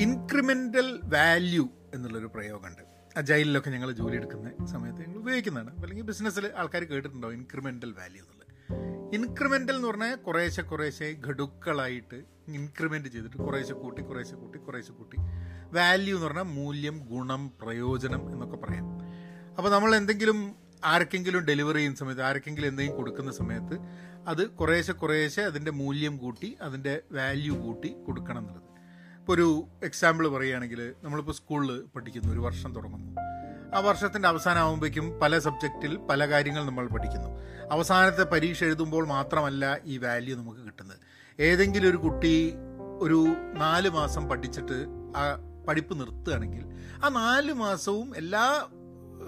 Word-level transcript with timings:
Incremental 0.00 1.00
value 1.04 1.68
എന്നുള്ളൊരു 1.94 2.26
പ്രയോഗമുണ്ട്. 2.26 2.82
ആ 3.18 3.20
ജയിലിലൊക്കെ 3.20 3.70
ഞങ്ങൾ 3.70 3.92
ജോലി 3.92 4.16
എടുക്കുന്ന 4.16 4.66
സമയത്ത് 4.66 5.00
ഞങ്ങൾ 5.00 5.18
ഉപയോഗിക്കുന്നതാണ്. 5.18 5.74
അല്ലെങ്കിൽ 5.74 6.02
ബിസിനസ്സിൽ 6.02 6.50
ആൾക്കാർ 6.56 6.84
കേട്ടിട്ടുണ്ടോ 6.84 7.32
ഇൻക്രിമെന്റൽ 7.32 7.92
വാല്യൂ 7.92 8.22
എന്നുള്ളത്? 8.22 8.46
ഇൻക്രിമെന്റൽ 9.14 9.76
എന്ന് 9.76 9.88
പറഞ്ഞാൽ 9.88 10.16
കുറേശ്ശെ 10.16 10.62
കുറേശ്ശെ 10.62 11.16
ഘടുക്കളായിട്ട് 11.26 12.22
ഇൻക്രിമെന്റ് 12.48 13.08
ചെയ്തിട്ട് 13.08 13.36
കുറേശ്ശെ 13.36 13.74
കൂട്ടി 13.74 14.02
കുറേശ്ശെ 14.02 14.34
കൂട്ടി 14.34 14.58
കുറേശ്ശെ 14.58 14.92
കൂട്ടി. 14.92 15.16
വാല്യൂ 15.72 16.14
എന്ന് 16.14 16.26
പറഞ്ഞാൽ 16.26 16.42
മൂല്യം 16.42 16.98
ഗുണം 16.98 17.52
പ്രയോജനം 17.62 18.32
എന്നൊക്കെ 18.32 18.56
പറയാം. 18.56 18.84
അപ്പോൾ 19.58 19.70
നമ്മൾ 19.70 19.96
എന്തെങ്കിലും 19.96 20.54
ആർക്കെങ്കിലും 20.84 21.40
ഡെലിവറി 21.40 21.76
ചെയ്യുന്ന 21.76 21.98
സമയത്ത് 21.98 22.22
ആർക്കെങ്കിലും 22.22 22.68
എന്തെങ്കിലും 22.68 22.98
കൊടുക്കുന്ന 22.98 23.32
സമയത്ത് 23.32 23.78
അത് 24.28 24.50
കുറേശ്ശെ 24.50 24.92
കുറേശ്ശെ 24.92 25.42
അതിന്റെ 25.42 25.70
മൂല്യം 25.70 26.16
കൂട്ടി 26.16 26.56
അതിന്റെ 26.62 27.02
വാല്യൂ 27.12 27.54
കൂട്ടി 27.54 27.94
കൊടുക്കണം 28.06 28.38
എന്നുള്ളത്. 28.38 28.69
ഇപ്പോൾ 29.20 29.32
ഒരു 29.32 29.66
എക്സാമ്പിൾ 29.82 30.28
പറയുകയാണെങ്കിൽ 30.28 30.94
നമ്മളിപ്പോൾ 31.04 31.32
സ്കൂളിൽ 31.32 31.84
പഠിക്കുന്നു 31.94 32.32
ഒരു 32.32 32.40
വർഷം 32.40 32.74
തുടങ്ങുന്നു. 32.74 33.20
ആ 33.76 33.78
വർഷത്തിന്റെ 33.78 34.28
അവസാനമാകുമ്പോഴേക്കും 34.28 35.20
പല 35.20 35.38
സബ്ജക്റ്റിൽ 35.38 35.96
പല 35.96 36.28
കാര്യങ്ങൾ 36.28 36.64
നമ്മൾ 36.64 36.86
പഠിക്കുന്നു. 36.86 37.28
അവസാനത്തെ 37.70 38.22
പരീക്ഷ 38.22 38.64
എഴുതുമ്പോൾ 38.64 39.06
മാത്രമല്ല 39.06 39.78
ഈ 39.84 39.98
വാല്യൂ 39.98 40.36
നമുക്ക് 40.36 40.60
കിട്ടുന്നത്. 40.60 40.98
ഏതെങ്കിലും 41.40 41.90
ഒരു 41.90 41.96
കുട്ടി 41.96 42.54
ഒരു 43.00 43.34
നാല് 43.54 43.88
മാസം 43.88 44.28
പഠിച്ചിട്ട് 44.28 44.86
ആ 45.16 45.38
പഠിപ്പ് 45.68 46.00
നിർത്തുകയാണെങ്കിൽ 46.00 46.64
ആ 47.04 47.08
നാല് 47.08 47.52
മാസവും 47.52 48.16
എല്ലാ 48.16 48.66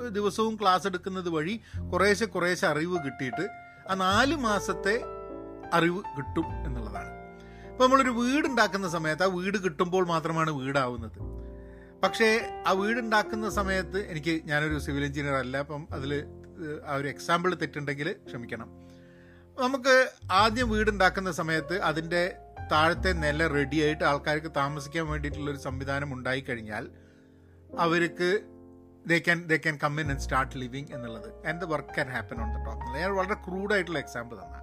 ദിവസവും 0.08 0.58
ക്ലാസ് 0.60 0.86
എടുക്കുന്നത് 0.86 1.28
വഴി 1.28 1.60
കുറേശ്ശെ 1.92 2.26
കുറേശ്ശെ 2.26 2.66
അറിവ് 2.66 3.04
കിട്ടിയിട്ട് 3.04 3.48
ആ 3.90 3.94
നാല് 3.94 4.36
മാസത്തെ 4.36 5.02
അറിവ് 5.72 5.98
കിട്ടും 5.98 6.46
എന്നുള്ളതാണ്. 6.66 7.21
ഇപ്പോൾ 7.72 7.84
നമ്മളൊരു 7.84 8.10
വീട് 8.10 8.46
ഉണ്ടാക്കുന്ന 8.46 8.88
സമയത്ത് 8.88 9.22
ആ 9.22 9.26
വീട് 9.26 9.58
കിട്ടുമ്പോൾ 9.64 10.06
മാത്രമാണ് 10.06 10.50
വീടാവുന്നത്. 10.50 11.18
പക്ഷേ 12.02 12.28
ആ 12.66 12.72
വീടുണ്ടാക്കുന്ന 12.72 13.50
സമയത്ത് 13.50 13.98
എനിക്ക് 14.10 14.42
ഞാനൊരു 14.44 14.78
സിവിൽ 14.78 15.04
എഞ്ചിനീയർ 15.04 15.34
അല്ല 15.34 15.56
അപ്പം 15.56 15.88
അതിൽ 15.92 16.12
ആ 16.86 16.94
ഒരു 16.94 17.08
എക്സാമ്പിൾ 17.08 17.54
തെറ്റുണ്ടെങ്കിൽ 17.54 18.08
ക്ഷമിക്കണം. 18.26 18.68
നമുക്ക് 19.60 19.94
ആദ്യം 20.32 20.70
വീടുണ്ടാക്കുന്ന 20.70 21.32
സമയത്ത് 21.32 21.82
അതിന്റെ 21.82 22.22
താഴത്തെ 22.72 23.12
നില 23.12 23.46
റെഡിയായിട്ട് 23.46 24.04
ആൾക്കാർക്ക് 24.04 24.52
താമസിക്കാൻ 24.56 25.06
വേണ്ടിയിട്ടുള്ളൊരു 25.06 25.58
സംവിധാനം 25.58 26.14
ഉണ്ടായി 26.14 26.40
കഴിഞ്ഞാൽ 26.40 26.84
അവർക്ക് 27.78 28.30
they 29.06 29.18
can 29.18 29.38
they 29.50 29.56
can 29.56 29.78
come 29.82 30.00
in 30.00 30.10
and 30.10 30.20
start 30.20 30.56
living 30.56 30.90
എന്നുള്ളത്. 30.94 31.46
And 31.48 31.60
the 31.60 31.64
work 31.64 31.94
can 31.94 32.10
happen 32.16 32.40
on 32.42 32.50
the 32.56 32.64
top 32.66 32.98
ഞാൻ 32.98 33.10
വളരെ 33.20 33.34
ക്രൂഡായിട്ടുള്ള 33.34 33.98
എക്സാമ്പിൾ 33.98 34.36
തന്നെ. 34.44 34.61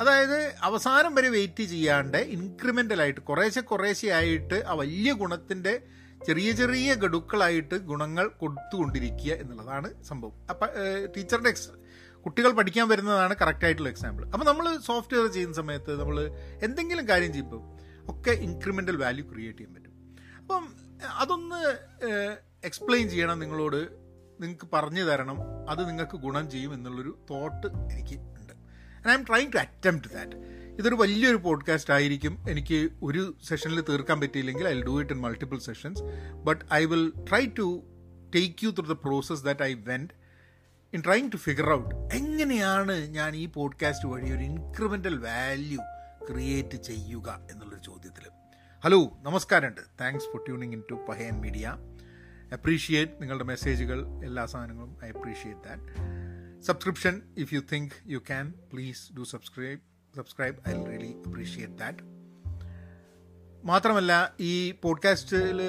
അതായത് 0.00 0.54
അവസാനം 0.62 1.14
വരെ 1.14 1.28
വെയിറ്റ് 1.28 1.62
ചെയ്യാണ്ട് 1.62 2.18
ഇൻക്രിമെന്റൽ 2.18 3.00
ആയിട്ട് 3.02 3.20
കുറേശ്ശെ 3.20 3.60
കുറേശ്ശെ 3.60 4.08
ആയിട്ട് 4.08 4.64
ആ 4.66 4.72
വലിയ 4.72 5.12
ഗുണത്തിന്റെ 5.12 5.82
ചെറിയ 6.26 6.52
ചെറിയ 6.52 6.94
ഗഡുക്കളായിട്ട് 6.94 7.74
ഗുണങ്ങൾ 7.74 8.28
കൊടുത്തുകൊണ്ടിരിക്കുക 8.28 9.32
എന്നുള്ളതാണ് 9.32 10.02
സംഭവം. 10.02 10.34
അപ്പം 10.50 10.68
ടീച്ചറുടെ 11.16 11.48
എക്സ് 11.48 11.68
കുട്ടികൾ 12.24 12.50
പഠിക്കാൻ 12.50 12.88
വരുന്നതാണ് 12.88 13.34
കറക്റ്റായിട്ടുള്ള 13.42 13.88
എക്സാമ്പിൾ 13.88 14.24
അപ്പോൾ 14.24 14.44
നമ്മൾ 14.44 14.76
സോഫ്റ്റ്വെയർ 14.76 15.26
ചെയ്യുന്ന 15.26 15.54
സമയത്ത് 15.54 16.00
നമ്മൾ 16.00 16.18
എന്തെങ്കിലും 16.62 17.08
കാര്യം 17.08 17.32
ചെയ്യുമ്പോൾ 17.32 17.62
ഒക്കെ 18.10 18.30
ഇൻക്രിമെന്റൽ 18.30 18.96
വാല്യൂ 18.96 19.24
ക്രിയേറ്റ് 19.32 19.58
ചെയ്യാൻ 19.58 19.74
പറ്റും. 19.74 19.94
അപ്പം 20.38 20.64
അതൊന്ന് 21.18 21.60
എക്സ്പ്ലെയിൻ 22.64 23.08
ചെയ്യണം 23.08 23.38
നിങ്ങളോട്. 23.38 23.80
നിങ്ങൾക്ക് 24.40 24.66
പറഞ്ഞു 24.72 25.02
തരണം. 25.02 25.38
അത് 25.70 25.88
നിങ്ങൾക്ക് 25.88 26.16
ഗുണം 26.16 26.50
ചെയ്യും 26.50 26.74
എന്നുള്ളൊരു 26.74 27.18
തോട്ട് 27.30 27.66
എനിക്ക് 27.66 28.39
ഉണ്ട് 29.00 29.08
I 29.08 29.12
am 29.12 29.24
trying 29.28 29.52
to 29.52 29.56
attempt 29.56 30.14
that 30.14 30.36
ഇതൊരു 30.78 30.94
വലിയൊരു 30.94 31.36
പോഡ്കാസ്റ്റ് 31.36 31.94
ആയിരിക്കും. 31.94 32.44
എനിക്ക് 32.48 32.88
ഒരു 33.02 33.36
സെഷനിൽ 33.48 33.80
തീർക്കാൻ 33.80 34.20
പറ്റിയില്ലെങ്കിൽ 34.20 34.68
I 34.68 34.82
do 34.82 35.00
it 35.00 35.12
in 35.12 35.20
multiple 35.20 35.58
sessions 35.58 36.02
but 36.44 36.64
I 36.72 36.84
will 36.84 37.12
try 37.28 37.46
to 37.46 37.82
take 38.34 38.64
you 38.64 38.70
through 38.70 38.86
the 38.86 38.92
process 38.92 39.44
that 39.44 39.62
I 39.62 39.74
went 39.74 40.14
in 40.94 41.02
trying 41.06 41.32
to 41.32 41.36
figure 41.36 41.72
out 41.72 41.94
എങ്ങനെയാണ് 41.94 43.08
ഞാൻ 43.08 43.36
ഈ 43.36 43.46
പോഡ്കാസ്റ്റ് 43.46 44.08
വഴി 44.08 44.30
ഒരു 44.30 44.42
ഇൻക്രിമെന്റൽ 44.42 45.18
വാല്യൂ 45.18 45.80
ക്രിയേറ്റ് 46.30 46.82
ചെയ്യുക 46.82 47.40
എന്നുള്ളൊരു 47.50 47.82
ചോദ്യത്തിൽ. 47.82 48.24
ഹലോ 48.84 49.18
നമസ്കാരമുണ്ട്. 49.22 49.80
Thanks 50.00 50.26
for 50.26 50.44
tuning 50.46 50.72
in 50.72 50.82
to 50.90 50.94
Pahayan 51.08 51.40
media 51.40 51.76
appreciate 52.52 53.12
നിങ്ങളുടെ 53.20 53.44
മെസ്സേജുകൾ 53.44 54.06
എല്ലാ 54.24 54.46
സാധനങ്ങളും. 54.46 54.96
I 55.04 55.08
appreciate 55.08 55.60
that 55.68 55.82
subscription 56.62 57.22
if 57.38 57.54
you 57.54 57.60
think 57.72 57.90
you 58.06 58.18
can 58.18 58.54
please 58.72 59.12
do 59.12 59.22
subscribe 59.22 59.80
subscribe 60.16 60.56
I 60.68 60.72
really 60.84 61.22
appreciate 61.26 61.74
that 61.74 61.98
മാത്രമല്ല 63.64 64.34
ഈ 64.40 64.72
പോഡ്കാസ്റ്റിൽ 64.72 65.60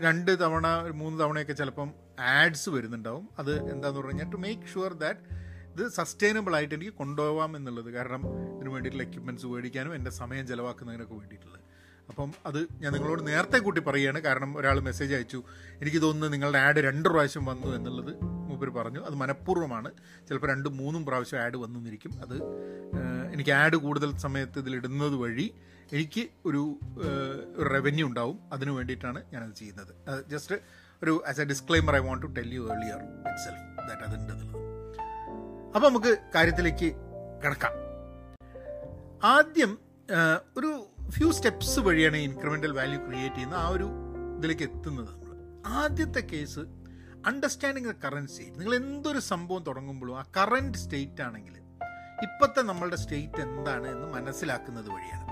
രണ്ട് 0.00 0.40
തവണ 0.40 0.66
മൂന്ന് 0.94 1.20
തവണയൊക്കെ 1.20 1.52
ചിലപ്പം 1.52 1.92
ആഡ്സ് 2.20 2.70
വരുന്നുണ്ടാവും. 2.70 3.28
അത് 3.38 3.72
എന്താന്ന് 3.72 4.00
പറഞ്ഞു 4.00 4.06
കഴിഞ്ഞാൽ 4.06 4.30
ടു 4.30 4.36
മേക്ക് 4.36 4.62
ഷുവർ 4.74 4.92
ദാറ്റ് 4.92 5.20
ഇത് 5.72 5.88
സസ്റ്റൈനബിൾ 5.88 6.56
ആയിട്ട് 6.56 6.74
എനിക്ക് 6.74 6.92
കൊണ്ടുപോകാം 6.92 7.56
എന്നുള്ളത്. 7.56 7.90
കാരണം 7.90 8.54
ഇതിന് 8.56 8.68
വേണ്ടിയിട്ടുള്ള 8.68 9.08
എക്യുപ്മെന്റ്സ് 9.08 9.46
മേടിക്കാനും 9.46 9.94
എന്റെ 9.94 10.10
സമയം 10.10 10.46
ചിലവാക്കുന്നതിനൊക്കെ 10.46 11.14
വേണ്ടിയിട്ടുള്ളത്. 11.14 11.60
അപ്പം 12.08 12.32
അത് 12.46 12.66
ഞാൻ 12.80 12.92
നിങ്ങളോട് 12.92 13.26
നേരത്തെ 13.26 13.58
കൂട്ടി 13.58 13.80
പറയുകയാണ്. 13.80 14.20
കാരണം 14.20 14.56
ഒരാൾ 14.56 14.80
മെസ്സേജ് 14.80 15.14
അയച്ചു. 15.14 15.42
എനിക്ക് 15.80 16.02
തോന്നുന്നു 16.02 16.36
നിങ്ങളുടെ 16.36 16.58
ആഡ് 16.58 16.76
രണ്ട് 16.76 17.08
പ്രാവശ്യം 17.08 17.44
വന്നു 17.44 17.76
എന്നുള്ളത് 17.76 18.43
മൂപ്പർ 18.64 18.82
പറഞ്ഞു. 18.82 19.00
അത് 19.06 19.14
മനഃപൂർവമാണ്. 19.14 19.90
ചിലപ്പോൾ 20.28 20.50
രണ്ടും 20.50 20.76
മൂന്നും 20.76 21.06
പ്രാവശ്യം 21.06 21.40
ആഡ് 21.40 21.56
വന്നിരിക്കും. 21.56 22.12
അത് 22.24 22.36
എനിക്ക് 23.34 23.50
ആഡ് 23.50 23.76
കൂടുതൽ 23.76 24.16
സമയത്ത് 24.16 24.58
ഇതിലിടുന്നത് 24.58 25.16
വഴി 25.22 25.46
എനിക്ക് 25.92 26.22
ഒരു 26.46 26.62
റവന്യൂ 27.74 28.06
ഉണ്ടാവും. 28.06 28.38
അതിനു 28.52 28.72
വേണ്ടിയിട്ടാണ് 28.72 29.22
ഞാനത് 29.32 29.54
ചെയ്യുന്നത്. 29.58 29.92
ജസ്റ്റ് 30.32 30.56
ഒരു 31.02 31.22
as 31.28 31.40
a 31.40 31.44
disclaimer 31.44 31.96
I 31.96 31.98
want 31.98 32.22
to 32.26 32.30
tell 32.38 32.54
you 32.54 32.60
earlier 32.60 33.00
itself 33.44 33.88
that 33.88 34.02
അതുണ്ട് 34.02 34.32
അപ്പോൾ 35.74 35.88
നമുക്ക് 35.88 36.18
കാര്യത്തിലേക്ക് 36.34 36.88
കിടക്കാം. 37.44 37.74
ആദ്യം 39.24 39.78
ഒരു 40.58 40.70
ഫ്യൂ 41.08 41.30
സ്റ്റെപ്സ് 41.32 41.80
വഴിയാണ് 41.80 42.16
ഇൻക്രിമെന്റൽ 42.16 42.72
വാല്യൂ 42.72 43.00
ക്രിയേറ്റ് 43.06 43.36
ചെയ്യുന്ന 43.36 43.54
ആ 43.54 43.68
ഒരു 43.68 43.86
ഇതിലേക്ക് 44.38 44.62
എത്തുന്നത് 44.62 45.08
നമ്മൾ. 45.08 45.36
ആദ്യത്തെ 45.66 46.20
case 46.20 46.62
understanding 47.26 47.92
the 47.92 47.94
current 48.04 48.30
state 48.30 48.60
നിങ്ങൾ 48.60 48.74
എന്തൊരു 48.74 49.18
സംഭവം 49.18 49.62
തുടങ്ങുമ്പോഴും 49.62 50.18
ആ 50.18 50.24
കറണ്ട് 50.36 50.78
സ്റ്റേറ്റ് 50.78 51.22
ആണെങ്കിൽ 51.22 51.56
ഇപ്പോഴത്തെ 52.22 52.62
നമ്മളുടെ 52.62 52.96
സ്റ്റേറ്റ് 52.96 53.40
എന്താണ് 53.40 53.88
എന്ന് 53.88 54.06
മനസ്സിലാക്കുന്നത് 54.06 54.88
വഴിയാണ്. 54.88 55.30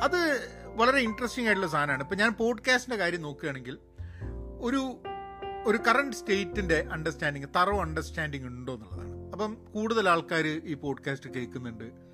അത് 0.00 0.40
വളരെ 0.66 0.98
ഇൻട്രസ്റ്റിംഗ് 0.98 1.48
ആയിട്ടുള്ള 1.48 1.70
സാധനമാണ്. 1.70 2.02
ഇപ്പം 2.02 2.16
ഞാൻ 2.16 2.32
പോഡ്കാസ്റ്റിന്റെ 2.32 2.96
കാര്യം 2.96 3.22
നോക്കുകയാണെങ്കിൽ 3.22 3.78
ഒരു 4.60 5.02
ഒരു 5.64 5.78
കറണ്ട് 5.78 6.16
സ്റ്റേറ്റിന്റെ 6.16 6.88
അണ്ടർസ്റ്റാൻഡിങ് 6.92 7.44
തറവ് 7.56 7.80
അണ്ടർസ്റ്റാൻഡിങ് 7.80 8.46
ഉണ്ടോ 8.46 8.74
എന്നുള്ളതാണ്. 8.74 9.32
അപ്പം 9.32 9.66
കൂടുതൽ 9.74 10.08
ആൾക്കാർ 10.08 10.46
ഈ 10.46 10.74
പോഡ്കാസ്റ്റ് 10.74 11.30
കേൾക്കുന്നുണ്ട്. 11.30 12.09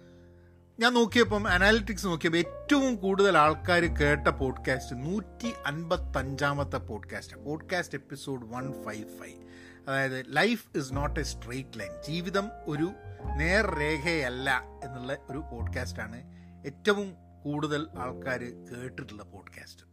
ഞാൻ 0.81 0.95
നോക്കിയപ്പം 0.95 1.49
അനാലിറ്റിക്സ് 1.49 2.07
നോക്കിയപ്പോൾ 2.07 2.39
ഏറ്റവും 2.39 2.97
കൂടുതൽ 2.97 3.39
ആൾക്കാർ 3.39 3.85
കേട്ട 3.85 4.29
പോഡ്കാസ്റ്റ് 4.29 4.97
നൂറ്റി 4.97 5.53
അൻപത്തഞ്ചാമത്തെ 5.67 6.77
podcast. 6.77 7.37
Podcast 7.37 7.99
episode 7.99 8.47
one 8.47 8.85
five 8.85 9.09
five. 9.19 9.43
അതായത് 9.89 10.25
life 10.29 10.67
is 10.77 10.95
not 10.95 11.21
a 11.21 11.23
straight 11.23 11.81
line. 11.81 11.91
ജീവിതം 12.09 12.51
ഒരു 12.67 12.91
നേർരേഖയല്ല 13.39 14.63
എന്നുള്ള 14.85 15.17
ഒരു 15.31 15.39
പോഡ്കാസ്റ്റാണ് 15.39 16.23
ഏറ്റവും 16.67 17.15
കൂടുതൽ 17.45 17.87
ആൾക്കാർ 17.99 18.41
കേട്ടിട്ടുള്ള 18.41 19.23
പോഡ്കാസ്റ്റ്. 19.23 19.85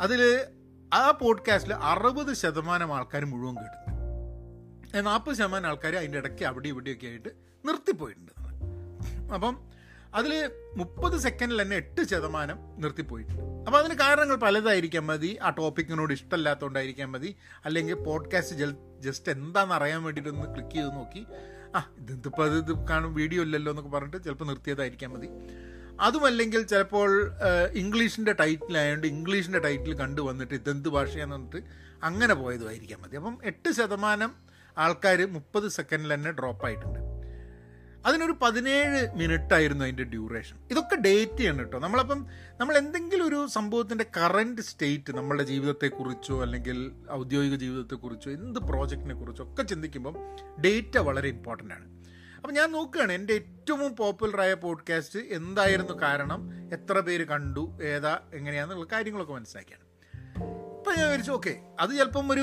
അതിൽ 0.00 0.46
ആ 0.94 1.10
പോഡ്കാസ്റ്റിൽ 1.10 1.74
അറുപത് 1.74 2.34
ശതമാനം 2.34 2.96
ആൾക്കാർ 2.96 3.24
മുഴുവൻ 3.24 3.54
കേട്ടിട്ടുണ്ട്. 3.56 5.06
നാൽപ്പത് 5.06 5.34
ശതമാനം 5.34 5.68
ആൾക്കാർ 5.68 5.96
അതിന്റെ 5.96 6.18
ഇടയ്ക്ക് 6.18 6.44
അവിടെ 6.44 6.68
ഇവിടെയൊക്കെ 6.68 7.06
ആയിട്ട് 7.06 7.28
നിർത്തിപ്പോയിട്ടുണ്ട്. 7.64 8.35
അപ്പം 9.34 9.76
അതിൽ 10.14 10.50
മുപ്പത് 10.76 11.20
സെക്കൻഡിൽ 11.20 11.62
തന്നെ 11.62 11.76
എട്ട് 11.76 12.02
ശതമാനം 12.02 12.58
നിർത്തിപ്പോയിട്ടുണ്ട്. 12.78 13.42
അപ്പോൾ 13.42 13.78
അതിന് 13.78 13.94
കാരണങ്ങൾ 13.94 14.36
പലതായിരിക്കാം. 14.36 15.06
മതി 15.06 15.38
ആ 15.42 15.50
ടോപ്പിക്കിനോട് 15.50 16.12
ഇഷ്ടമല്ലാത്തതുകൊണ്ടായിരിക്കാൻ 16.12 17.12
മതി. 17.12 17.36
അല്ലെങ്കിൽ 17.64 17.94
പോഡ്കാസ്റ്റ് 17.94 18.56
ജസ്റ്റ് 19.00 19.32
എന്താണെന്ന് 19.32 19.74
അറിയാൻ 19.74 20.02
വേണ്ടിയിട്ടൊന്ന് 20.02 20.54
ക്ലിക്ക് 20.54 20.70
ചെയ്ത് 20.70 20.94
നോക്കി. 20.94 21.26
ആ 21.76 21.92
ഇതിപ്പോൾ 21.98 22.44
അത് 22.44 22.56
ഇത് 22.58 22.86
കാണും 22.86 23.14
വീഡിയോ 23.14 23.42
ഇല്ലല്ലോ 23.42 23.72
എന്നൊക്കെ 23.72 23.90
പറഞ്ഞിട്ട് 23.90 24.24
ചിലപ്പോൾ 24.24 24.44
നിർത്തിയതായിരിക്കാം 24.44 25.12
മതി. 25.12 25.28
അതുമല്ലെങ്കിൽ 26.00 26.62
ചിലപ്പോൾ 26.62 27.32
ഇംഗ്ലീഷിന്റെ 27.72 28.32
ടൈറ്റിലായതുകൊണ്ട് 28.32 29.06
ഇംഗ്ലീഷിന്റെ 29.06 29.58
ടൈറ്റിൽ 29.58 29.94
കണ്ടു 29.94 30.22
വന്നിട്ട് 30.22 30.54
ഇതെന്ത് 30.54 30.88
ഭാഷയാന്ന് 30.88 31.36
പറഞ്ഞിട്ട് 31.36 31.62
അങ്ങനെ 32.02 32.34
പോയതുമായിരിക്കാൻ 32.34 33.02
മതി. 33.02 33.16
അപ്പം 33.16 33.38
എട്ട് 33.44 33.72
ശതമാനം 33.72 34.34
ആൾക്കാർ 34.78 35.26
മുപ്പത് 35.26 35.68
സെക്കൻഡിൽ 35.68 36.14
തന്നെ 36.14 36.30
ഡ്രോപ്പ് 36.30 36.66
ആയിട്ടുണ്ട് 36.66 37.05
അതിനൊരു 38.06 38.34
പതിനേഴ് 38.42 39.08
മിനിറ്റ് 39.14 39.54
ആയിരുന്നു 39.54 39.84
അതിന്റെ 39.84 40.04
ഡ്യൂറേഷൻ. 40.04 40.56
ഇതൊക്കെ 40.70 40.96
ഡേറ്റ് 40.96 41.38
ചെയ്യണം 41.38 41.58
കേട്ടോ. 41.58 41.78
നമ്മളപ്പം 41.78 42.26
നമ്മൾ 42.60 42.78
എന്തെങ്കിലും 42.78 43.26
ഒരു 43.26 43.46
സംഭവത്തിന്റെ 43.46 44.06
കറന്റ് 44.16 44.62
സ്റ്റേറ്റ് 44.62 45.16
നമ്മളുടെ 45.16 45.44
ജീവിതത്തെക്കുറിച്ചോ 45.44 46.42
അല്ലെങ്കിൽ 46.42 46.92
ഔദ്യോഗിക 47.10 47.54
ജീവിതത്തെക്കുറിച്ചോ 47.54 48.30
എന്ത് 48.30 48.60
പ്രോജക്റ്റിനെ 48.60 49.14
കുറിച്ചോ 49.14 49.44
ഒക്കെ 49.44 49.62
ചിന്തിക്കുമ്പം 49.62 50.16
ഡേറ്റ 50.64 50.98
വളരെ 50.98 51.28
ഇമ്പോർട്ടന്റ് 51.28 51.74
ആണ്. 51.74 51.96
അപ്പം 52.36 52.54
ഞാൻ 52.54 52.72
നോക്കുകയാണ് 52.72 53.12
എന്റെ 53.12 53.34
ഏറ്റവും 53.34 53.96
പോപ്പുലറായ 53.96 54.54
പോഡ്കാസ്റ്റ് 54.54 55.18
എന്തായിരുന്നു 55.18 56.00
കാരണം 56.02 56.50
എത്ര 56.72 57.00
പേര് 57.00 57.26
കണ്ടു 57.26 57.78
ഏതാ 57.82 58.18
എങ്ങനെയാണെന്നുള്ള 58.34 58.86
കാര്യങ്ങളൊക്കെ 58.92 59.32
മനസ്സിലാക്കിയാണ്. 59.32 59.86
ഇപ്പം 60.86 60.98
ഞാൻ 60.98 61.06
വിചാരിച്ചു 61.06 61.32
ഓക്കെ 61.32 61.60
അത് 61.80 61.90
ചിലപ്പം 61.90 62.32
ഒരു 62.32 62.40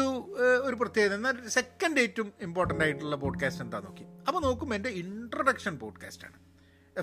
ഒരു 0.63 0.75
പ്രത്യേകത. 0.75 1.13
എന്നാൽ 1.13 1.47
സെക്കൻഡ് 1.47 1.99
ഏറ്റവും 1.99 2.33
ഇമ്പോർട്ടന്റ് 2.41 2.83
ആയിട്ടുള്ള 2.83 3.15
പോഡ്കാസ്റ്റ് 3.15 3.63
എന്താ 3.63 3.79
നോക്കി. 3.79 4.03
അപ്പോൾ 4.27 4.39
നോക്കുമ്പോൾ 4.39 4.75
എന്റെ 4.75 4.89
introduction 4.89 5.79
പോഡ്കാസ്റ്റാണ് 5.79 6.33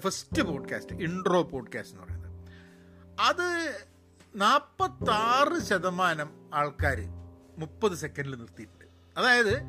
first 0.01 0.43
podcast 0.43 0.97
intro 0.97 1.43
podcast 1.43 1.95
എന്ന് 1.95 2.07
പറയുന്നത്. 2.07 2.49
അത് 3.21 3.81
നാൽപ്പത്താറ് 4.37 5.63
ശതമാനം 5.63 6.51
ആൾക്കാർ 6.55 6.97
മുപ്പത് 7.59 7.95
സെക്കൻഡിൽ 7.95 8.35
നിർത്തിയിട്ടുണ്ട്. 8.35 8.85
അതായത് 9.19 9.63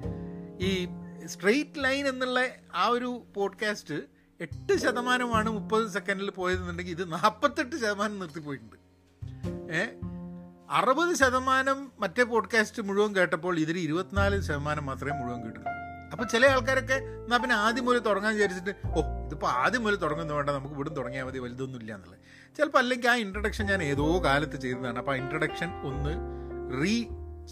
ഈ 0.59 0.87
സ്ട്രെയിറ്റ് 1.25 1.83
ലൈൻ 1.83 2.07
എന്നുള്ള 2.07 2.39
ആ 2.75 2.87
ഒരു 2.87 3.23
പോഡ്കാസ്റ്റ് 3.35 3.95
എട്ട് 4.39 4.77
ശതമാനമാണ് 4.77 5.49
മുപ്പത് 5.49 5.87
സെക്കൻഡിൽ 5.87 6.31
പോയതെന്നുണ്ടെങ്കിൽ 6.31 6.91
ഇത് 6.91 7.11
നാൽപ്പത്തെട്ട് 7.11 7.75
ശതമാനം 7.75 8.19
നിർത്തിപ്പോയിട്ടുണ്ട്. 8.19 8.75
ഏ? 9.73 10.10
അറുപത് 10.71 11.15
ശതമാനം 11.15 11.91
മറ്റേ 11.99 12.23
പോഡ്കാസ്റ്റ് 12.23 12.81
മുഴുവൻ 12.81 13.15
കേട്ടപ്പോൾ 13.15 13.59
ഇതിൽ 13.59 13.77
ഇരുപത്തിനാല് 13.77 14.41
ശതമാനം 14.41 14.85
മാത്രമേ 14.85 15.19
മുഴുവൻ 15.19 15.43
കേട്ടുള്ളൂ 15.43 15.71
അപ്പോൾ 16.11 16.23
ചില 16.23 16.45
ആൾക്കാരൊക്കെ 16.45 16.93
എന്നാൽ 16.93 17.37
പിന്നെ 17.37 17.55
ആദ്യം 17.55 17.85
മുതൽ 17.85 17.99
തുടങ്ങാൻ 17.99 18.33
വിചാരിച്ചിട്ട് 18.33 18.87
ഓ 18.87 19.01
ഇതിപ്പോൾ 19.25 19.47
ആദ്യം 19.47 19.83
മുതൽ 19.83 19.95
തുടങ്ങുന്ന 19.95 20.33
വേണ്ട 20.33 20.49
നമുക്ക് 20.49 20.75
ഇവിടും 20.75 20.93
തുടങ്ങിയാൽ 20.93 21.23
മതി 21.23 21.39
വലുതൊന്നും 21.39 21.79
ഇല്ല 21.79 21.95
എന്നുള്ളത്. 21.95 22.19
ചിലപ്പോൾ 22.57 22.77
അല്ലെങ്കിൽ 22.77 23.09
ആ 23.09 23.15
ഇൻട്രഡക്ഷൻ 23.15 23.65
ഞാൻ 23.65 23.83
ഏതോ 23.83 24.23
കാലത്ത് 24.23 24.61
ചെയ്തതാണ്. 24.61 24.97
അപ്പോൾ 24.97 25.11
ആ 25.11 25.15
ഇൻട്രഡക്ഷൻ 25.15 25.81
ഒന്ന് 25.81 26.13
റീ 26.83 27.03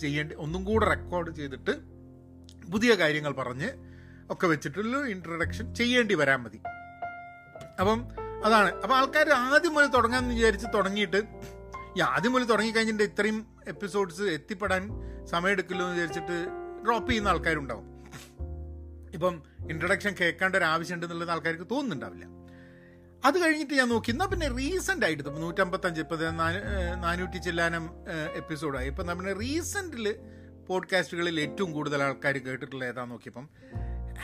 ചെയ്യേണ്ടി 0.01 0.35
ഒന്നും 0.35 0.63
കൂടെ 0.63 0.85
റെക്കോർഡ് 0.85 1.35
ചെയ്തിട്ട് 1.35 1.71
പുതിയ 2.71 2.95
കാര്യങ്ങൾ 2.95 3.31
പറഞ്ഞ് 3.31 3.69
ഒക്കെ 4.31 4.47
വെച്ചിട്ടുള്ള 4.47 4.97
ഇൻട്രഡക്ഷൻ 4.97 5.75
ചെയ്യേണ്ടി 5.75 6.15
വരാൻ 6.15 6.43
മതി. 6.43 6.57
അപ്പം 7.79 8.07
അതാണ്. 8.45 8.81
അപ്പം 8.81 8.97
ആൾക്കാർ 8.97 9.29
ആദ്യം 9.29 9.73
മുതൽ 9.73 9.87
തുടങ്ങാമെന്ന് 9.87 10.35
വിചാരിച്ച് 10.35 10.67
തുടങ്ങിയിട്ട് 10.73 11.23
ഈ 11.97 12.01
ആദ്യം 12.01 12.31
മുതൽ 12.31 12.45
തുടങ്ങിക്കഴിഞ്ഞിട്ട് 12.45 13.03
ഇത്രയും 13.03 13.47
എപ്പിസോഡ്സ് 13.67 14.21
എത്തിപ്പെടാൻ 14.21 14.83
സമയമെടുക്കില്ലോ 15.25 15.85
എന്ന് 15.85 15.95
വിചാരിച്ചിട്ട് 15.95 16.37
ഡ്രോപ്പ് 16.85 17.09
ചെയ്യുന്ന 17.09 17.29
ആൾക്കാരുണ്ടാവും. 17.29 17.87
ഇപ്പം 19.13 19.43
ഇൻട്രഡക്ഷൻ 19.69 20.15
കേൾക്കേണ്ട 20.21 20.55
ഒരു 20.55 20.65
ആവശ്യമുണ്ട് 20.65 21.05
എന്നുള്ളത് 21.05 21.31
ആൾക്കാർക്ക് 21.31 21.67
തോന്നുന്നുണ്ടാവില്ല. 21.71 22.25
അത് 23.25 23.37
കഴിഞ്ഞിട്ട് 23.43 23.73
ഞാൻ 23.73 23.89
നോക്കി 23.89 24.11
എന്നാൽ 24.11 24.27
പിന്നെ 24.27 24.47
റീസെന്റ് 24.47 25.05
ആയിട്ട് 25.05 25.23
ഇപ്പം 25.23 25.41
നൂറ്റമ്പത്തഞ്ച് 25.41 26.01
ഇപ്പം 26.01 26.19
നാനൂറ്റി 27.01 27.37
ചില്ലാനം 27.37 27.89
എപ്പിസോഡായി 28.35 28.87
ഇപ്പം 28.87 29.07
നമ്മുടെ 29.07 29.33
റീസെന്റിൽ 29.33 30.05
പോഡ്കാസ്റ്റുകളിൽ 30.67 31.39
ഏറ്റവും 31.39 31.71
കൂടുതൽ 31.71 32.03
ആൾക്കാർ 32.03 32.37
കേട്ടിട്ടുള്ള 32.37 32.85
ഏതാന്ന് 32.85 33.11
നോക്കിയപ്പം 33.11 33.49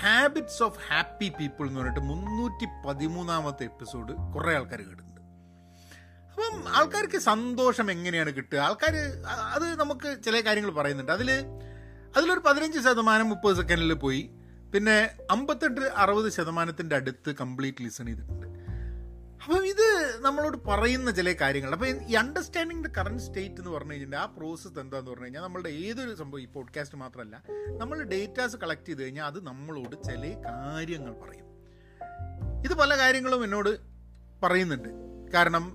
ഹാബിറ്റ്സ് 0.01 0.63
ഓഫ് 0.63 0.79
ഹാപ്പി 0.89 1.29
പീപ്പിൾ 1.39 1.67
എന്ന് 1.67 1.79
പറഞ്ഞിട്ട് 1.79 1.99
മുന്നൂറ്റി 1.99 2.67
പതിമൂന്നാമത്തെ 2.87 3.63
എപ്പിസോഡ് 3.63 4.13
കുറേ 4.35 4.55
ആൾക്കാർ 4.55 4.79
കേട്ടിട്ടുണ്ട്. 4.79 5.14
അപ്പം 6.35 6.75
ആൾക്കാർക്ക് 6.75 7.17
സന്തോഷം 7.17 7.91
എങ്ങനെയാണ് 7.91 8.31
കിട്ടുക? 8.31 8.57
ആൾക്കാർ 8.57 8.95
അത് 9.27 9.79
നമുക്ക് 9.79 10.23
ചില 10.23 10.39
കാര്യങ്ങൾ 10.39 10.71
പറയുന്നുണ്ട്. 10.71 11.11
അതിൽ 11.11 11.31
അതിലൊരു 12.17 12.39
പതിനഞ്ച് 12.39 12.79
ശതമാനം 12.79 13.29
മുപ്പത് 13.29 13.55
സെക്കൻഡിൽ 13.55 13.93
പോയി. 13.93 14.29
പിന്നെ 14.73 15.11
അമ്പത്തെട്ട് 15.31 15.81
അറുപത് 15.81 16.31
ശതമാനത്തിന്റെ 16.31 16.95
അടുത്ത് 16.95 17.35
കംപ്ലീറ്റ് 17.35 17.83
ലിസൺ 17.83 18.05
ചെയ്തിട്ടുണ്ട്. 18.05 18.47
അപ്പം 19.43 19.65
ഇത് 19.65 20.17
നമ്മളോട് 20.19 20.57
പറയുന്ന 20.57 21.11
ചില 21.11 21.33
കാര്യങ്ങൾ. 21.33 21.71
അപ്പം 21.71 21.87
ഈ 21.87 22.13
അണ്ടർസ്റ്റാൻഡിങ് 22.13 22.83
ദ 22.83 22.87
കറണ്ട് 22.87 23.23
സ്റ്റേറ്റ് 23.23 23.55
എന്ന് 23.55 23.69
പറഞ്ഞു 23.69 23.93
കഴിഞ്ഞാൽ 23.93 24.19
ആ 24.19 24.25
പ്രോസസ്സ് 24.25 24.79
എന്താന്ന് 24.79 25.11
പറഞ്ഞു 25.11 25.23
കഴിഞ്ഞാൽ 25.23 25.41
നമ്മളുടെ 25.41 25.69
ഏതൊരു 25.69 26.15
സംഭവം 26.15 26.41
ഈ 26.41 26.45
പോഡ്കാസ്റ്റ് 26.45 26.97
മാത്രമല്ല 26.97 27.43
നമ്മൾ 27.77 28.03
ഡേറ്റാസ് 28.03 28.57
കളക്ട് 28.57 28.85
ചെയ്ത് 28.85 29.03
കഴിഞ്ഞാൽ 29.03 29.25
അത് 29.25 29.45
നമ്മളോട് 29.45 30.03
ചില 30.03 30.41
കാര്യങ്ങൾ 30.45 31.13
പറയും. 31.13 31.45
ഇത് 32.65 32.73
പല 32.73 32.97
കാര്യങ്ങളും 32.97 33.43
എന്നോട് 33.43 33.77
പറയുന്നുണ്ട്. 34.43 35.14
കാരണം 35.33 35.65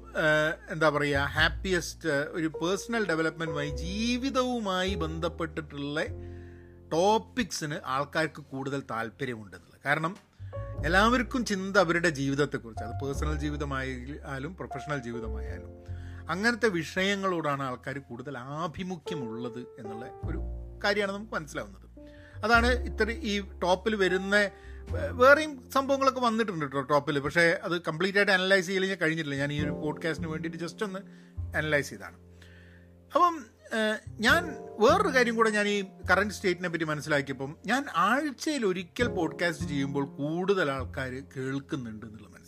എന്താ 0.71 0.89
പറയുക 0.91 1.19
ഹാപ്പിയസ്റ്റ് 1.19 2.09
ഒരു 2.09 2.47
പേഴ്സണൽ 2.47 3.07
ഡെവലപ്മെന്റുമായി 3.09 3.71
ജീവിതവുമായി 3.77 4.95
ബന്ധപ്പെട്ടിട്ടുള്ള 4.95 6.05
ടോപ്പിക്സിന് 6.93 7.77
ആൾക്കാർക്ക് 7.87 8.43
കൂടുതൽ 8.43 8.83
താല്പര്യമുണ്ടെന്നുള്ളത്. 8.91 9.81
കാരണം 9.87 10.17
എല്ലാവർക്കും 10.87 11.45
ചിന്ത 11.45 11.77
അവരുടെ 11.77 12.09
ജീവിതത്തെക്കുറിച്ച് 12.09 12.85
അത് 12.85 13.05
പേഴ്സണൽ 13.05 13.37
ജീവിതമായാലും 13.39 14.57
പ്രൊഫഷണൽ 14.57 14.99
ജീവിതമായാലും. 14.99 15.71
അങ്ങനത്തെ 16.31 16.69
വിഷയങ്ങളോടാണ് 16.69 17.63
ആൾക്കാർ 17.63 17.99
കൂടുതൽ 17.99 18.39
ആഭിമുഖ്യമുള്ളത് 18.39 19.61
എന്നുള്ള 19.79 20.05
ഒരു 20.29 20.41
കാര്യമാണ് 20.85 21.13
നമുക്ക് 21.13 21.33
മനസ്സിലാവുന്നത്. 21.33 21.87
അതാണ് 22.45 22.67
ഇത്ര 22.67 23.11
ഈ 23.11 23.41
ടോപ്പിൽ 23.63 23.95
വരുന്ന 23.95 24.37
വേറെയും 24.93 25.71
സംഭവങ്ങളൊക്കെ 25.71 26.21
വന്നിട്ടുണ്ട് 26.21 26.65
കേട്ടോ 26.65 26.81
ടോപ്പിൽ 26.81 27.19
പക്ഷേ 27.19 27.61
അത് 27.63 27.83
കംപ്ലീറ്റ് 27.83 28.19
ആയിട്ട് 28.19 28.33
അനലൈസ് 28.33 28.67
ചെയ്യൽ 28.67 28.87
ഞാൻ 28.87 28.97
കഴിഞ്ഞിട്ടില്ല. 28.97 29.41
ഞാൻ 29.41 29.53
ഈ 29.53 29.63
ഒരു 29.63 29.71
പോഡ്കാസ്റ്റിന് 29.71 30.31
വേണ്ടിയിട്ട് 30.31 30.59
ജസ്റ്റ് 30.59 30.85
ഒന്ന് 30.85 31.01
അനലൈസ് 31.57 31.91
ചെയ്താണ്. 31.91 32.17
അപ്പം 33.15 33.45
ഞാൻ 34.21 34.45
വേറൊരു 34.79 35.15
കാര്യം 35.15 35.37
കൂടെ 35.37 35.51
ഞാൻ 35.51 35.69
ഈ 35.69 35.85
കറണ്ട് 36.11 36.35
സ്റ്റേറ്റിനെ 36.35 36.69
പറ്റി 36.69 36.85
മനസ്സിലാക്കിയപ്പം 36.85 37.57
ഞാൻ 37.67 37.87
ആഴ്ചയിൽ 37.97 38.67
ഒരിക്കൽ 38.67 39.09
പോഡ്കാസ്റ്റ് 39.09 39.65
ചെയ്യുമ്പോൾ 39.65 40.07
കൂടുതൽ 40.07 40.71
ആൾക്കാർ 40.71 41.23
കേൾക്കുന്നുണ്ട് 41.37 42.07
എന്നുള്ളത് 42.07 42.40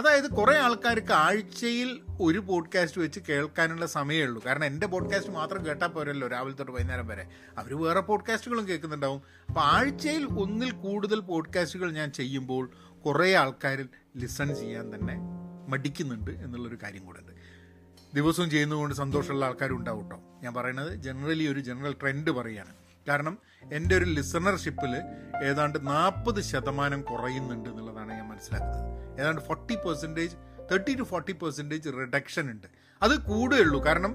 അതായത് 0.00 0.30
കുറേ 0.30 0.58
ആൾക്കാർക്ക് 0.58 1.12
ആഴ്ചയിൽ 1.12 2.00
ഒരു 2.20 2.38
പോഡ്കാസ്റ്റ് 2.38 3.00
വെച്ച് 3.00 3.20
കേൾക്കാനുള്ള 3.28 3.86
സമയമേ 3.86 4.24
ഉള്ളൂ. 4.24 4.42
കാരണം 4.46 4.64
എന്റെ 4.64 4.86
പോഡ്കാസ്റ്റ് 4.86 5.32
മാത്രം 5.32 5.66
കേട്ടാൽ 5.66 5.86
പോരല്ലോ 5.86 6.28
രാവിലെ 6.28 6.56
തൊട്ട് 6.56 6.72
വൈകുന്നേരം 6.72 7.06
വരെ. 7.06 7.26
അവർ 7.58 7.82
വേറെ 7.82 8.00
പോഡ്കാസ്റ്റുകളും 8.00 8.68
കേൾക്കുന്നുണ്ടാവും. 8.68 9.22
അപ്പോൾ 9.48 9.60
ആഴ്ചയിൽ 9.60 10.24
ഒന്നിൽ 10.24 10.70
കൂടുതൽ 10.70 11.20
പോഡ്കാസ്റ്റുകൾ 11.20 11.92
ഞാൻ 11.92 12.12
ചെയ്യുമ്പോൾ 12.12 12.70
കുറേ 13.06 13.34
ആൾക്കാർ 13.34 13.88
ലിസൺ 14.16 14.54
ചെയ്യാൻ 14.54 14.94
തന്നെ 14.94 15.16
മടിക്കുന്നുണ്ട് 15.68 16.30
എന്നുള്ളൊരു 16.30 16.78
കാര്യം 16.82 17.06
കൂടെ 17.06 17.20
ഉണ്ട്. 17.20 17.32
ദിവസവും 18.14 18.50
ചെയ്യുന്നതുകൊണ്ട് 18.50 18.94
സന്തോഷമുള്ള 18.94 19.46
ആൾക്കാരും 19.46 19.76
ഉണ്ടാവും 19.76 20.02
കേട്ടോ 20.02 20.20
ഞാൻ 20.42 20.54
പറയുന്നത് 20.54 20.94
ജനറലി 20.94 21.46
ഒരു 21.46 21.60
ജനറൽ 21.60 21.92
ട്രെൻഡ് 21.92 22.30
പറയുകയാണ്. 22.30 22.79
കാരണം 23.10 23.38
എന്റെ 23.72 23.96
ഒരു 23.96 24.04
ലിസണർഷിപ്പിൽ 24.04 24.92
ഏതാണ്ട് 25.44 25.86
നാൽപ്പത് 25.86 26.40
ശതമാനം 26.40 27.02
കുറയുന്നുണ്ട് 27.02 27.68
എന്നുള്ളതാണ് 27.68 28.12
ഞാൻ 28.12 28.28
മനസ്സിലാക്കുന്നത്. 28.28 29.20
ഏതാണ്ട് 29.20 29.40
forty 29.40 29.74
percentage 29.74 30.36
thirty 30.70 30.94
to 30.94 31.02
forty 31.02 31.32
percentage 31.32 31.88
reduction 31.88 32.50
ഉണ്ട്. 32.50 32.66
അത് 33.02 33.20
കൂടുകയുള്ളൂ 33.20 33.86
കാരണം 33.86 34.14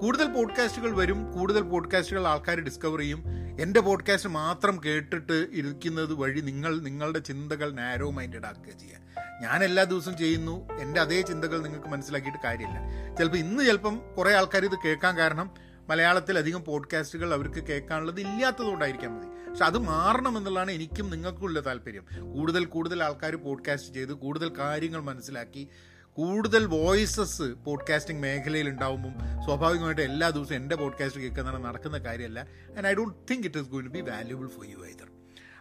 കൂടുതൽ 0.00 0.32
പോഡ്കാസ്റ്റുകൾ 0.32 0.96
വരും 0.96 1.32
കൂടുതൽ 1.32 1.62
പോഡ്കാസ്റ്റുകൾ 1.62 2.26
ആൾക്കാർ 2.26 2.60
ഡിസ്കവർ 2.60 2.98
ചെയ്യും. 2.98 3.24
എന്റെ 3.60 3.80
പോഡ്കാസ്റ്റ് 3.80 4.28
മാത്രം 4.28 4.80
കേട്ടിട്ട് 4.84 5.46
ഇരിക്കുന്നത് 5.52 6.14
വഴി 6.14 6.40
നിങ്ങൾ 6.40 6.80
നിങ്ങളുടെ 6.80 7.18
ചിന്തകൾ 7.18 7.72
നാരോ 7.72 8.10
മൈൻഡഡ് 8.10 8.46
ആക്കുക 8.46 8.72
ചെയ്യുക 8.78 8.98
ഞാൻ 9.42 9.64
എല്ലാ 9.64 9.84
ദിവസവും 9.84 10.16
ചെയ്യുന്നു. 10.16 10.56
എന്റെ 10.72 11.00
അതേ 11.00 11.22
ചിന്തകൾ 11.22 11.62
നിങ്ങൾക്ക് 11.62 11.88
മനസ്സിലാക്കിയിട്ട് 11.88 12.38
കാര്യമില്ല. 12.44 12.78
ചിലപ്പോൾ 13.16 13.36
ഇന്ന് 13.36 13.64
ചിലപ്പം 13.64 14.00
കുറേ 14.18 14.34
ആൾക്കാർ 14.34 14.64
ഇത് 14.64 14.78
കേൾക്കാൻ 14.84 15.16
കാരണം 15.16 15.50
മലയാളത്തിൽ 15.88 16.38
അധികം 16.38 16.64
പോഡ്കാസ്റ്റുകൾ 16.64 17.34
അവർക്ക് 17.34 17.64
കേൾക്കാനുള്ളത് 17.64 18.20
ഇല്ലാത്തതുകൊണ്ടായിരിക്കാം 18.20 19.16
മതി. 19.16 19.50
പക്ഷെ 19.50 19.64
അത് 19.64 19.78
മാറണം 19.78 20.38
എന്നുള്ളതാണ് 20.38 20.70
എനിക്കും 20.70 21.10
നിങ്ങൾക്കും 21.10 21.42
ഉള്ള 21.42 21.66
താല്പര്യം. 21.66 22.06
കൂടുതൽ 22.34 22.64
കൂടുതൽ 22.64 23.02
ആൾക്കാർ 23.02 23.36
പോഡ്കാസ്റ്റ് 23.36 23.94
ചെയ്ത് 23.94 24.12
കൂടുതൽ 24.12 24.58
കാര്യങ്ങൾ 24.58 25.00
മനസ്സിലാക്കി 25.00 25.68
കൂടുതൽ 26.12 26.66
വോയിസസ് 26.66 27.42
പോഡ്കാസ്റ്റിംഗ് 27.42 28.22
മേഖലയിൽ 28.22 28.68
ഉണ്ടാവുമ്പം 28.68 29.14
സ്വാഭാവികമായിട്ട് 29.44 30.02
എല്ലാ 30.02 30.30
ദിവസവും 30.30 30.56
എന്റെ 30.56 30.76
പോഡ്കാസ്റ്റ് 30.76 31.20
കേൾക്കുന്നതാണ് 31.20 31.64
നടക്കുന്ന 31.64 31.98
കാര്യമല്ല. 31.98 32.40
And 32.76 32.86
I 32.86 32.94
don't 32.94 33.14
think 33.30 33.46
it 33.46 33.58
is 33.58 33.68
going 33.68 33.88
be 33.88 34.00
valuable 34.00 34.46
for 34.46 34.66
you 34.66 34.76
either 34.76 35.06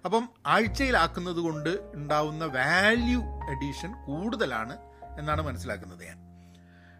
അപ്പം 0.05 0.29
ആഴ്ചയിലാക്കുന്നത് 0.45 1.37
കൊണ്ട് 1.37 1.91
ഉണ്ടാവുന്ന 1.93 2.45
വാല്യൂ 2.45 3.19
എഡീഷൻ 3.51 4.05
കൂടുതലാണ് 4.05 4.77
എന്നാണ് 5.19 5.41
മനസ്സിലാക്കുന്നത് 5.41 6.03
ഞാൻ. 6.03 6.17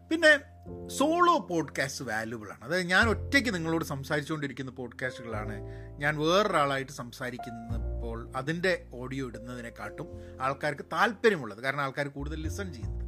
പിന്നെ 0.10 0.51
സോളോ 0.88 1.40
പോഡ്കാസ്റ്റ് 1.40 2.06
വാല്യുബിൾ 2.06 2.50
ആണ്. 2.52 2.64
അതായത് 2.64 2.86
ഞാൻ 2.86 3.10
ഒറ്റയ്ക്ക് 3.10 3.56
നിങ്ങളോട് 3.56 3.86
സംസാരിച്ചുകൊണ്ടിരിക്കുന്ന 3.86 4.72
പോഡ്കാസ്റ്റുകളാണ് 4.72 5.62
ഞാൻ 5.98 6.18
വേറൊരാളായിട്ട് 6.18 6.92
സംസാരിക്കുന്നപ്പോൾ 6.92 8.32
അതിന്റെ 8.36 8.86
ഓഡിയോ 8.94 9.28
ഇടുന്നതിനെക്കാട്ടും 9.28 10.08
ആൾക്കാർക്ക് 10.42 10.82
താല്പര്യമുള്ളത്. 10.82 11.62
കാരണം 11.62 11.82
ആൾക്കാർ 11.82 12.08
കൂടുതൽ 12.08 12.42
ലിസൺ 12.42 12.74
ചെയ്യുന്നത്. 12.74 13.02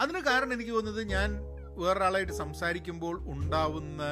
അതിന് 0.00 0.20
കാരണം 0.20 0.52
എനിക്ക് 0.52 0.70
തോന്നുന്നത് 0.70 1.04
ഞാൻ 1.04 1.36
വേറൊരാളായിട്ട് 1.76 2.32
സംസാരിക്കുമ്പോൾ 2.32 3.30
ഉണ്ടാവുന്ന 3.30 4.02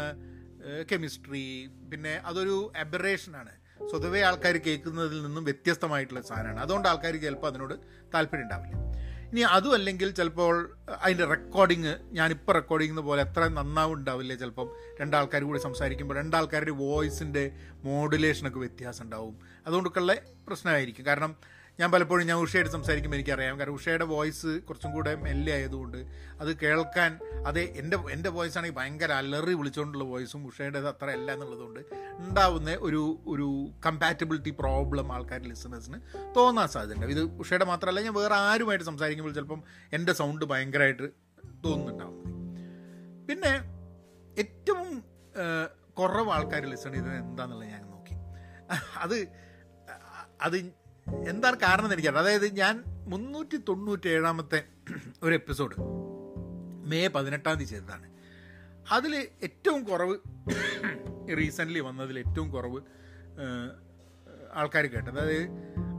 കെമിസ്ട്രി 0.92 1.70
പിന്നെ 1.92 2.20
അതൊരു 2.25 2.73
അബറേഷനാണ് 2.80 3.50
സ്വതവേ 3.90 4.23
ആൾക്കാർ 4.23 4.56
കേൾക്കുന്നതിൽ 4.56 5.23
നിന്നും 5.23 5.44
വ്യത്യസ്തമായിട്ടുള്ള 5.44 6.23
സാധനമാണ്. 6.23 6.61
അതുകൊണ്ട് 6.61 6.88
ആൾക്കാർ 6.88 7.16
ചിലപ്പോൾ 7.16 7.47
അതിനോട് 7.47 7.75
താല്പര്യം 8.14 8.42
ഉണ്ടാവില്ല. 8.42 8.88
ഇനി 9.32 9.40
അതും 9.40 9.75
അല്ലെങ്കിൽ 9.75 10.11
ചിലപ്പോൾ 10.11 10.76
അതിന്റെ 11.02 11.25
റെക്കോർഡിങ് 11.25 11.97
ഞാനിപ്പോൾ 12.12 12.52
റെക്കോർഡിംഗ് 12.52 13.00
പോലെ 13.00 13.23
എത്ര 13.23 13.49
നന്നാവും 13.49 13.94
ഉണ്ടാവില്ല 13.94 14.35
ചിലപ്പം? 14.35 14.68
രണ്ടാൾക്കാർ 15.00 15.44
കൂടി 15.44 15.58
സംസാരിക്കുമ്പോൾ 15.58 16.14
രണ്ടാൾക്കാരുടെ 16.14 16.70
വോയിസിന്റെ 16.70 17.52
മോഡുലേഷനൊക്കെ 17.85 18.58
വ്യത്യാസം 18.58 19.04
ഉണ്ടാവും 19.04 19.38
അതുകൊണ്ടൊക്കെയുള്ള 19.66 20.14
പ്രശ്നമായിരിക്കും. 20.47 21.06
കാരണം 21.06 21.37
ഞാൻ 21.80 21.92
പലപ്പോഴും 21.92 22.26
ഞാൻ 22.26 22.38
ഉഷയായിട്ട് 22.44 22.70
സംസാരിക്കുമ്പോൾ 22.73 23.16
എനിക്കറിയാം. 23.16 23.58
കാരണം 23.58 23.75
ഉഷയുടെ 23.75 24.04
വോയിസ് 24.04 24.52
കുറച്ചും 24.68 24.92
കൂടെ 24.92 25.14
മെല്ലെ 25.14 25.52
ആയതുകൊണ്ട് 25.52 25.99
അത് 26.40 26.56
കേൾക്കാൻ 26.56 27.11
അത് 27.47 27.61
എന്റെ 27.80 27.97
എന്റെ 28.11 28.30
വോയിസ് 28.37 28.58
ആണെങ്കിൽ 28.58 28.76
ഭയങ്കര 28.76 29.12
അലറി 29.12 29.54
വിളിച്ചുകൊണ്ടുള്ള 29.54 30.04
വോയിസും 30.04 30.47
ഉഷയുടെ 30.47 30.78
അത്ര 30.78 31.11
അല്ല 31.11 31.32
എന്നുള്ളതുകൊണ്ട് 31.32 31.80
ഉണ്ടാവുന്ന 32.25 32.70
ഒരു 32.88 33.02
ഒരു 33.26 33.49
കമ്പാറ്റബിലിറ്റി 33.87 34.50
പ്രോബ്ലം 34.50 35.12
ആൾക്കാർ 35.12 35.40
ലിസണേഴ്സിന് 35.42 36.00
തോന്നാൻ 36.37 36.68
സാധ്യതയുണ്ട്. 36.68 37.06
ഇത് 37.06 37.23
ഉഷയുടെ 37.42 37.64
മാത്രമല്ല 37.64 38.00
ഞാൻ 38.00 38.14
വേറെ 38.14 38.35
ആരുമായിട്ട് 38.35 38.85
സംസാരിക്കുമ്പോൾ 38.85 39.35
ചിലപ്പം 39.35 39.62
എന്റെ 39.92 40.12
സൗണ്ട് 40.12 40.44
ഭയങ്കരമായിട്ട് 40.44 41.08
തോന്നുന്നുണ്ടാവും. 41.64 42.18
പിന്നെ 43.28 43.52
ഏറ്റവും 44.38 44.90
കുറവ് 46.00 46.30
ആൾക്കാർ 46.30 46.64
ലിസൺ 46.73 46.92
ചെയ്തത് 46.92 47.16
എന്താണെന്നുള്ളത് 47.16 47.70
ഞാൻ 47.70 47.82
നോക്കി. 47.90 48.16
അത് 49.04 49.16
അത് 50.40 50.56
എന്താണ് 51.28 51.56
കാരണം 51.56 51.84
എന്ന് 51.84 51.94
എനിക്കറിയാം 51.94 52.22
അതായത് 52.22 52.54
ഞാൻ 52.56 52.84
മുന്നൂറ്റി 53.06 53.56
തൊണ്ണൂറ്റി 53.56 54.08
ഏഴാമത്തെ 54.08 54.64
ഒരു 55.22 55.34
എപ്പിസോഡ് 55.34 55.74
മെയ് 56.88 57.08
പതിനെട്ടാം 57.08 57.54
തീയതി 57.54 57.70
ചെയ്തതാണ്. 57.70 58.10
അതിൽ 58.90 59.28
ഏറ്റവും 59.42 59.84
കുറവ് 59.84 60.18
റീസെന്റ്ലി 61.38 61.80
വന്നതിൽ 61.80 62.18
ഏറ്റവും 62.18 62.50
കുറവ് 62.50 62.80
ആൾക്കാർ 64.52 64.86
കേട്ടത്. 64.86 65.20
അതായത് 65.20 65.48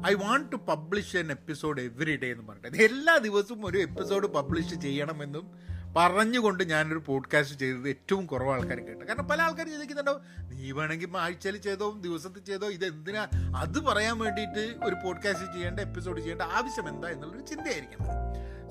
I 0.07 0.13
want 0.13 0.51
to 0.51 0.55
publish 0.55 1.17
an 1.17 1.31
episode 1.31 1.81
every 1.81 2.17
day 2.17 2.31
എന്ന് 2.31 2.47
പറഞ്ഞിട്ട്. 2.47 2.77
എല്ലാ 2.77 3.17
ദിവസവും 3.17 3.65
ഒരു 3.65 3.77
എപ്പിസോഡ് 3.77 4.27
പബ്ലിഷ് 4.27 4.75
ചെയ്യണമെന്നും 4.75 5.51
പറഞ്ഞുകൊണ്ട് 5.95 6.63
ഞാനൊരു 6.63 6.99
പോഡ്കാസ്റ്റ് 6.99 7.59
ചെയ്തത് 7.59 7.89
ഏറ്റവും 7.89 8.25
കുറവ് 8.25 8.51
ആൾക്കാർ 8.51 8.79
കേട്ടു. 8.79 9.05
കാരണം 9.05 9.27
പല 9.27 9.41
ആൾക്കാർ 9.41 9.67
ചിന്തിക്കുന്നുണ്ടാവും 9.67 10.21
നീ 10.49 10.71
വേണമെങ്കിൽ 10.71 11.17
ആഴ്ചയിൽ 11.17 11.57
ചെയ്തോ 11.57 11.97
ദിവസത്തിൽ 12.01 12.41
ചെയ്തോ 12.41 12.69
ഇത് 12.69 12.85
എന്തിനാ 12.85 13.23
അത് 13.57 13.79
പറയാൻ 13.79 14.19
വേണ്ടിയിട്ട് 14.19 14.85
ഒരു 14.85 14.95
പോഡ്കാസ്റ്റ് 15.03 15.53
ചെയ്യേണ്ട 15.53 15.79
എപ്പിസോഡ് 15.79 16.19
ചെയ്യേണ്ട 16.19 16.41
ആവശ്യം 16.41 16.89
എന്താ 16.89 17.09
എന്നുള്ളൊരു 17.09 17.45
ചിന്തയായിരിക്കും. 17.45 17.99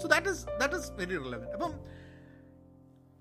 So 0.02 0.08
that 0.08 0.28
is 0.28 0.44
that 0.60 0.74
is 0.74 0.92
very 0.92 1.16
relevant 1.16 1.48
അപ്പം 1.48 1.72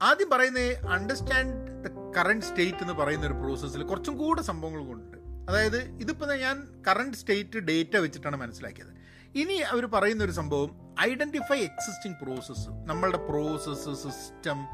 ആദ്യം 0.02 0.30
പറയുന്നത് 0.30 0.88
അണ്ടർസ്റ്റാൻഡ് 0.88 1.56
ദ 1.82 2.18
കറണ്ട് 2.18 2.46
സ്റ്റേറ്റ് 2.46 2.78
എന്ന് 2.78 2.94
പറയുന്ന 2.94 3.26
ഒരു 3.26 3.34
പ്രോസസ്സിൽ 3.34 3.84
കുറച്ചും 3.84 4.18
കൂടെ 4.18 4.42
സംഭവങ്ങൾ 4.42 4.86
കൊണ്ടുണ്ട് 4.86 5.18
അതായത് 5.52 5.84
ഇതിപ്പോൾ 6.00 6.36
ഞാൻ 6.36 6.84
കറണ്ട് 6.88 7.18
സ്റ്റേറ്റ് 7.18 7.60
ഡേറ്റ 7.60 7.98
വെച്ചിട്ടാണ് 7.98 8.36
മനസ്സിലാക്കിയത്. 8.36 8.97
ഇനി 9.36 9.54
അവർ 9.54 9.86
പറയുന്ന 9.86 10.24
ഒരു 10.24 10.32
സംഭവം 10.32 10.96
ഐഡന്റിഫൈ 11.02 11.58
എക്സിസ്റ്റിംഗ് 11.58 12.18
പ്രോസസ്സ് 12.24 12.70
നമ്മളുടെ 12.70 13.18
പ്രോസസ്സ് 13.18 14.04
സിസ്റ്റം 14.04 14.66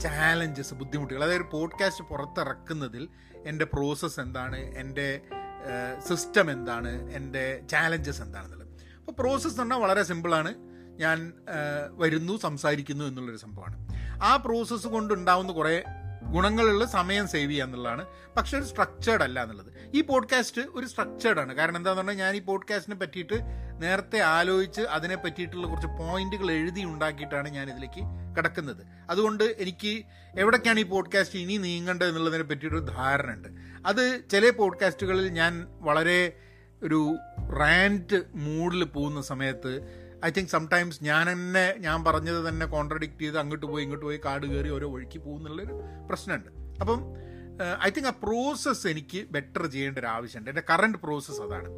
ചാലഞ്ചസ് 0.00 0.74
ബുദ്ധിമുട്ടുകൾ. 0.74 1.24
അതായത് 1.24 1.42
ഒരു 1.42 1.48
പോഡ്കാസ്റ്റ് 1.52 2.04
പുറത്തിറക്കുന്നതിൽ 2.04 3.08
എന്റെ 3.46 3.64
പ്രോസസ്സ് 3.64 4.20
എന്താണ് 4.20 4.56
എന്റെ 4.56 5.20
സിസ്റ്റം 6.08 6.50
എന്താണ് 6.50 7.12
എന്റെ 7.12 7.62
ചാലഞ്ചസ് 7.70 8.22
എന്താണെന്നുള്ളത്. 8.22 8.68
അപ്പോൾ 8.98 9.12
പ്രോസസ്സ് 9.12 9.48
എന്ന് 9.48 9.60
പറഞ്ഞാൽ 9.60 9.78
വളരെ 9.78 10.02
സിമ്പിളാണ് 10.02 10.54
ഞാൻ 10.98 11.32
വരുന്നു 11.90 12.36
സംസാരിക്കുന്നു 12.36 13.04
എന്നുള്ളൊരു 13.04 13.38
സംഭവമാണ്. 13.38 13.88
ആ 14.22 14.36
പ്രോസസ്സ് 14.36 14.88
കൊണ്ടുണ്ടാവുന്ന 14.88 15.52
കുറേ 15.52 15.84
ഗുണങ്ങളുള്ള 16.22 16.86
സമയം 16.86 17.28
സേവ് 17.28 17.50
ചെയ്യുക 17.50 17.64
എന്നുള്ളതാണ്. 17.64 18.06
പക്ഷെ 18.36 18.58
ഒരു 18.58 18.64
സ്ട്രക്ചേർഡ് 18.64 19.22
അല്ല 19.22 19.42
എന്നുള്ളത്. 19.42 19.66
ഈ 19.94 20.00
പോഡ്കാസ്റ്റ് 20.00 20.62
ഒരു 20.74 20.86
സ്ട്രക്ചേർഡ് 20.86 21.40
ആണ്. 21.40 21.54
കാരണം 21.54 21.76
എന്താണെന്ന് 21.76 22.06
പറഞ്ഞാൽ 22.06 22.24
ഞാൻ 22.24 22.36
ഈ 22.36 22.40
പോഡ്കാസ്റ്റിനെ 22.40 22.96
പറ്റിയിട്ട് 22.96 23.40
നേരത്തെ 23.80 24.18
ആലോചിച്ച് 24.18 24.80
അതിനെ 24.80 25.16
പറ്റിയിട്ടുള്ള 25.16 25.66
കുറച്ച് 25.66 25.86
പോയിന്റുകൾ 25.86 26.50
എഴുതി 26.50 26.80
ഉണ്ടാക്കിയിട്ടാണ് 26.80 27.48
ഞാൻ 27.48 27.70
ഇതിലേക്ക് 27.70 28.00
കിടക്കുന്നത്. 28.36 28.86
അതുകൊണ്ട് 29.10 29.56
എനിക്ക് 29.58 30.04
എവിടേക്കാണ് 30.38 30.80
ഈ 30.80 30.82
പോഡ്കാസ്റ്റ് 30.82 31.38
ഇനി 31.38 31.56
നീങ്ങേണ്ടത് 31.56 32.08
എന്നുള്ളതിനെ 32.08 32.44
പറ്റിയിട്ടൊരു 32.44 32.84
ധാരണ 32.84 33.30
ഉണ്ട് 33.30 33.48
അത് 33.86 34.22
ചില 34.30 34.50
പോഡ്കാസ്റ്റുകളിൽ 34.50 35.28
ഞാൻ 35.28 35.66
വളരെ 35.80 36.36
ഒരു 36.82 37.16
റാന്റ് 37.58 38.22
മൂഡിൽ 38.34 38.84
പോകുന്ന 38.84 39.22
സമയത്ത് 39.22 39.99
ഐ 40.24 40.30
തിങ്ക് 40.30 40.50
സംടൈംസ് 40.50 41.04
ഞാൻ 41.04 41.32
തന്നെ 41.32 41.74
ഞാൻ 41.78 42.04
പറഞ്ഞത് 42.04 42.48
തന്നെ 42.48 42.66
കോൺട്രഡിക്റ്റ് 42.66 43.20
ചെയ്ത് 43.20 43.38
അങ്ങോട്ട് 43.38 43.66
പോയി 43.66 43.82
ഇങ്ങോട്ട് 43.82 44.06
പോയി 44.06 44.20
കാട് 44.24 44.46
കയറി 44.46 44.68
ഓരോ 44.68 44.88
ഒഴുക്കി 44.90 45.18
പോകുന്നുള്ളൊരു 45.18 45.80
പ്രശ്നമുണ്ട് 46.08 46.48
അപ്പം 46.80 47.00
ഐ 47.86 47.90
തിങ്ക് 47.90 48.08
ആ 48.08 48.10
പ്രോസസ്സ് 48.10 48.88
എനിക്ക് 48.88 49.28
ബെറ്റർ 49.30 49.66
ചെയ്യേണ്ട 49.66 49.98
ഒരു 49.98 50.06
ആവശ്യമുണ്ട് 50.06 50.50
എന്റെ 50.50 50.62
കറണ്ട് 50.70 50.98
പ്രോസസ്സ് 50.98 51.40
അതാണ്. 51.40 51.68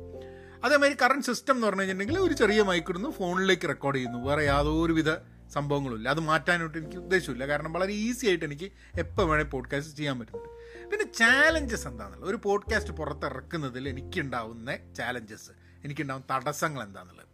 അതേമാതിരി 0.65 0.97
കറണ്ട് 1.03 1.27
സിസ്റ്റം 1.27 1.55
എന്ന് 1.55 1.67
പറഞ്ഞു 1.67 1.81
കഴിഞ്ഞിട്ടുണ്ടെങ്കിൽ 1.81 2.27
ഒരു 2.27 2.35
ചെറിയ 2.35 2.63
മൈക്കിടുന്നു 2.63 3.09
ഫോണിലേക്ക് 3.11 3.69
റെക്കോർഡ് 3.69 3.97
ചെയ്യുന്നു. 3.97 4.19
വേറെ 4.19 4.45
യാതൊരുവിധ 4.45 5.11
സംഭവങ്ങളുമില്ല. 5.51 6.09
അത് 6.09 6.21
മാറ്റാനായിട്ട് 6.21 6.79
എനിക്ക് 6.79 6.97
ഉദ്ദേശമില്ല 6.97 7.47
കാരണം 7.47 7.73
വളരെ 7.73 7.93
ഈസി 7.93 8.27
ആയിട്ട് 8.27 8.45
എനിക്ക് 8.45 8.73
എപ്പോൾ 8.99 9.27
വേണേൽ 9.29 9.45
പോഡ്കാസ്റ്റ് 9.45 9.97
ചെയ്യാൻ 9.97 10.19
പറ്റുന്നുണ്ട്. 10.19 10.49
പിന്നെ 10.91 11.13
ചാലഞ്ചസ് 11.13 11.89
എന്താണെന്നുള്ളത് 11.89 12.31
ഒരു 12.31 12.41
പോഡ്കാസ്റ്റ് 12.45 12.95
പുറത്തിറക്കുന്നതിൽ 12.95 13.89
എനിക്കുണ്ടാവുന്ന 13.89 14.77
ചാലഞ്ചസ് 14.95 15.51
എനിക്കുണ്ടാവുന്ന 15.85 16.37
തടസ്സങ്ങൾ 16.37 16.83
എന്താണെന്നുള്ളത് 16.83 17.32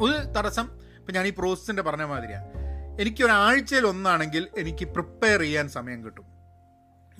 ഒരു 0.00 0.32
തടസ്സം. 0.38 0.68
ഇപ്പം 0.98 1.14
ഞാൻ 1.14 1.26
ഈ 1.26 1.32
പ്രോസസ്സിന്റെ 1.38 1.82
പറഞ്ഞ 1.82 2.02
മാതിരിയാണ് 2.02 2.44
എനിക്കൊരാഴ്ചയിൽ 3.00 3.86
ഒന്നാണെങ്കിൽ 3.86 4.48
എനിക്ക് 4.58 4.84
പ്രിപ്പയർ 4.84 5.40
ചെയ്യാൻ 5.40 5.68
സമയം 5.68 6.04
കിട്ടും. 6.04 6.24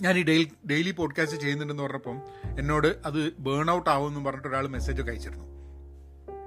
ഞാൻ 0.01 0.17
ഈ 0.17 0.23
ഡെയിലി 0.23 0.51
ഡെയിലി 0.69 0.91
പോഡ്കാസ്റ്റ് 0.91 1.37
ചെയ്യുന്നുണ്ടെന്ന് 1.37 1.83
പറഞ്ഞപ്പം 1.83 2.21
എന്നോട് 2.59 2.87
അത് 3.05 3.33
ബേൺ 3.39 3.71
ഔട്ട് 3.71 3.89
ആവുമെന്ന് 3.89 4.25
പറഞ്ഞിട്ട് 4.25 4.47
ഒരാൾ 4.47 4.67
മെസ്സേജൊക്കെ 4.67 5.11
അയച്ചിരുന്നു. 5.11 5.45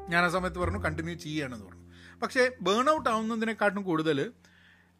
ഞാൻ 0.09 0.25
ആ 0.25 0.29
സമയത്ത് 0.29 0.59
പറഞ്ഞു 0.59 0.79
കണ്ടിന്യൂ 0.79 1.15
ചെയ്യുകയാണെന്ന് 1.15 1.67
പറഞ്ഞു. 1.67 1.87
പക്ഷേ 2.23 2.51
ബേൺ 2.61 2.91
ഔട്ട് 2.91 3.11
ആവുന്നതിനെക്കാട്ടും 3.11 3.83
കൂടുതൽ 3.83 4.33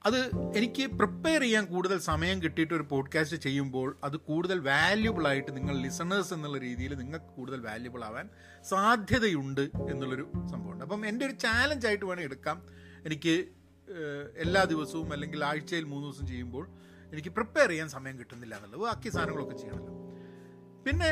അത് 0.07 0.19
എനിക്ക് 0.57 0.85
പ്രിപ്പയർ 0.87 1.41
ചെയ്യാൻ 1.41 1.65
കൂടുതൽ 1.67 1.99
സമയം 1.99 2.43
കിട്ടിയിട്ട് 2.43 2.75
ഒരു 2.75 2.87
പോഡ്കാസ്റ്റ് 2.91 3.37
ചെയ്യുമ്പോൾ 3.37 3.89
അത് 4.05 4.17
കൂടുതൽ 4.17 4.59
വാല്യുബിൾ 4.61 5.29
ആയിട്ട് 5.29 5.57
നിങ്ങൾ 5.57 5.75
ലിസണേഴ്സ് 5.81 6.35
എന്നുള്ള 6.35 6.59
രീതിയിൽ 6.59 6.95
നിങ്ങൾക്ക് 6.95 7.27
കൂടുതൽ 7.27 7.61
വാല്യുബിൾ 7.61 8.05
ആവാൻ 8.05 8.29
സാധ്യതയുണ്ട് 8.69 9.61
എന്നുള്ളൊരു 9.61 10.27
സംഭവമുണ്ട്. 10.53 10.85
അപ്പം 10.85 11.07
എന്റെ 11.07 11.27
ഒരു 11.27 11.33
ചാലഞ്ച് 11.33 11.87
ആയിട്ട് 11.87 12.05
വേണം 12.05 12.23
എടുക്കാം. 12.23 12.63
എനിക്ക് 13.05 13.35
എല്ലാ 14.37 14.65
ദിവസവും 14.65 15.13
അല്ലെങ്കിൽ 15.13 15.45
ആഴ്ചയിൽ 15.45 15.85
മൂന്ന് 15.85 16.07
ദിവസം 16.09 16.27
ചെയ്യുമ്പോൾ 16.27 16.69
എനിക്ക് 17.13 17.29
പ്രിപ്പയർ 17.29 17.69
ചെയ്യാൻ 17.69 17.89
സമയം 17.89 18.19
കിട്ടുന്നില്ല 18.19 18.55
എന്നുള്ളത്. 18.55 18.81
ബാക്കി 18.81 19.09
സാധനങ്ങളൊക്കെ 19.09 19.57
ചെയ്യണമല്ലോ. 19.57 19.95
പിന്നെ 20.87 21.11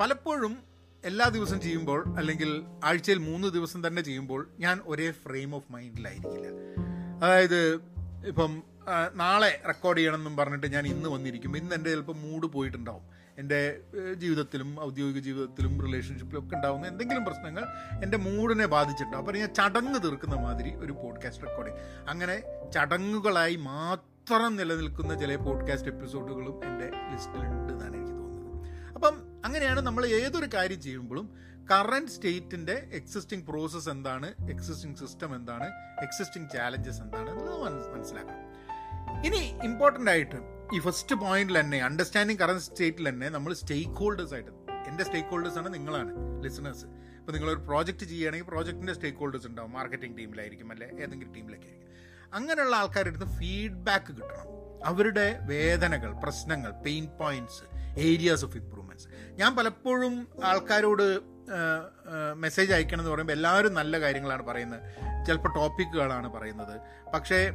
പലപ്പോഴും 0.00 0.58
എല്ലാ 1.04 1.28
ദിവസം 1.28 1.60
ചെയ്യുമ്പോൾ 1.60 2.00
അല്ലെങ്കിൽ 2.16 2.50
ആഴ്ചയിൽ 2.84 3.18
മൂന്ന് 3.18 3.48
ദിവസം 3.48 3.86
തന്നെ 3.86 4.02
ചെയ്യുമ്പോൾ 4.02 4.48
ഞാൻ 4.58 4.80
ഒരേ 4.84 5.10
ഫ്രെയിം 5.10 5.54
ഓഫ് 5.54 5.72
മൈൻഡിലായിരിക്കില്ല 5.72 6.48
അതായത് 7.22 7.80
ഇപ്പം 8.26 8.62
നാളെ 9.14 9.62
റെക്കോർഡ് 9.66 9.98
ചെയ്യണമെന്നും 9.98 10.36
പറഞ്ഞിട്ട് 10.36 10.72
ഞാൻ 10.72 10.86
ഇന്ന് 10.86 11.08
വന്നിരിക്കും 11.08 11.56
ഇന്ന് 11.56 11.74
എന്റെ 11.74 11.90
ചിലപ്പോൾ 11.90 12.16
മൂഡ് 12.16 12.46
പോയിട്ടുണ്ടാവും. 12.46 13.18
എന്റെ 13.38 13.80
ജീവിതത്തിലും 14.14 14.80
ഔദ്യോഗിക 14.84 15.18
ജീവിതത്തിലും 15.18 15.86
റിലേഷൻഷിപ്പിലും 15.86 16.46
ഒക്കെ 16.46 16.56
ഉണ്ടാകുന്ന 16.56 16.86
എന്തെങ്കിലും 16.86 17.24
പ്രശ്നങ്ങൾ 17.24 17.64
എന്റെ 18.02 18.18
മൂഡിനെ 18.18 18.66
ബാധിച്ചിട്ടുണ്ടാവും. 18.66 19.26
അപ്പോൾ 19.26 19.38
ഞാൻ 19.38 19.54
ചടങ്ങ് 19.54 20.02
തീർക്കുന്ന 20.02 20.34
മാതിരി 20.34 20.74
ഒരു 20.74 20.92
പോഡ്കാസ്റ്റ് 20.92 21.46
റെക്കോർഡിങ് 21.46 21.76
അങ്ങനെ 22.08 22.42
ചടങ്ങുകളായി 22.74 23.56
മാത്രം 23.56 24.56
നിലനിൽക്കുന്ന 24.56 25.14
ചില 25.20 25.36
പോഡ്കാസ്റ്റ് 25.36 25.90
എപ്പിസോഡുകളും 25.90 26.64
എന്റെ 26.64 26.90
ലിസ്റ്റിലുണ്ട് 27.12 27.72
എന്നാണ് 27.72 27.96
എനിക്ക് 27.96 28.12
തോന്നുന്നത്. 28.12 28.68
അപ്പം 28.94 29.42
അങ്ങനെയാണ് 29.44 29.80
നമ്മൾ 29.80 30.06
ഏതൊരു 30.06 30.46
കാര്യം 30.54 30.80
ചെയ്യുമ്പോഴും 30.82 31.57
കറണ്ട് 31.70 32.10
സ്റ്റേറ്റിന്റെ 32.10 32.88
എക്സിസ്റ്റിംഗ് 32.92 33.46
പ്രോസസ്സ് 33.46 33.88
എന്താണ്? 33.88 34.34
എക്സിസ്റ്റിംഗ് 34.50 34.98
സിസ്റ്റം 34.98 35.34
എന്താണ്? 35.34 35.66
എക്സിസ്റ്റിംഗ് 36.02 36.50
ചാലഞ്ചസ് 36.50 37.00
എന്താണ്? 37.00 37.30
എന്നുള്ളത് 37.30 37.94
മനസ്സിലാക്കണം 37.94 38.48
ഇനി 39.24 39.64
ഇമ്പോർട്ടന്റ് 39.64 40.10
ആയിട്ട് 40.10 40.36
ഈ 40.74 40.78
ഫസ്റ്റ് 40.78 41.14
പോയിന്റിൽ 41.16 41.60
തന്നെ 41.60 41.78
അണ്ടർസ്റ്റാൻഡിങ് 41.78 42.38
കറന്റ് 42.38 42.62
സ്റ്റേറ്റിൽ 42.62 43.08
തന്നെ 43.08 43.28
നമ്മൾ 43.28 43.52
സ്റ്റേക്ക് 43.54 43.90
ഹോൾഡേഴ്സ് 43.90 44.34
ആയിട്ട് 44.34 44.50
എന്റെ 44.88 45.04
സ്റ്റേക്ക് 45.04 45.28
ഹോൾഡേഴ്സ് 45.28 45.58
ആണ് 45.58 45.74
നിങ്ങളാണ് 45.74 46.42
ലിസണേഴ്സ് 46.44 46.86
ഇപ്പോൾ 47.18 47.32
നിങ്ങളൊരു 47.32 47.58
പ്രോജക്റ്റ് 47.58 48.06
ചെയ്യുകയാണെങ്കിൽ 48.06 48.46
പ്രോജക്റ്റിന്റെ 48.46 48.92
സ്റ്റേക്ക് 48.92 49.18
ഹോൾഡേഴ്സ് 49.18 49.46
ഉണ്ടാവും. 49.46 49.72
മാർക്കറ്റിംഗ് 49.72 50.18
ടീമിലായിരിക്കും 50.18 50.70
അല്ലെ? 50.70 50.86
ഏതെങ്കിലും 50.86 51.32
ടീമിലൊക്കെ 51.32 51.66
ആയിരിക്കും. 51.66 51.88
അങ്ങനെയുള്ള 52.34 52.76
ആൾക്കാരുടെ 52.76 53.16
അടുത്ത് 53.16 53.32
ഫീഡ്ബാക്ക് 53.32 54.06
കിട്ടണം. 54.06 54.46
അവരുടെ 54.84 55.38
വേദനകൾ 55.42 56.12
പ്രശ്നങ്ങൾ 56.12 56.70
pain 56.70 57.06
points 57.06 57.62
areas 58.00 58.44
of 58.44 58.56
improvements 58.56 59.08
ഞാൻ 59.30 59.56
പലപ്പോഴും 59.56 60.28
ആൾക്കാരോട് 60.44 61.37
മെസ്സേജ് 62.34 62.72
അയക്കണം 62.72 63.00
എന്ന് 63.00 63.10
പറയുമ്പോൾ 63.10 63.32
എല്ലാവരും 63.32 63.74
നല്ല 63.74 64.00
കാര്യങ്ങളാണ് 64.00 64.42
പറയുന്നത്. 64.42 64.80
ചിലപ്പോൾ 65.26 65.54
ടോപ്പിക്കുകളാണ് 65.54 66.32
പറയുന്നത്. 66.32 66.80
പക്ഷേ 67.14 67.50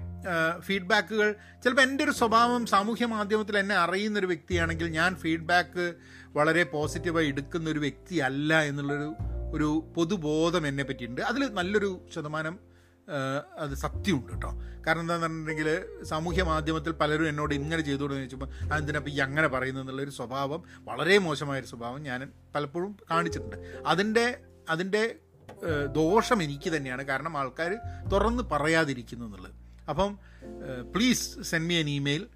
ഫീഡ്ബാക്കുകൾ 0.59 1.35
ചിലപ്പോൾ 1.63 1.81
എന്റെ 1.81 2.03
ഒരു 2.03 2.11
സ്വഭാവം 2.11 2.65
സാമൂഹ്യ 2.65 3.05
മാധ്യമത്തിൽ 3.05 3.57
എന്നെ 3.57 3.75
അറിയുന്നൊരു 3.75 4.25
വ്യക്തിയാണെങ്കിൽ 4.25 4.87
ഞാൻ 4.87 5.15
ഫീഡ്ബാക്ക് 5.15 5.93
വളരെ 6.27 6.63
പോസിറ്റീവായി 6.63 7.27
എടുക്കുന്ന 7.27 7.69
ഒരു 7.69 7.79
വ്യക്തിയല്ല 7.79 8.61
എന്നുള്ളൊരു 8.61 9.15
ഒരു 9.53 9.93
പൊതുബോധം 9.95 10.67
എന്നെ 10.67 10.83
പറ്റിയിട്ടുണ്ട്. 10.83 11.21
അതിൽ 11.21 11.53
നല്ലൊരു 11.53 12.07
ശതമാനം 12.15 12.72
അത് 13.57 13.73
സത്യമുണ്ട് 13.73 14.31
കേട്ടോ. 14.31 14.49
കാരണം 14.87 15.01
എന്താണെന്ന് 15.01 15.27
പറഞ്ഞിട്ടുണ്ടെങ്കിൽ 15.27 16.03
സാമൂഹ്യ 16.03 16.43
മാധ്യമത്തിൽ 16.43 16.91
പലരും 16.91 17.29
എന്നോട് 17.29 17.53
ഇങ്ങനെ 17.53 17.81
ചെയ്തുകൊണ്ടെന്ന് 17.81 18.29
ചോദിച്ചപ്പോൾ 18.29 18.75
എന്തിനപ്പോൾ 18.77 19.09
ഈ 19.09 19.19
അങ്ങനെ 19.19 19.47
പറയുന്നത്? 19.47 19.83
എന്നുള്ളൊരു 19.83 20.09
സ്വഭാവം 20.09 20.63
വളരെ 20.79 21.17
മോശമായൊരു 21.17 21.65
സ്വഭാവം 21.65 22.03
ഞാൻ 22.03 22.31
പലപ്പോഴും 22.55 22.97
കാണിച്ചിട്ടുണ്ട്. 23.11 23.57
അതിന്റെ 23.85 24.39
അതിന്റെ 24.69 25.15
ദോഷം 25.91 26.43
എനിക്ക് 26.43 26.69
തന്നെയാണ്. 26.75 27.03
കാരണം 27.03 27.37
ആൾക്കാർ 27.37 27.77
തുറന്ന് 28.11 28.43
പറയാതിരിക്കുന്നു 28.43 29.25
എന്നുള്ളത്. 29.25 29.51
അപ്പം 29.89 30.19
please 30.95 31.41
send 31.41 31.67
me 31.67 31.73
an 31.73 31.89
email 31.89 32.27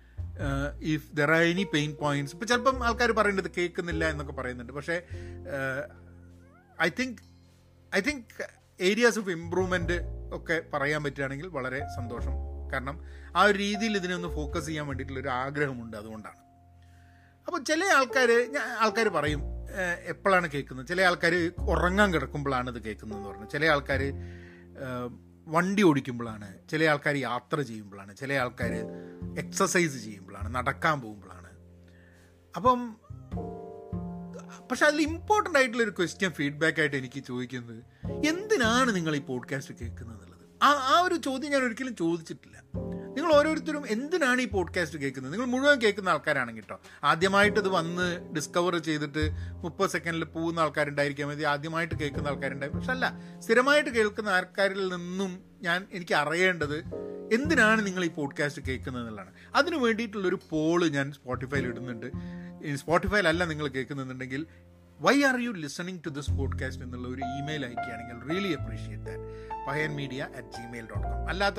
if 0.81 1.15
there 1.15 1.31
are 1.31 1.41
any 1.41 1.63
pain 1.63 1.95
points 2.01 2.35
ഇപ്പം 2.35 2.47
ചിലപ്പം 2.47 2.85
ആൾക്കാർ 2.85 3.11
പറയേണ്ടത് 3.11 3.51
കേൾക്കുന്നില്ല 3.57 4.09
എന്നൊക്കെ 4.09 4.33
പറയുന്നുണ്ട്. 4.33 4.73
പക്ഷേ 4.73 5.01
I 6.81 6.89
think 6.99 7.17
I 7.95 8.01
think 8.01 8.45
areas 8.81 9.19
of 9.19 9.29
improvement 9.29 10.16
ഒക്കെ 10.33 10.61
പറയാൻ 10.73 11.03
പറ്റുകയാണെങ്കിൽ 11.03 11.47
വളരെ 11.47 11.79
സന്തോഷം. 11.95 12.31
കാരണം 12.73 13.01
ആ 13.35 13.41
ഒരു 13.41 13.57
രീതിയിൽ 13.57 13.97
ഇതിനെ 13.97 14.15
ഒന്ന് 14.15 14.27
ഫോക്കസ് 14.27 14.65
ചെയ്യാൻ 14.65 14.87
വേണ്ടിയിട്ടുള്ളൊരു 14.87 15.29
ആഗ്രഹമുണ്ട് 15.29 15.97
അതുകൊണ്ടാണ്. 15.97 16.37
അപ്പോൾ 17.47 17.63
ചില 17.63 17.83
ആൾക്കാർ 17.83 18.29
ആൾക്കാർ 18.79 19.07
പറയും 19.07 19.41
എപ്പോഴാണ് 20.05 20.49
കേൾക്കുന്നത്? 20.51 20.87
ചില 20.87 21.01
ആൾക്കാർ 21.01 21.51
ഉറങ്ങാൻ 21.59 22.13
കിടക്കുമ്പോഴാണ് 22.13 22.75
ഇത് 22.75 22.83
കേൾക്കുന്നതെന്ന് 22.83 23.29
പറഞ്ഞു. 23.29 23.45
ചില 23.45 23.65
ആൾക്കാർ 23.65 24.01
വണ്ടി 25.47 25.83
ഓടിക്കുമ്പോഴാണ്. 25.83 26.69
ചില 26.69 26.83
ആൾക്കാർ 26.83 27.15
യാത്ര 27.15 27.61
ചെയ്യുമ്പോഴാണ്. 27.61 28.17
ചില 28.17 28.33
ആൾക്കാർ 28.33 28.73
എക്സസൈസ് 29.45 30.03
ചെയ്യുമ്പോഴാണ്. 30.03 30.55
നടക്കാൻ 30.55 31.01
പോകുമ്പോഴാണ്. 31.01 31.47
അപ്പം 32.55 32.97
പക്ഷെ 34.71 34.85
അതിൽ 34.85 35.01
ഇമ്പോർട്ടന്റ് 35.01 35.57
ആയിട്ടുള്ള 35.57 35.83
ഒരു 35.83 35.89
ക്വസ്റ്റ്യൻ 35.89 36.31
ഫീഡ്ബാക്ക് 36.31 36.79
ആയിട്ട് 36.79 36.95
എനിക്ക് 36.95 37.23
ചോദിക്കുന്നത് 37.23 37.83
എന്തിനാണ് 38.27 38.95
നിങ്ങൾ 38.95 39.15
ഈ 39.15 39.19
പോഡ്കാസ്റ്റ് 39.19 39.73
കേൾക്കുന്നത് 39.81 40.17
എന്നുള്ളത് 40.17 40.37
ആ 40.63 40.97
ആ 40.97 40.99
ഒരു 40.99 41.15
ചോദ്യം 41.15 41.51
ഞാൻ 41.51 41.61
ഒരിക്കലും 41.61 41.95
ചോദിച്ചിട്ടില്ല. 41.95 42.57
നിങ്ങൾ 43.15 43.33
ഓരോരുത്തരും 43.33 43.83
എന്തിനാണ് 43.87 44.41
ഈ 44.41 44.47
പോഡ്കാസ്റ്റ് 44.47 44.99
കേൾക്കുന്നത്? 44.99 45.33
നിങ്ങൾ 45.33 45.45
മുഴുവൻ 45.45 45.79
കേൾക്കുന്ന 45.79 46.09
ആൾക്കാരാണ് 46.09 46.55
കേട്ടോ 46.55 46.81
ആദ്യമായിട്ട് 47.03 47.59
ഇത് 47.59 47.67
വന്ന് 47.67 48.33
ഡിസ്കവർ 48.35 48.77
ചെയ്തിട്ട് 48.77 49.29
മുപ്പത് 49.63 49.89
സെക്കൻഡിൽ 49.89 50.23
പോകുന്ന 50.25 50.59
ആൾക്കാരുണ്ടായിരിക്കാം. 50.59 51.29
മതി 51.29 51.43
ആദ്യമായിട്ട് 51.43 51.95
കേൾക്കുന്ന 51.95 52.27
ആൾക്കാരുണ്ടായി. 52.27 52.71
പക്ഷെ 52.71 52.91
അല്ല 52.91 53.13
സ്ഥിരമായിട്ട് 53.39 53.89
കേൾക്കുന്ന 53.89 54.29
ആൾക്കാരിൽ 54.29 54.95
നിന്നും 54.95 55.39
ഞാൻ 55.61 55.85
എനിക്ക് 55.91 56.13
അറിയേണ്ടത് 56.13 56.83
എന്തിനാണ് 57.33 57.85
നിങ്ങൾ 57.85 58.05
ഈ 58.05 58.09
പോഡ്കാസ്റ്റ് 58.09 58.61
കേൾക്കുന്നത് 58.61 59.01
എന്നുള്ളതാണ് 59.01 59.31
അതിന് 59.55 59.75
വേണ്ടിയിട്ടുള്ളൊരു 59.75 60.39
പോൾ 60.49 60.87
ഞാൻ 60.87 61.11
സ്പോട്ടിഫൈയിൽ 61.11 61.65
ഇടുന്നുണ്ട്. 61.67 62.05
സ്പോട്ടിഫൈയിലല്ല 62.75 63.43
നിങ്ങൾ 63.43 63.67
കേൾക്കുന്നുണ്ടെങ്കിൽ 63.67 64.47
why 64.99 65.23
are 65.23 65.39
you 65.39 65.51
listening 65.51 65.99
to 66.05 66.09
this 66.09 66.31
podcast 66.31 66.83
എന്നുള്ള 66.83 67.07
ഒരു 67.07 67.21
email 67.21 67.65
അയക്കുകയാണെങ്കിൽ 67.65 68.33
really 68.33 68.53
appreciate 68.53 69.03
that 69.03 69.67
Payan 69.67 69.95
media 69.95 70.27
at 70.35 70.47
Gmail 70.47 70.85
dot 70.85 71.07
com 71.07 71.29
അല്ലാത്ത 71.29 71.55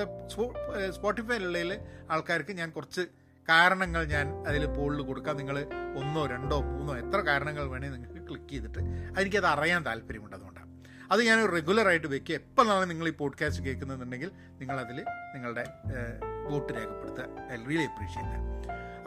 സ്പോട്ടിഫൈയിലുള്ളതിൽ 0.90 1.78
ആൾക്കാർക്ക് 2.10 2.52
ഞാൻ 2.52 2.70
കുറച്ച് 2.70 3.00
കാരണങ്ങൾ 3.48 4.04
ഞാൻ 4.04 4.48
അതിൽ 4.48 4.66
പോളിൽ 4.66 5.02
കൊടുക്കാം. 5.02 5.36
നിങ്ങൾ 5.36 5.58
ഒന്നോ 5.98 6.26
രണ്ടോ 6.26 6.60
മൂന്നോ 6.60 6.96
എത്ര 6.96 7.20
കാരണങ്ങൾ 7.20 7.64
വേണേൽ 7.64 7.92
നിങ്ങൾക്ക് 7.92 8.28
ക്ലിക്ക് 8.28 8.50
ചെയ്തിട്ട് 8.50 8.78
എനിക്കത് 9.20 9.46
അറിയാൻ 9.46 9.86
താല്പര്യമുണ്ട് 9.86 10.36
അതുകൊണ്ടാണ്. 10.36 10.84
അത് 11.12 11.22
ഞാൻ 11.22 11.52
റെഗുലറായിട്ട് 11.52 12.06
വെക്കുക. 12.06 12.64
നാളെ 12.66 12.84
നിങ്ങൾ 12.84 13.08
ഈ 13.08 13.12
പോഡ്കാസ്റ്റ് 13.12 13.64
കേൾക്കുന്നുണ്ടെങ്കിൽ 13.64 14.30
നിങ്ങളതിൽ 14.60 15.04
നിങ്ങളുടെ 15.34 15.64
വോട്ട് 16.50 16.72
രേഖപ്പെടുത്തുക. 16.72 17.26
ഐ 17.52 17.56
റിയലി 17.56 17.84
അപ്രീഷിയേറ്റ് 17.84 18.58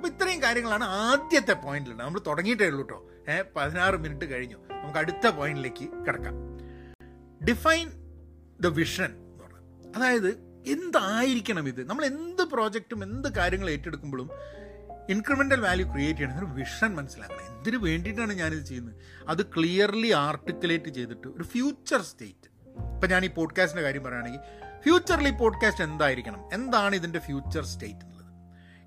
അപ്പോൾ 0.02 0.14
ഇത്രയും 0.14 0.42
കാര്യങ്ങളാണ് 0.42 0.84
ആദ്യത്തെ 0.84 1.54
പോയിന്റിലുണ്ട് 1.54 2.04
നമ്മൾ 2.04 2.22
തുടങ്ങിയിട്ടേ 2.28 2.66
ഉള്ളൂ 2.66 2.82
കേട്ടോ 2.82 3.10
ഏഹ് 3.30 3.44
പതിനാറ് 3.56 3.96
മിനിറ്റ് 3.96 4.26
കഴിഞ്ഞു. 4.26 4.56
നമുക്ക് 4.56 4.98
അടുത്ത 4.98 5.28
പോയിന്റിലേക്ക് 5.28 6.06
കിടക്കാം. 6.06 6.34
ഡിഫൈൻ 7.46 7.90
ദ 8.62 8.68
വിഷൻ 8.68 9.06
എന്ന് 9.06 9.44
പറഞ്ഞാൽ. 9.44 9.94
അതായത് 9.96 10.30
എന്തായിരിക്കണം 10.68 11.68
ഇത്? 11.68 11.90
നമ്മൾ 11.90 12.06
എന്ത് 12.06 12.42
പ്രോജക്റ്റും 12.42 13.04
എന്ത് 13.04 13.34
കാര്യങ്ങൾ 13.34 13.70
ഏറ്റെടുക്കുമ്പോഴും 13.70 14.30
ഇൻക്രിമെന്റൽ 15.10 15.60
വാല്യൂ 15.60 15.92
ക്രിയേറ്റ് 15.92 16.20
ചെയ്യണം 16.20 16.38
ഒരു 16.38 16.46
വിഷൻ 16.46 16.96
മനസ്സിലാക്കണം. 16.96 17.58
എന്തിനു 17.58 17.78
വേണ്ടിയിട്ടാണ് 17.78 18.34
ഞാനിത് 18.34 18.66
ചെയ്യുന്നത്? 18.66 18.96
അത് 19.28 19.46
ക്ലിയർലി 19.46 20.12
ആർട്ടിക്കുലേറ്റ് 20.12 20.90
ചെയ്തിട്ട് 20.90 21.28
ഒരു 21.28 21.44
ഫ്യൂച്ചർ 21.44 22.02
സ്റ്റേറ്റ് 22.02 22.74
ഇപ്പം 22.94 23.10
ഞാൻ 23.10 23.26
ഈ 23.26 23.28
പോഡ്കാസ്റ്റിന്റെ 23.28 23.84
കാര്യം 23.84 24.04
പറയുകയാണെങ്കിൽ 24.04 24.40
ഫ്യൂച്ചറിൽ 24.82 25.28
ഈ 25.28 25.32
പോഡ്കാസ്റ്റ് 25.32 25.84
എന്തായിരിക്കണം? 25.84 26.50
എന്താണ് 26.54 26.96
ഇതിന്റെ 26.96 27.20
ഫ്യൂച്ചർ 27.20 27.66
സ്റ്റേറ്റ് 27.66 28.11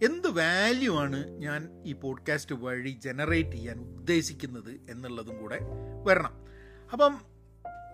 എന്ത് 0.02 0.28
വാല്യൂ 0.28 0.96
ആണ് 0.96 1.30
ഞാൻ 1.30 1.82
ഈ 1.84 1.92
പോഡ്കാസ്റ്റ് 1.92 2.54
വഴി 2.54 2.90
ജനറേറ്റ് 2.90 3.50
ചെയ്യാൻ 3.50 3.78
ഉദ്ദേശിക്കുന്നത് 3.78 4.80
എന്നുള്ളതും 4.90 5.38
കൂടെ 5.38 5.58
വരണം. 6.04 6.32
അപ്പം 6.92 7.20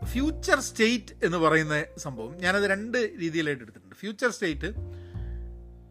ഫ്യൂച്ചർ 0.04 0.61
സ്റ്റേറ്റ് 0.61 1.25
എന്ന് 1.25 1.38
പറയുന്ന 1.38 1.85
സംഭവം 1.99 2.37
ഞാനത് 2.37 2.64
രണ്ട് 2.64 3.14
രീതിയിലായിട്ട് 3.21 3.62
എടുത്തിട്ടുണ്ട്. 3.62 3.95
Future 3.95 4.30
state 4.30 4.75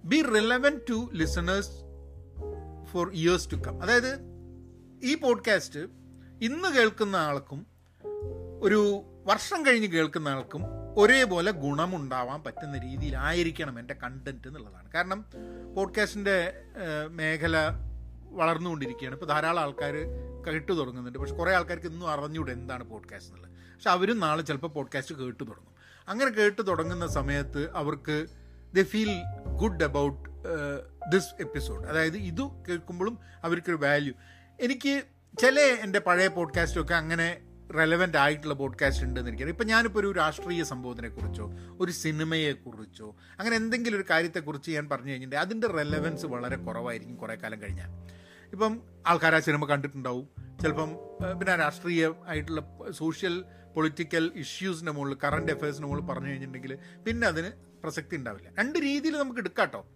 be 0.06 0.22
relevant 0.22 0.82
to 0.90 1.10
listeners 1.14 1.72
for 2.86 3.12
years 3.14 3.52
to 3.52 3.56
come 3.56 3.82
അതായത് 3.82 4.20
ഈ 5.04 5.16
പോഡ്കാസ്റ്റ് 5.16 5.80
ഇന്ന് 6.42 6.78
കേൾക്കുന്ന 6.78 7.16
ആൾക്കും 7.16 7.68
ഒരു 8.62 9.04
വർഷം 9.26 9.66
കഴിഞ്ഞ് 9.66 9.88
കേൾക്കുന്ന 9.88 10.28
ആൾക്കും 10.28 10.62
ഒരേപോലെ 11.00 11.52
ഗുണമുണ്ടാവാൻ 11.52 12.44
പറ്റുന്ന 12.44 12.78
രീതിയിലായിരിക്കണം 12.78 13.80
എന്റെ 13.80 13.94
കണ്ടന്റ് 13.94 14.48
എന്നുള്ളതാണ്. 14.48 14.92
കാരണം 14.92 15.26
പോഡ്കാസ്റ്റിന്റെ 15.76 16.54
മേഖല 17.10 17.58
വളർന്നുകൊണ്ടിരിക്കുകയാണ്. 18.30 19.16
ഇപ്പോൾ 19.16 19.26
ധാരാളം 19.26 19.62
ആൾക്കാർ 19.62 19.94
കേട്ടു 20.48 20.72
തുടങ്ങുന്നുണ്ട്. 20.72 21.20
പക്ഷെ 21.20 21.36
കുറേ 21.36 21.56
ആൾക്കാർക്ക് 21.56 21.86
ഇന്നും 21.86 22.10
അറിഞ്ഞൂടെ 22.10 22.52
എന്താണ് 22.52 22.84
പോഡ്കാസ്റ്റ് 22.84 23.32
എന്നുള്ളത്. 23.32 23.76
പക്ഷെ 23.76 23.90
അവരും 23.90 24.20
നാളെ 24.20 24.42
ചിലപ്പോൾ 24.42 24.68
പോഡ്കാസ്റ്റ് 24.68 25.16
കേട്ടു 25.16 25.44
തുടങ്ങും. 25.44 25.74
അങ്ങനെ 26.08 26.32
കേട്ടു 26.32 26.62
തുടങ്ങുന്ന 26.62 27.08
സമയത്ത് 27.08 27.72
അവർക്ക് 27.76 28.26
the 28.76 28.84
feel 28.84 29.24
good 29.48 29.84
about 29.84 30.30
this 31.12 31.28
episode 31.40 31.88
അതായത് 31.88 32.18
ഇത് 32.18 32.42
കേൾക്കുമ്പോഴും 32.42 33.20
അവർക്കൊരു 33.44 33.76
വാല്യൂ 33.76 34.14
എനിക്ക് 34.62 35.04
ചില 35.40 35.60
എന്റെ 35.60 36.00
പഴയ 36.00 36.28
പോഡ്കാസ്റ്റൊക്കെ 36.28 36.96
അങ്ങനെ 36.96 37.42
റെലവന്റ് 37.78 38.18
ആയിട്ടുള്ള 38.18 38.54
പോഡ്കാസ്റ്റ് 38.54 39.04
ഉണ്ടെന്ന് 39.04 39.30
എനിക്കറിയാം. 39.30 39.54
ഇപ്പം 39.54 39.68
ഞാനിപ്പോൾ 39.68 40.00
ഒരു 40.00 40.12
രാഷ്ട്രീയ 40.12 40.64
സംഭവത്തിനെക്കുറിച്ചോ 40.64 41.52
ഒരു 41.80 41.92
സിനിമയെക്കുറിച്ചോ 41.92 43.16
അങ്ങനെ 43.40 43.56
എന്തെങ്കിലും 43.56 43.98
ഒരു 43.98 44.06
കാര്യത്തെക്കുറിച്ച് 44.10 44.72
ഞാൻ 44.72 44.90
പറഞ്ഞു 44.90 45.12
കഴിഞ്ഞിട്ടുണ്ടെങ്കിൽ 45.12 45.48
അതിന്റെ 45.48 45.68
റെലവൻസ് 45.68 46.26
വളരെ 46.26 46.56
കുറവായിരിക്കും 46.56 47.16
കുറേ 47.16 47.36
കാലം 47.36 47.62
കഴിഞ്ഞാൽ. 47.62 47.90
ഇപ്പം 48.52 48.82
ആൾക്കാർ 49.08 49.36
ആ 49.36 49.40
സിനിമ 49.40 49.66
കണ്ടിട്ടുണ്ടാവും. 49.66 50.30
ചിലപ്പം 50.62 50.90
പിന്നെ 51.40 51.56
രാഷ്ട്രീയ 51.56 52.12
ആയിട്ടുള്ള 52.28 52.64
സോഷ്യൽ 52.92 53.44
പൊളിറ്റിക്കൽ 53.76 54.32
ഇഷ്യൂസിന്റെ 54.36 54.92
മുകളിൽ 54.92 55.18
കറണ്ട് 55.24 55.52
അഫയേഴ്സിന്റെ 55.52 55.88
മുകളിൽ 55.88 56.04
പറഞ്ഞു 56.04 56.28
കഴിഞ്ഞിട്ടുണ്ടെങ്കിൽ 56.28 56.78
പിന്നെ 57.06 57.28
അതിന് 57.28 57.69
പ്രസക്തി 57.84 58.16
ഉണ്ടാവില്ല. 58.16 58.50
രണ്ട് 58.60 58.80
രീതിയിൽ 58.80 59.18
നമുക്ക് 59.18 59.40
എടുക്കാട്ടോ. 59.40 59.88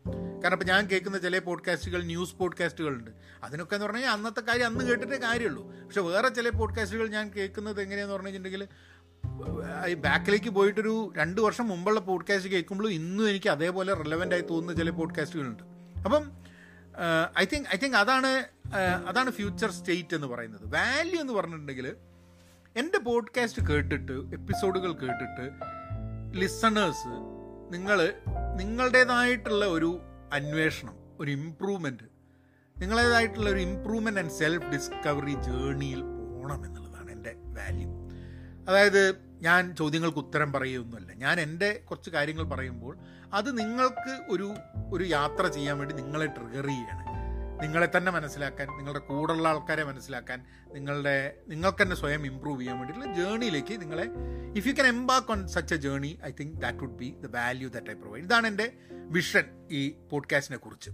കാരണം 0.43 0.53
ഇപ്പം 0.53 0.67
ഞാൻ 0.67 0.87
കേൾക്കുന്ന 0.87 1.17
ചില 1.17 1.39
പോഡ്കാസ്റ്റുകൾ 1.39 2.03
ന്യൂസ് 2.03 2.35
പോഡ്കാസ്റ്റുകളുണ്ട് 2.35 3.11
അതിനൊക്കെ 3.43 3.75
എന്ന് 3.75 3.85
പറഞ്ഞാൽ 3.85 4.09
അന്നത്തെ 4.09 4.41
കാര്യം 4.41 4.65
അന്ന് 4.65 4.85
കേട്ടിട്ടേ 4.85 5.17
കാര്യമുള്ളൂ. 5.17 5.71
പക്ഷെ 5.85 6.01
വേറെ 6.01 6.29
ചില 6.29 6.49
പോഡ്കാസ്റ്റുകൾ 6.49 7.07
ഞാൻ 7.07 7.29
കേൾക്കുന്നത് 7.29 7.81
എങ്ങനെയാന്ന് 7.81 8.13
പറഞ്ഞു 8.13 8.27
കഴിഞ്ഞിട്ടുണ്ടെങ്കിൽ 8.27 8.67
ബാക്കിലേക്ക് 9.93 10.49
പോയിട്ടൊരു 10.49 11.13
രണ്ട് 11.17 11.41
വർഷം 11.41 11.67
മുമ്പുള്ള 11.67 11.99
പോഡ്കാസ്റ്റ് 11.99 12.51
കേൾക്കുമ്പോഴും 12.51 12.91
ഇന്നും 12.91 13.29
എനിക്ക് 13.29 13.49
അതേപോലെ 13.49 13.93
റിലവന്റ് 13.93 14.35
ആയി 14.35 14.41
തോന്നുന്ന 14.41 14.73
ചില 14.73 14.89
പോഡ്കാസ്റ്റുകളുണ്ട് 14.89 15.63
അപ്പം 15.99 16.31
ഐ 17.39 17.45
തിങ്ക് 17.45 17.67
ഐ 17.75 17.77
തിങ്ക് 17.83 17.97
അതാണ് 17.97 18.45
അതാണ് 19.07 19.31
ഫ്യൂച്ചർ 19.31 19.71
സ്റ്റേറ്റ് 19.71 20.15
എന്ന് 20.15 20.27
പറയുന്നത്. 20.27 20.73
വാല്യൂ 20.73 21.21
എന്ന് 21.21 21.33
പറഞ്ഞിട്ടുണ്ടെങ്കിൽ 21.33 21.95
എന്റെ 22.77 22.97
പോഡ്കാസ്റ്റ് 22.97 23.67
കേട്ടിട്ട് 23.67 24.11
എപ്പിസോഡുകൾ 24.11 24.91
കേട്ടിട്ട് 24.93 25.51
ലിസണേഴ്സ് 26.37 27.32
നിങ്ങൾ 27.73 27.99
നിങ്ങളുടേതായിട്ടുള്ള 28.55 29.65
ഒരു 29.65 29.91
അന്വേഷണം 30.33 30.95
ഒരു 31.19 31.31
ഇമ്പ്രൂവ്മെന്റ് 31.31 32.07
നിങ്ങളേതായിട്ടുള്ള 32.77 33.49
ഒരു 33.49 33.59
ഇമ്പ്രൂവ്മെന്റ് 33.59 34.19
ആൻഡ് 34.19 34.31
സെൽഫ് 34.31 34.69
ഡിസ്കവറി 34.71 35.33
ജേണിയിൽ 35.41 36.01
പോകണം 36.01 36.65
എന്നുള്ളതാണ് 36.65 37.11
എന്റെ 37.11 37.33
വാല്യൂ 37.57 37.89
അതായത് 38.67 39.03
ഞാൻ 39.41 39.75
ചോദ്യങ്ങൾക്ക് 39.75 40.17
ഉത്തരം 40.17 40.53
പറയുകയൊന്നുമല്ല. 40.53 41.13
ഞാൻ 41.13 41.39
എന്റെ 41.39 41.81
കുറച്ച് 41.85 42.09
കാര്യങ്ങൾ 42.09 42.43
പറയുമ്പോൾ 42.43 42.93
അത് 43.33 43.59
നിങ്ങൾക്ക് 43.59 44.13
ഒരു 44.29 44.47
ഒരു 44.93 45.03
യാത്ര 45.03 45.47
ചെയ്യാൻ 45.47 45.79
വേണ്ടി 45.79 45.95
നിങ്ങളെ 45.95 46.25
ട്രിഗർ 46.25 46.67
ചെയ്യാണ് 46.67 47.02
നിങ്ങളെ 47.63 47.87
തന്നെ 47.97 48.11
മനസ്സിലാക്കാൻ 48.11 48.67
നിങ്ങളുടെ 48.77 48.99
കൂടെയുള്ള 48.99 49.47
ആൾക്കാരെ 49.47 49.83
മനസ്സിലാക്കാൻ 49.83 50.45
നിങ്ങളുടെ 50.71 51.15
നിങ്ങൾക്ക് 51.47 51.81
തന്നെ 51.81 51.95
സ്വയം 51.95 52.25
ഇമ്പ്രൂവ് 52.25 52.61
ചെയ്യാൻ 52.61 52.77
വേണ്ടിയിട്ടുള്ള 52.77 53.13
ജേണിയിലേക്ക് 53.13 53.81
നിങ്ങളെ 53.81 54.05
if 54.55 54.67
you 54.67 54.73
can 54.73 54.87
embark 54.87 55.31
on 55.31 55.47
such 55.47 55.73
a 55.73 55.77
journey 55.77 56.19
I 56.25 56.31
think 56.39 56.57
that 56.61 56.77
would 56.77 56.97
be 56.97 57.15
the 57.19 57.35
value 57.35 57.69
that 57.69 57.91
I 57.91 57.93
provide 57.93 58.23
ഇതാണ് 58.23 58.47
എന്റെ 58.47 58.73
വിഷൻ 58.91 59.45
ഈ 59.71 59.81
പോഡ്കാസ്റ്റിനെ 60.11 60.57
കുറിച്ച്. 60.57 60.89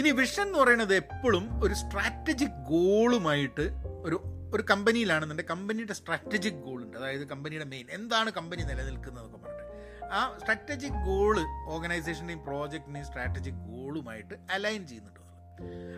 ഇനി 0.00 0.10
വിഷൻ 0.10 0.42
എന്ന് 0.42 0.58
പറയുന്നത് 0.58 0.94
എപ്പോഴും 0.94 1.64
ഒരു 1.64 1.74
സ്ട്രാറ്റജിക് 1.74 2.58
ഗോളുമായിട്ട് 2.70 3.66
ഒരു 4.04 4.22
ഒരു 4.54 4.64
കമ്പനിയിലാണെന്നുണ്ടെങ്കിൽ 4.70 5.54
കമ്പനിയുടെ 5.54 5.92
സ്ട്രാറ്റജിക് 5.92 6.60
ഗോൾ 6.66 6.82
ഉണ്ട്. 6.82 6.96
അതായത് 6.96 7.26
കമ്പനിയുടെ 7.28 7.64
മെയിൻ 7.64 7.86
എന്താണ് 7.90 8.30
കമ്പനി 8.32 8.62
നിലനിൽക്കുന്നതൊക്കെ 8.62 9.36
പറഞ്ഞിട്ട്. 9.36 10.04
ആ 10.04 10.38
സ്ട്രാറ്റജിക് 10.40 10.98
ഗോൾ 11.06 11.36
ഓർഗനൈസേഷന്റെയും 11.68 12.44
പ്രോജക്റ്റിന്റെയും 12.44 13.06
സ്ട്രാറ്റജിക് 13.06 13.60
ഗോളുമായിട്ട് 13.70 14.34
അലൈൻ 14.50 14.86
ചെയ്യുന്നുണ്ട്. 14.86 15.21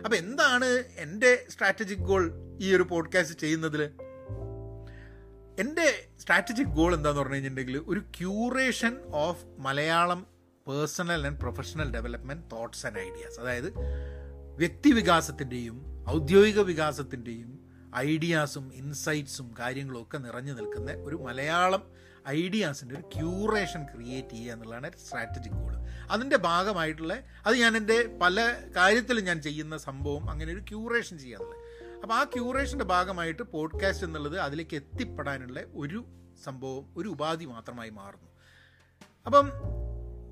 അപ്പോൾ 0.03 0.15
എന്താണ് 0.15 0.83
എന്റെ 0.97 1.45
സ്ട്രാറ്റജിക് 1.49 1.99
ഗോൾ 1.99 2.31
ഈ 2.59 2.75
ഒരു 2.75 2.83
പോഡ്കാസ്റ്റ് 2.83 3.39
ചെയ്യുന്നതിൽ? 3.39 3.81
എന്റെ 5.59 6.07
സ്ട്രാറ്റജിക് 6.19 6.67
ഗോൾ 6.67 6.95
എന്താന്ന് 6.95 7.19
പറഞ്ഞു 7.21 7.33
കഴിഞ്ഞിട്ടുണ്ടെങ്കിൽ 7.33 7.83
ഒരു 7.87 7.99
curation 7.99 8.97
of 9.11 9.45
Malayalam 9.59 10.27
personal 10.67 11.27
and 11.27 11.39
professional 11.39 11.91
development 11.91 12.43
thoughts 12.51 12.85
and 12.85 12.99
ideas 12.99 13.39
അതായത് 13.39 13.73
വ്യക്തിവികാസത്തിന്റെയും 14.57 16.05
ഔദ്യോഗിക 16.09 16.59
വികാസത്തിന്റെയും 16.59 17.51
ഐഡിയാസും 17.95 18.71
ഇൻസൈറ്റ്സും 18.73 19.55
കാര്യങ്ങളും 19.59 20.01
ഒക്കെ 20.01 20.17
നിറഞ്ഞു 20.17 20.53
നിൽക്കുന്ന 20.53 20.91
ഒരു 20.91 21.15
മലയാളം 21.15 21.83
ഐഡിയാസിന്റെ 22.27 22.95
ഒരു 22.95 23.01
ക്യൂറേഷൻ 23.01 23.85
ക്രിയേറ്റ് 23.85 24.29
ചെയ്യുക 24.29 24.53
എന്നുള്ളതാണ് 24.53 24.91
സ്ട്രാറ്റജിക് 24.97 25.53
ഗോൾ 25.53 25.75
അതിന്റെ 26.11 26.35
ഭാഗമായിട്ടുള്ള 26.35 27.23
അത് 27.45 27.55
ഞാൻ 27.55 27.77
എന്റെ 27.77 28.17
പല 28.21 28.53
കാര്യത്തിലും 28.75 29.23
ഞാൻ 29.23 29.41
ചെയ്യുന്ന 29.41 29.77
സംഭവം 29.77 30.29
അങ്ങനെ 30.29 30.53
ഒരു 30.53 30.59
ക്യൂറേഷൻ 30.59 31.17
ചെയ്യുക 31.17 31.39
അപ്പോൾ 32.03 32.13
ആ 32.13 32.23
ക്യൂറേഷന്റെ 32.23 32.85
ഭാഗമായിട്ട് 32.85 33.43
പോഡ്കാസ്റ്റ് 33.43 34.07
എന്നുള്ളത് 34.07 34.39
അതിലേക്ക് 34.39 34.75
എത്തിപ്പെടാനുള്ള 34.75 35.59
ഒരു 35.75 36.05
സംഭവം 36.43 36.93
ഒരു 36.97 37.09
ഉപാധി 37.09 37.45
മാത്രമായി 37.45 37.89
മാറുന്നു. 37.89 38.29
അപ്പം 39.25 39.51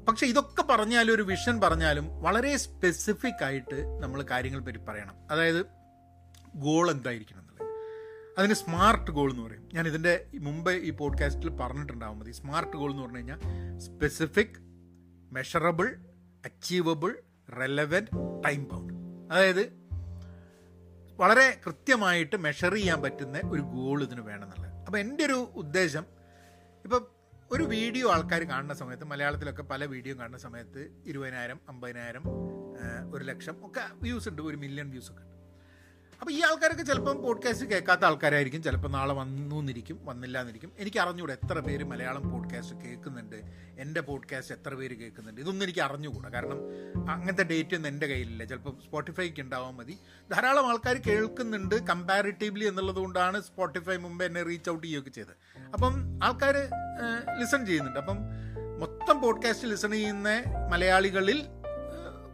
പക്ഷേ 0.07 0.27
ഇതൊക്കെ 0.27 0.61
പറഞ്ഞാലും 0.61 1.13
ഒരു 1.13 1.21
വിഷൻ 1.21 1.61
പറഞ്ഞാലും 1.61 2.21
വളരെ 2.21 2.57
സ്പെസിഫിക് 2.57 3.43
ആയിട്ട് 3.43 4.01
നമ്മൾ 4.01 4.21
കാര്യങ്ങൾ 4.23 4.59
പറ്റി 4.59 4.77
പറയണം. 4.77 5.15
അതായത് 5.31 5.65
ഗോൾ 6.55 6.91
എന്തായിരിക്കണം 6.91 7.47
അതിന് 8.37 8.53
സ്മാർട്ട് 8.53 9.11
ഗോൾ 9.11 9.31
എന്ന് 9.31 9.43
പറയും. 9.43 9.69
ഞാൻ 9.73 9.87
ഇതിന്റെ 9.87 10.25
മുമ്പേ 10.33 10.73
ഈ 10.73 10.89
പോഡ്കാസ്റ്റിൽ 10.89 11.49
പറഞ്ഞിട്ടുണ്ടാവും 11.49 12.19
മതി 12.19 12.31
സ്മാർട്ട് 12.31 12.77
ഗോൾ 12.77 12.91
എന്ന് 12.91 13.03
പറഞ്ഞു 13.03 13.17
കഴിഞ്ഞാൽ 13.17 13.39
specific 13.79 14.55
measurable 15.31 15.87
achievable 16.45 17.11
relevant 17.59 18.07
time 18.45 18.67
bound 18.71 18.93
അതായത് 19.33 19.63
വളരെ 21.19 21.61
കൃത്യമായിട്ട് 21.65 22.35
മെഷർ 22.35 22.73
ചെയ്യാൻ 22.73 23.01
പറ്റുന്ന 23.01 23.41
ഒരു 23.51 23.61
ഗോൾ 23.61 24.03
ഇതിന് 24.03 24.21
വേണമെന്നുള്ളത് 24.21 24.73
അപ്പോൾ 24.85 24.97
എന്റെ 24.97 25.25
ഒരു 25.25 25.47
ഉദ്ദേശം 25.55 26.05
ഇപ്പം 26.83 27.07
ഒരു 27.51 27.63
വീഡിയോ 27.63 28.11
ആൾക്കാർ 28.11 28.43
കാണുന്ന 28.43 28.73
സമയത്ത് 28.73 29.03
മലയാളത്തിലൊക്കെ 29.03 29.63
പല 29.63 29.85
വീഡിയോ 29.85 30.17
കാണുന്ന 30.17 30.37
സമയത്ത് 30.37 31.03
ഇരുപതിനായിരം 31.07 31.59
അമ്പതിനായിരം 31.69 32.23
ഒരു 33.13 33.23
ലക്ഷം 33.23 33.55
ഒക്കെ 33.61 33.81
വ്യൂസ് 34.01 34.29
ഉണ്ട്. 34.29 34.41
ഒരു 34.41 34.57
മില്യൺ 34.57 34.89
വ്യൂസ് 34.89 35.11
ഒക്കെ 35.11 35.21
ഉണ്ട്. 35.21 35.32
അപ്പോൾ 36.23 36.33
ഈ 36.33 36.41
ആൾക്കാരൊക്കെ 36.41 36.83
ചിലപ്പം 36.83 37.21
പോഡ്കാസ്റ്റ് 37.21 37.65
കേൾക്കാത്ത 37.65 38.05
ആൾക്കാരായിരിക്കും. 38.05 38.63
ചിലപ്പോൾ 38.63 38.89
നാളെ 38.89 39.13
വന്നു 39.13 39.55
എന്നിരിക്കും 39.55 39.99
വന്നില്ല 40.05 40.39
എന്നിരിക്കും 40.39 40.71
എനിക്ക് 40.79 40.99
അറിഞ്ഞുകൂടെ 40.99 41.33
എത്ര 41.33 41.59
പേര് 41.59 41.83
മലയാളം 41.83 42.29
പോഡ്കാസ്റ്റ് 42.29 42.75
കേൾക്കുന്നുണ്ട്. 42.75 43.35
എന്റെ 43.79 44.01
പോഡ്കാസ്റ്റ് 44.01 44.55
എത്ര 44.55 44.73
പേര് 44.73 44.97
കേൾക്കുന്നുണ്ട്. 44.97 45.41
ഇതൊന്നും 45.41 45.65
എനിക്ക് 45.65 45.79
അറിഞ്ഞുകൂടാ. 45.79 46.29
കാരണം 46.29 46.59
അങ്ങനത്തെ 47.11 47.43
ഡേറ്റ് 47.43 47.75
ഒന്നും 47.75 47.89
എന്റെ 47.89 48.07
കയ്യിലില്ല. 48.07 48.43
ചിലപ്പോൾ 48.43 48.77
സ്പോട്ടിഫൈക്ക് 48.85 49.41
ഉണ്ടാവാൻ 49.41 49.75
മതി. 49.75 49.97
ധാരാളം 50.31 50.69
ആൾക്കാർ 50.69 50.95
കേൾക്കുന്നുണ്ട് 50.97 51.75
കമ്പാരിറ്റീവ്ലി 51.75 52.65
എന്നുള്ളത് 52.65 52.95
കൊണ്ടാണ് 52.95 53.41
സ്പോട്ടിഫൈ 53.41 53.97
മുമ്പ് 53.97 54.25
എന്നെ 54.25 54.43
റീച്ച് 54.43 54.69
ഔട്ട് 54.69 54.87
ചെയ്യുകയൊക്കെ 54.87 55.09
ചെയ്തത്. 55.09 55.63
അപ്പം 55.73 56.19
ആൾക്കാർ 56.23 56.55
ലിസൺ 57.39 57.65
ചെയ്യുന്നുണ്ട്. 57.65 57.99
അപ്പം 57.99 58.17
മൊത്തം 58.79 59.21
പോഡ്കാസ്റ്റ് 59.21 59.67
ലിസൺ 59.67 59.91
ചെയ്യുന്ന 59.91 60.43
മലയാളികളിൽ 60.71 61.45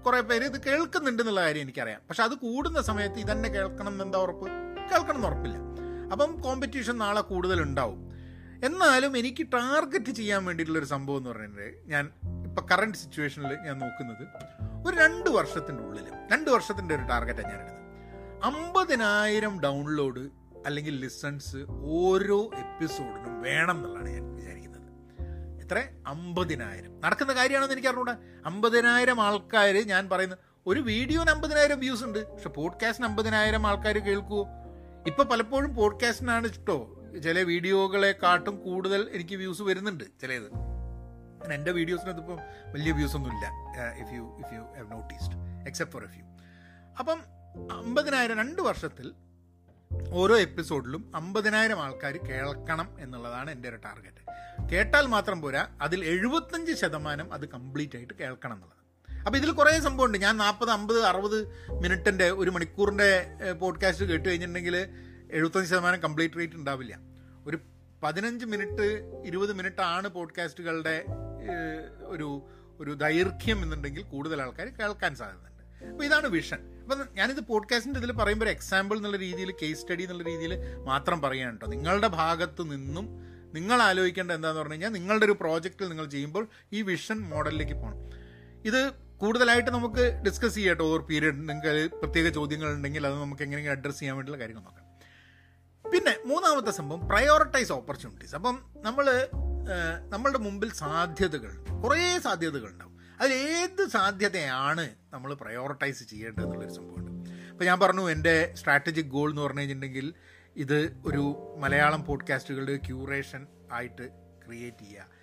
കുറേ 0.05 0.21
പേര് 0.21 0.43
ഇത് 0.43 0.63
കേൾക്കുന്നുണ്ട് 0.63 1.21
എന്നുള്ള 1.21 1.41
കാര്യം 1.41 1.61
എനിക്കറിയാം. 1.61 2.01
പക്ഷെ 2.09 2.23
അത് 2.23 2.33
കൂടുന്ന 2.35 2.81
സമയത്ത് 2.81 3.19
ഇതന്നെ 3.19 3.49
കേൾക്കണം 3.49 3.91
എന്നെന്താ 3.91 4.19
ഉറപ്പ്? 4.19 4.45
കേൾക്കണം 4.91 5.15
എന്ന് 5.15 5.27
ഉറപ്പില്ല. 5.27 5.57
അപ്പം 6.11 6.41
കോമ്പറ്റീഷൻ 6.41 6.97
നാളെ 6.97 7.21
കൂടുതൽ 7.21 7.61
ഉണ്ടാവും 7.61 8.09
എന്നാലും 8.63 9.17
എനിക്ക് 9.17 9.47
ടാർഗറ്റ് 9.53 10.11
ചെയ്യാൻ 10.11 10.45
വേണ്ടിയിട്ടുള്ള 10.45 10.79
ഒരു 10.79 10.85
സംഭവം 10.85 11.17
എന്ന് 11.17 11.29
പറയുന്നത് 11.29 11.73
ഞാൻ 11.85 12.09
ഇപ്പം 12.45 12.65
കറണ്ട് 12.71 12.97
സിറ്റുവേഷനിൽ 12.97 13.53
ഞാൻ 13.65 13.77
നോക്കുന്നത് 13.77 14.23
ഒരു 14.87 14.95
രണ്ട് 14.97 15.29
വർഷത്തിന്റെ 15.29 15.83
ഉള്ളിൽ 15.83 16.03
രണ്ട് 16.31 16.49
വർഷത്തിന്റെ 16.51 16.95
ഒരു 16.95 17.01
ടാർഗറ്റാണ് 17.01 17.47
ഞാൻ 17.47 17.61
എടുത്തത് 17.61 17.77
അമ്പതിനായിരം 18.43 19.59
ഡൗൺലോഡ് 19.59 20.29
അല്ലെങ്കിൽ 20.65 20.95
ലിസൺസ് 20.95 21.57
ഓരോ 21.69 22.49
എപ്പിസോഡിനും 22.57 23.41
വേണം 23.41 23.77
എന്നുള്ളതാണ് 23.77 24.09
ഞാൻ 24.09 24.58
എത്ര? 25.69 25.83
അമ്പതിനായിരം. 26.07 27.01
നടക്കുന്ന 27.01 27.33
കാര്യമാണെന്ന് 27.33 27.73
എനിക്ക് 27.73 27.87
അറിഞ്ഞൂടാ 27.87 28.17
അമ്പതിനായിരം 28.45 29.21
ആൾക്കാർ 29.21 29.75
ഞാൻ 29.87 30.09
പറയുന്ന 30.09 30.37
ഒരു 30.67 30.79
വീഡിയോന് 30.79 31.29
അമ്പതിനായിരം 31.29 31.79
വ്യൂസ് 31.79 32.03
ഉണ്ട്. 32.03 32.33
പക്ഷെ 32.33 32.49
പോഡ്കാസ്റ്റിന് 32.49 33.07
അമ്പതിനായിരം 33.07 33.67
ആൾക്കാർ 33.67 33.97
കേൾക്കുമോ 33.97 34.47
ഇപ്പം 35.07 35.27
പലപ്പോഴും 35.27 35.75
പോഡ്കാസ്റ്റിനാണ് 35.75 36.47
ഇഷ്ടോ? 36.47 37.03
ചില 37.23 37.41
വീഡിയോകളെക്കാട്ടും 37.41 38.63
കൂടുതൽ 38.63 39.09
എനിക്ക് 39.13 39.35
വ്യൂസ് 39.35 39.61
വരുന്നുണ്ട് 39.61 40.03
ചിലത്. 40.03 40.49
എന്റെ 41.53 41.71
വീഡിയോസിനകത്ത് 41.71 42.19
ഇപ്പം 42.19 42.39
വലിയ 42.73 42.91
വ്യൂസ് 42.91 43.15
ഒന്നും 43.15 43.31
ഇല്ല. 43.33 43.47
If 43.91 44.13
you 44.13 44.37
if 44.39 44.53
you 44.53 44.59
have 44.59 44.91
noticed 44.91 45.35
except 45.67 45.93
for 45.93 46.03
a 46.03 46.07
few 46.07 46.25
അപ്പം 46.99 47.21
അമ്പതിനായിരം 47.71 48.37
രണ്ട് 48.37 48.61
വർഷത്തിൽ 48.61 49.13
ഓരോ 50.11 50.37
എപ്പിസോഡിലും 50.37 51.11
അമ്പതിനായിരം 51.15 51.83
ആൾക്കാർ 51.83 52.17
കേൾക്കണം 52.17 52.95
എന്നുള്ളതാണ് 52.99 53.51
എന്റെ 53.51 53.69
ഒരു 53.69 53.75
ടാർഗറ്റ്. 53.75 54.19
കേട്ടാൽ 54.71 55.05
മാത്രം 55.05 55.41
പോരാ 55.41 55.67
അതിൽ 55.81 56.05
എഴുപത്തഞ്ച് 56.05 56.73
ശതമാനം 56.73 57.33
അത് 57.33 57.49
കംപ്ലീറ്റ് 57.49 57.97
ആയിട്ട് 57.97 58.13
കേൾക്കണം 58.13 58.53
എന്നുള്ളത്. 58.53 59.19
അപ്പോൾ 59.25 59.37
ഇതിൽ 59.37 59.51
കുറേ 59.51 59.79
സംഭവമുണ്ട്. 59.79 60.17
ഞാൻ 60.17 60.37
നാൽപ്പത് 60.37 60.69
അമ്പത് 60.69 61.03
അറുപത് 61.03 61.47
മിനിറ്റിന്റെ 61.71 62.29
ഒരു 62.31 62.49
മണിക്കൂറിന്റെ 62.49 63.25
പോഡ്കാസ്റ്റ് 63.59 64.05
കേട്ട് 64.05 64.29
കഴിഞ്ഞിട്ടുണ്ടെങ്കിൽ 64.29 64.77
എഴുപത്തഞ്ച് 65.31 65.69
ശതമാനം 65.69 65.99
കംപ്ലീറ്റ് 65.99 66.35
റേറ്റ് 66.35 66.53
ഉണ്ടാവില്ല. 66.53 66.99
ഒരു 67.47 67.59
പതിനഞ്ച് 68.03 68.45
മിനിറ്റ് 68.45 69.11
ഇരുപത് 69.25 69.53
മിനിറ്റ് 69.53 69.81
ആണ് 69.81 70.07
പോഡ്കാസ്റ്റുകളുടെ 70.07 71.05
ഒരു 72.05 72.47
ഒരു 72.79 72.93
ദൈർഘ്യം 72.93 73.63
എന്നുണ്ടെങ്കിൽ 73.63 74.03
കൂടുതൽ 74.03 74.41
ആൾക്കാർ 74.41 74.67
കേൾക്കാൻ 74.67 75.15
സാധ്യതയുണ്ട്. 75.15 75.85
അപ്പോൾ 75.85 76.03
ഇതാണ് 76.03 76.27
വിഷൻ. 76.27 76.78
അപ്പം 76.89 77.07
ഞാനിത് 77.15 77.41
പോഡ്കാസ്റ്റിന്റെ 77.43 77.99
ഇതിൽ 77.99 78.11
പറയുമ്പോൾ 78.11 78.45
ഒരു 78.45 78.51
എക്സാമ്പിൾ 78.51 78.97
എന്നുള്ള 78.97 79.17
രീതിയിൽ 79.17 79.51
കേസ് 79.61 79.79
സ്റ്റഡി 79.81 80.03
എന്നുള്ള 80.03 80.23
രീതിയിൽ 80.23 80.53
മാത്രം 80.83 81.21
പറയാൻ 81.21 81.51
കേട്ടോ 81.51 81.67
നിങ്ങളുടെ 81.67 82.07
ഭാഗത്ത് 82.15 82.71
നിന്നും 82.71 83.05
നിങ്ങൾ 83.53 83.81
ആലോചിക്കേണ്ട 83.81 84.31
എന്താണെന്ന് 84.31 84.61
പറഞ്ഞു 84.61 84.73
കഴിഞ്ഞാൽ 84.73 84.91
നിങ്ങളുടെ 84.91 85.25
ഒരു 85.25 85.35
പ്രോജക്റ്റിൽ 85.39 85.87
നിങ്ങൾ 85.87 86.05
ചെയ്യുമ്പോൾ 86.05 86.43
ഈ 86.73 86.81
വിഷൻ 86.81 87.17
മോഡലിലേക്ക് 87.29 87.73
പോകണം 87.73 87.99
ഇത് 88.65 88.79
കൂടുതലായിട്ട് 89.17 89.71
നമുക്ക് 89.71 90.03
ഡിസ്കസ് 90.25 90.55
ചെയ്യാട്ടോ 90.55 90.83
ഓവർ 90.85 91.01
പീരീഡ് 91.05 91.49
നിങ്ങൾക്ക് 91.49 91.73
പ്രത്യേക 91.95 92.29
ചോദ്യങ്ങൾ 92.29 92.73
ഉണ്ടെങ്കിൽ 92.73 93.07
അത് 93.07 93.15
നമുക്ക് 93.15 93.43
എങ്ങനെയെങ്കിലും 93.43 93.77
അഡ്രസ്സ് 93.77 93.99
ചെയ്യാൻ 93.99 94.17
വേണ്ടിയുള്ള 94.17 94.41
കാര്യങ്ങൾ 94.41 94.63
നോക്കാം. 94.63 94.85
പിന്നെ 95.85 96.13
മൂന്നാമത്തെ 96.25 96.71
സംഭവം 96.71 97.07
പ്രയോറിറ്റൈസ് 97.07 97.71
ഓപ്പർച്യൂണിറ്റീസ് 97.71 98.35
അപ്പം 98.35 98.55
നമ്മൾ 98.81 99.05
നമ്മളുടെ 100.09 100.39
മുമ്പിൽ 100.39 100.69
സാധ്യതകൾ 100.75 101.51
കുറേ 101.83 102.19
സാധ്യതകൾ 102.19 102.71
ഏത് 103.27 103.89
സാധ്യതയാണ് 103.89 104.89
നമ്മൾ 105.13 105.33
പ്രയോറിറ്റൈസ് 105.33 106.03
ചെയ്യേണ്ടത് 106.03 106.43
എന്നുള്ളൊരു 106.43 106.73
സംഭവമുണ്ട്. 106.73 107.29
അപ്പോൾ 107.51 107.65
ഞാൻ 107.65 107.79
പറഞ്ഞു 107.79 108.11
എന്റെ 108.11 108.53
സ്ട്രാറ്റജിക് 108.55 109.05
ഗോൾ 109.05 109.29
എന്ന് 109.29 109.41
പറഞ്ഞു 109.41 109.59
കഴിഞ്ഞിട്ടുണ്ടെങ്കിൽ 109.59 110.13
ഇത് 110.55 110.97
ഒരു 111.05 111.55
മലയാളം 111.59 112.05
പോഡ്കാസ്റ്റുകളുടെ 112.05 112.77
ക്യൂറേഷൻ 112.77 113.47
ആയിട്ട് 113.71 114.09
ക്രിയേറ്റ് 114.45 114.77
ചെയ്യുക. 114.77 115.19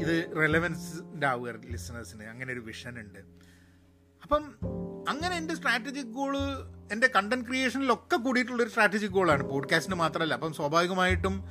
ഇത് 0.00 0.36
റെലവൻസിന്റെ 0.36 1.26
ആവുക 1.26 1.54
ലിസണേഴ്സിന് 1.70 2.22
അങ്ങനെ 2.22 2.52
ഒരു 2.52 2.60
വിഷൻ 2.60 2.98
ഉണ്ട്. 3.00 3.18
അപ്പം 4.22 4.44
അങ്ങനെ 5.08 5.36
എന്റെ 5.36 5.54
സ്ട്രാറ്റജിക് 5.54 6.06
ഗോൾ 6.06 6.36
എന്റെ 6.92 7.10
കണ്ടന്റ് 7.16 7.46
ക്രിയേഷനിലൊക്കെ 7.46 8.16
കൂടിയിട്ടുള്ളൊരു 8.16 8.68
സ്ട്രാറ്റജിക് 8.68 9.10
ഗോളാണ് 9.10 9.42
പോഡ്കാസ്റ്റിന് 9.42 9.96
മാത്രമല്ല. 9.96 10.34
അപ്പം 10.34 10.54
സ്വാഭാവികമായിട്ടും 10.54 11.44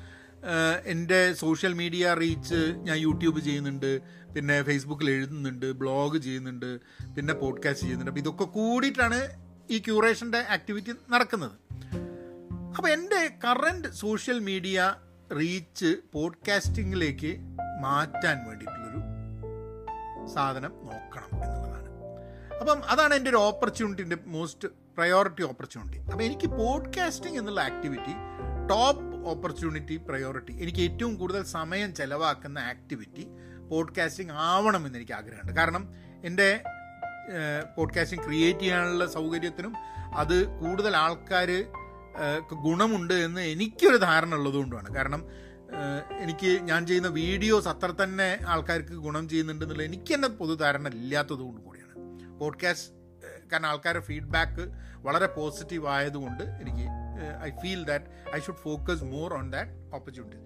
എന്റെ 0.86 1.34
സോഷ്യൽ 1.34 1.74
മീഡിയ 1.74 2.14
റീച്ച് 2.14 2.74
ഞാൻ 2.78 2.98
യൂട്യൂബ് 2.98 3.40
ചെയ്യുന്നുണ്ട്. 3.40 4.02
പിന്നെ 4.36 4.64
ഫേസ്ബുക്കിൽ 4.64 5.10
എഴുതുന്നുണ്ട് 5.10 5.72
ബ്ലോഗ് 5.72 6.18
ചെയ്യുന്നുണ്ട് 6.18 6.80
പിന്നെ 7.16 7.34
പോഡ്കാസ്റ്റ് 7.34 7.84
ചെയ്യുന്നുണ്ട്. 7.84 8.12
അപ്പോൾ 8.12 8.20
ഇതൊക്കെ 8.20 8.44
കൂടിയിട്ടാണ് 8.44 9.20
ഈ 9.70 9.80
ക്യൂറേഷന്റെ 9.80 10.38
ആക്ടിവിറ്റി 10.38 10.92
നടക്കുന്നത്. 11.10 11.52
അപ്പോൾ 12.78 12.90
എന്റെ 12.90 13.32
കറന്റ് 13.44 13.88
സോഷ്യൽ 13.88 14.40
മീഡിയ 14.40 14.96
റീച്ച് 15.40 15.98
പോഡ്കാസ്റ്റിങ്ങിലേക്ക് 16.14 17.38
മാറ്റാൻ 17.82 18.38
വേണ്ടിയിട്ടുള്ളൊരു 18.48 19.02
സാധനം 20.28 20.72
നോക്കണം 20.72 21.44
എന്നുള്ളതാണ്. 21.44 21.90
അപ്പം 22.60 22.82
അതാണ് 22.88 23.14
എന്റെ 23.14 23.30
ഒരു 23.30 23.38
ഓപ്പർച്യൂണിറ്റിന്റെ 23.38 24.18
മോസ്റ്റ് 24.26 24.68
പ്രയോറിറ്റി 24.98 25.44
ഓപ്പർച്യൂണിറ്റി 25.44 25.98
അപ്പോൾ 25.98 26.24
എനിക്ക് 26.24 26.48
പോഡ്കാസ്റ്റിംഗ് 26.48 27.38
എന്നുള്ള 27.38 27.62
ആക്ടിവിറ്റി 27.62 28.14
ടോപ്പ് 28.70 29.26
ഓപ്പർച്യൂണിറ്റി 29.26 29.98
പ്രയോറിറ്റി 29.98 30.54
എനിക്ക് 30.54 30.80
ഏറ്റവും 30.80 31.16
കൂടുതൽ 31.16 31.44
സമയം 31.44 31.94
ചെലവാക്കുന്ന 31.94 32.60
ആക്ടിവിറ്റി 32.60 33.28
പോഡ്കാസ്റ്റിംഗ് 33.72 34.32
ആവണമെന്ന് 34.32 34.98
എനിക്ക് 34.98 35.14
ആഗ്രഹമുണ്ട്. 35.14 35.54
കാരണം 35.60 35.84
എന്റെ 36.26 36.64
പോഡ്കാസ്റ്റിംഗ് 37.78 38.26
ക്രിയേറ്റ് 38.26 38.60
ചെയ്യാനുള്ള 38.60 39.06
സൗകര്യത്തിനും 39.06 39.74
അത് 40.16 40.46
കൂടുതൽ 40.60 40.98
ആൾക്കാർ 40.98 41.50
ഗുണമുണ്ട് 42.64 43.14
എന്ന് 43.14 43.42
എനിക്കൊരു 43.42 43.98
ധാരണ 43.98 44.36
ഉള്ളതുകൊണ്ടാണ് 44.36 44.96
കാരണം 44.96 45.22
എനിക്ക് 46.20 46.62
ഞാൻ 46.62 46.88
ചെയ്യുന്ന 46.88 47.10
വീഡിയോസ് 47.10 47.68
അത്ര 47.68 47.92
തന്നെ 48.04 48.40
ആൾക്കാർക്ക് 48.48 48.96
ഗുണം 49.06 49.30
ചെയ്യുന്നുണ്ട് 49.30 49.66
എന്നുള്ള 49.66 49.84
എനിക്ക് 49.84 50.14
തന്നെ 50.14 50.28
പൊതുധാരണ 50.28 50.88
ഇല്ലാത്തത് 50.88 51.40
കൊണ്ട് 51.40 51.62
കൂടിയാണ്. 51.62 51.94
പോഡ്കാസ്റ്റ് 52.40 52.90
കാരണം 53.52 53.70
ആൾക്കാരുടെ 53.70 54.04
ഫീഡ്ബാക്ക് 54.04 54.66
വളരെ 54.96 55.28
പോസിറ്റീവ് 55.28 55.88
ആയതുകൊണ്ട് 55.88 56.44
എനിക്ക് 56.44 56.86
I 57.44 57.50
feel 57.62 57.86
that 57.86 58.06
I 58.36 58.40
should 58.40 58.56
focus 58.56 59.04
more 59.04 59.34
on 59.34 59.52
that 59.52 59.96
opportunity 59.96 60.40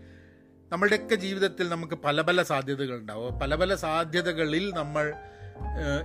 നമ്മളുടെയൊക്കെ 0.75 1.15
ജീവിതത്തിൽ 1.15 1.69
നമുക്ക് 1.69 1.93
പല 1.93 2.21
പല 2.21 2.43
സാധ്യതകൾ 2.43 2.95
ഉണ്ടാവും. 2.99 3.39
പല 3.39 3.55
പല 3.55 3.75
സാധ്യതകളിൽ 3.75 4.73
നമ്മൾ 4.73 5.13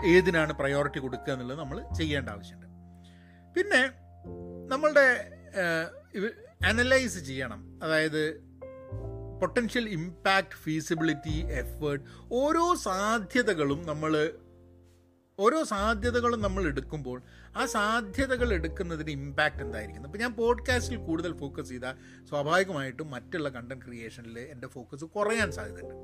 ഏതിനാണ് 0.05 0.53
പ്രയോറിറ്റി 0.53 0.99
കൊടുക്കുക 0.99 1.33
എന്നുള്ളത് 1.33 1.59
നമ്മൾ 1.59 1.95
ചെയ്യേണ്ട 1.95 2.29
ആവശ്യമുണ്ട്. 2.29 2.67
പിന്നെ 3.57 3.81
നമ്മളുടെ 4.69 5.31
അനലൈസ് 6.65 7.19
ചെയ്യണം. 7.19 7.81
അതായത് 7.83 8.23
പൊട്ടൻഷ്യൽ 9.41 9.89
ഇമ്പാക്റ്റ് 9.89 10.59
ഫീസിബിലിറ്റി 10.63 11.37
എഫേർട്ട് 11.63 12.05
ഓരോ 12.33 12.75
സാധ്യതകളും 12.75 13.87
നമ്മൾ 13.87 14.33
ഓരോ 15.39 15.65
സാധ്യതകളും 15.65 16.43
നമ്മൾ 16.43 16.65
എടുക്കുമ്പോൾ 16.65 17.23
ആ 17.57 17.67
സാധ്യതകൾ 17.67 18.53
എടുക്കുന്നതിന് 18.53 19.11
ഇമ്പാക്റ്റ് 19.11 19.63
എന്തായിരിക്കും 19.63 20.05
അപ്പോൾ 20.05 20.19
ഞാൻ 20.19 20.35
പോഡ്കാസ്റ്റിൽ 20.35 20.97
കൂടുതൽ 20.97 21.39
ഫോക്കസ് 21.39 21.69
ചെയ്താൽ 21.69 21.95
സ്വാഭാവികമായിട്ടും 22.29 23.11
മറ്റുള്ള 23.11 23.49
കണ്ടന്റ് 23.49 23.85
ക്രിയേഷനിൽ 23.85 24.39
എന്റെ 24.39 24.67
ഫോക്കസ് 24.67 25.05
കുറയാൻ 25.05 25.53
സാധ്യതയുണ്ട്. 25.53 25.95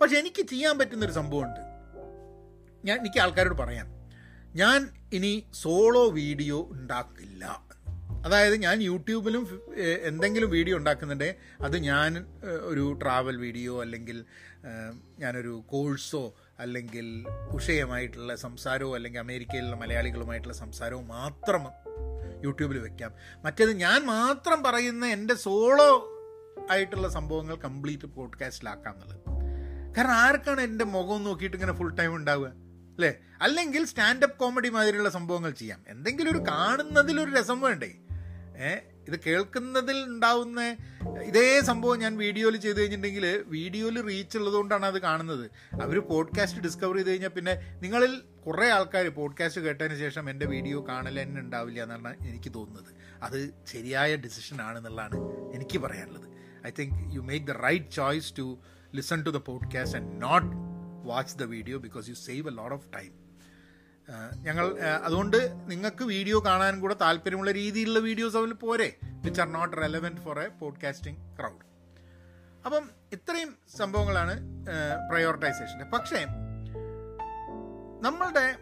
പക്ഷെ 0.00 0.18
എനിക്ക് 0.18 0.42
ചെയ്യാൻ 0.42 0.78
പറ്റുന്നൊരു 0.78 1.12
സംഭവമുണ്ട്. 1.12 1.60
ഞാൻ 2.84 2.98
എനിക്ക് 2.98 3.20
ആൾക്കാരോട് 3.20 3.54
പറയാം. 3.54 3.86
ഞാൻ 4.54 4.88
ഇനി 5.12 5.44
സോളോ 5.54 6.10
വീഡിയോ 6.10 6.68
ഉണ്ടാക്കില്ല. 6.70 7.44
അതായത് 8.26 8.56
ഞാൻ 8.56 8.82
യൂട്യൂബിലും 8.82 9.60
എന്തെങ്കിലും 10.02 10.50
വീഡിയോ 10.50 10.76
ഉണ്ടാക്കുന്നുണ്ട് 10.76 11.36
അത് 11.60 11.76
ഞാൻ 11.76 12.26
ഒരു 12.62 12.98
ട്രാവൽ 13.02 13.36
വീഡിയോ 13.36 13.80
അല്ലെങ്കിൽ 13.80 14.24
ഞാനൊരു 15.18 15.62
കോഴ്സോ 15.68 16.34
അല്ലെങ്കിൽ 16.58 17.26
ഉഷയമായിട്ടുള്ള 17.50 18.36
സംസാരവും 18.36 18.94
അല്ലെങ്കിൽ 18.94 19.20
അമേരിക്കയിലുള്ള 19.20 19.76
മലയാളികളുമായിട്ടുള്ള 19.76 20.54
സംസാരവും 20.54 21.08
മാത്രം 21.08 21.66
യൂട്യൂബിൽ 22.44 22.78
വെക്കാം. 22.78 23.12
മറ്റേത് 23.44 23.72
ഞാൻ 23.72 24.06
മാത്രം 24.06 24.62
പറയുന്ന 24.62 25.06
എന്റെ 25.06 25.34
സോളോ 25.34 26.10
ആയിട്ടുള്ള 26.70 27.08
സംഭവങ്ങൾ 27.08 27.56
കംപ്ലീറ്റ് 27.56 28.06
പോഡ്കാസ്റ്റിലാക്കാം 28.06 28.94
എന്നുള്ളത് 28.94 29.20
കാരണം 29.96 30.10
ആർക്കാണ് 30.10 30.60
എന്റെ 30.60 30.84
മുഖം 30.84 31.24
നോക്കിയിട്ട് 31.24 31.56
ഇങ്ങനെ 31.56 31.72
ഫുൾ 31.72 31.94
ടൈം 31.94 32.16
ഉണ്ടാവുക? 32.16 32.48
അല്ലേ? 32.48 33.14
അല്ലെങ്കിൽ 33.42 33.84
സ്റ്റാൻഡപ്പ് 33.84 34.38
കോമഡി 34.38 34.68
മാതിരിയുള്ള 34.68 35.08
സംഭവങ്ങൾ 35.08 35.50
ചെയ്യാം. 35.50 35.84
എന്തെങ്കിലും 35.88 36.30
ഒരു 36.30 36.38
കാണുന്നതിലൊരു 36.38 37.30
രസം 37.30 37.60
വേണ്ടേ? 37.60 37.92
ഏ? 38.56 38.93
ഇത് 39.08 39.20
കേൾക്കുന്നതിൽ 39.26 40.04
ഉണ്ടാവുന്ന 40.04 40.76
ഇതേ 41.22 41.60
സംഭവം 41.60 41.98
ഞാൻ 41.98 42.16
വീഡിയോയിൽ 42.16 42.56
ചെയ്ത് 42.56 42.80
കഴിഞ്ഞിട്ടുണ്ടെങ്കിൽ 42.80 43.44
വീഡിയോയിൽ 43.46 44.02
റീച്ച് 44.02 44.38
ഉള്ളതുകൊണ്ടാണ് 44.38 44.86
അത് 44.86 45.00
കാണുന്നത്. 45.00 45.50
അവർ 45.82 45.98
പോഡ്കാസ്റ്റ് 45.98 46.60
ഡിസ്കവർ 46.60 46.94
ചെയ്ത് 46.94 47.10
കഴിഞ്ഞാൽ 47.10 47.28
പിന്നെ 47.28 47.78
നിങ്ങളിൽ 47.82 48.22
കുറേ 48.46 48.70
ആൾക്കാർ 48.70 49.08
പോഡ്കാസ്റ്റ് 49.08 49.60
കേട്ടതിന് 49.60 49.98
ശേഷം 49.98 50.30
എന്റെ 50.30 50.46
വീഡിയോ 50.46 50.86
കാണൽ 50.88 51.22
തന്നെ 51.22 51.40
ഉണ്ടാവില്ല 51.40 51.82
എന്നാണ് 51.82 52.16
എനിക്ക് 52.26 52.54
തോന്നുന്നത്. 52.54 52.94
അത് 53.22 53.54
ശരിയായ 53.66 54.16
ഡിസിഷൻ 54.16 54.62
ആണെന്നുള്ളതാണ് 54.62 55.16
എനിക്ക് 55.54 55.78
പറയാനുള്ളത്. 55.78 56.28
I 56.66 56.70
think 56.70 57.14
you 57.14 57.20
make 57.20 57.46
the 57.46 57.50
right 57.50 57.90
choice 57.90 58.34
to 58.38 58.58
listen 58.94 59.22
to 59.22 59.30
the 59.30 59.36
podcast 59.36 59.98
and 59.98 60.22
not 60.22 60.46
watch 61.08 61.38
the 61.38 61.42
video 61.42 61.78
because 61.78 62.08
you 62.08 62.14
save 62.14 62.48
a 62.48 62.50
lot 62.50 62.74
of 62.74 62.86
time 62.96 63.23
ഞങ്ങൾ 64.42 64.78
അതുകൊണ്ട് 64.80 65.56
നിങ്ങൾക്ക് 65.66 66.04
വീഡിയോ 66.04 66.44
കാണാനും 66.44 66.80
കൂടെ 66.80 66.94
താല്പര്യമുള്ള 66.94 67.50
രീതിയിലുള്ള 67.52 67.98
വീഡിയോസ് 67.98 68.36
അവൽ 68.36 68.52
പോരെ. 68.52 68.96
Which 69.24 69.40
are 69.40 69.52
not 69.52 69.76
relevant 69.76 70.20
for 70.20 70.38
a 70.40 70.48
podcasting 70.48 71.38
crowd 71.38 71.64
അപ്പം 72.66 72.90
ഇത്രയും 73.12 73.58
സംഭവങ്ങളാണ് 73.76 74.40
പ്രയോറിറ്റൈസേഷന്റെ 75.10 75.84
പക്ഷേ 75.84 76.24
നമ്മളുടെ 78.02 78.56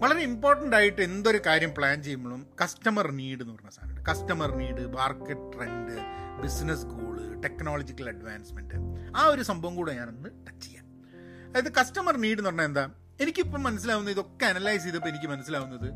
വളരെ 0.00 0.20
ഇമ്പോർട്ടന്റ് 0.20 0.76
ആയിട്ട് 0.76 1.02
എന്തൊരു 1.02 1.40
കാര്യം 1.46 1.74
പ്ലാൻ 1.74 2.02
ചെയ്യുമ്പോഴും 2.02 2.46
കസ്റ്റമർ 2.62 3.10
നീഡ് 3.10 3.40
എന്ന് 3.40 3.54
പറഞ്ഞ 3.54 3.68
സാധനമുണ്ട് 3.68 4.10
customer 4.10 4.50
need 4.56 4.86
market 4.96 5.56
trend 5.56 5.96
business 6.42 6.86
goal 6.86 7.40
technological 7.40 8.08
advancement 8.08 8.74
ആ 9.16 9.24
ഒരു 9.24 9.42
സംഭവം 9.42 9.76
കൂടെ 9.76 9.92
ഞാനൊന്ന് 9.92 10.28
ടച്ച് 10.48 10.66
ചെയ്യാം. 10.66 10.86
അതായത് 11.48 11.72
കസ്റ്റമർ 11.72 12.16
നീഡ് 12.16 12.38
എന്ന് 12.38 12.50
പറഞ്ഞാൽ 12.50 12.64
എന്താ? 12.64 12.90
എനിക്കിപ്പം 13.22 13.62
മനസ്സിലാവുന്ന 13.62 14.10
ഇതൊക്കെ 14.10 14.44
അനലൈസ് 14.46 14.84
ചെയ്തപ്പോൾ 14.84 15.08
എനിക്ക് 15.08 15.26
മനസ്സിലാവുന്നത് 15.26 15.88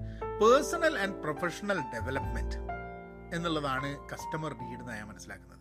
പേഴ്സണൽ 0.42 0.98
ആൻഡ് 0.98 1.14
പ്രൊഫഷണൽ 1.14 1.78
ഡെവലപ്മെന്റ് 1.94 2.58
എന്നുള്ളതാണ് 3.36 3.88
കസ്റ്റമർ 4.12 4.52
നീഡ് 4.60 4.80
എന്ന് 4.80 4.92
ഞാൻ 4.92 5.08
മനസ്സിലാക്കുന്നത്. 5.08 5.54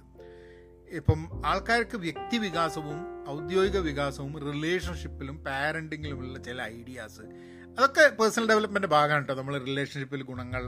ഇപ്പം 0.91 1.45
ആൾക്കാർക്ക് 1.45 1.97
വ്യക്തി 1.97 2.37
വികാസവും 2.37 2.99
ഔദ്യോഗിക 3.29 3.77
വികാസവും 3.77 4.33
റിലേഷൻഷിപ്പിലും 4.51 5.37
പാരന്റിങ്ങിലുമുള്ള 5.45 6.39
ചില 6.39 6.61
ഐഡിയാസ് 6.61 7.23
അതൊക്കെ 7.77 8.03
പേഴ്സണൽ 8.19 8.45
ഡെവലപ്മെന്റ് 8.49 8.87
ഭാഗമാണ് 8.87 9.23
കേട്ടോ 9.23 9.33
നമ്മൾ 9.33 9.55
റിലേഷൻഷിപ്പിൽ 9.69 10.21
ഗുണങ്ങൾ 10.23 10.63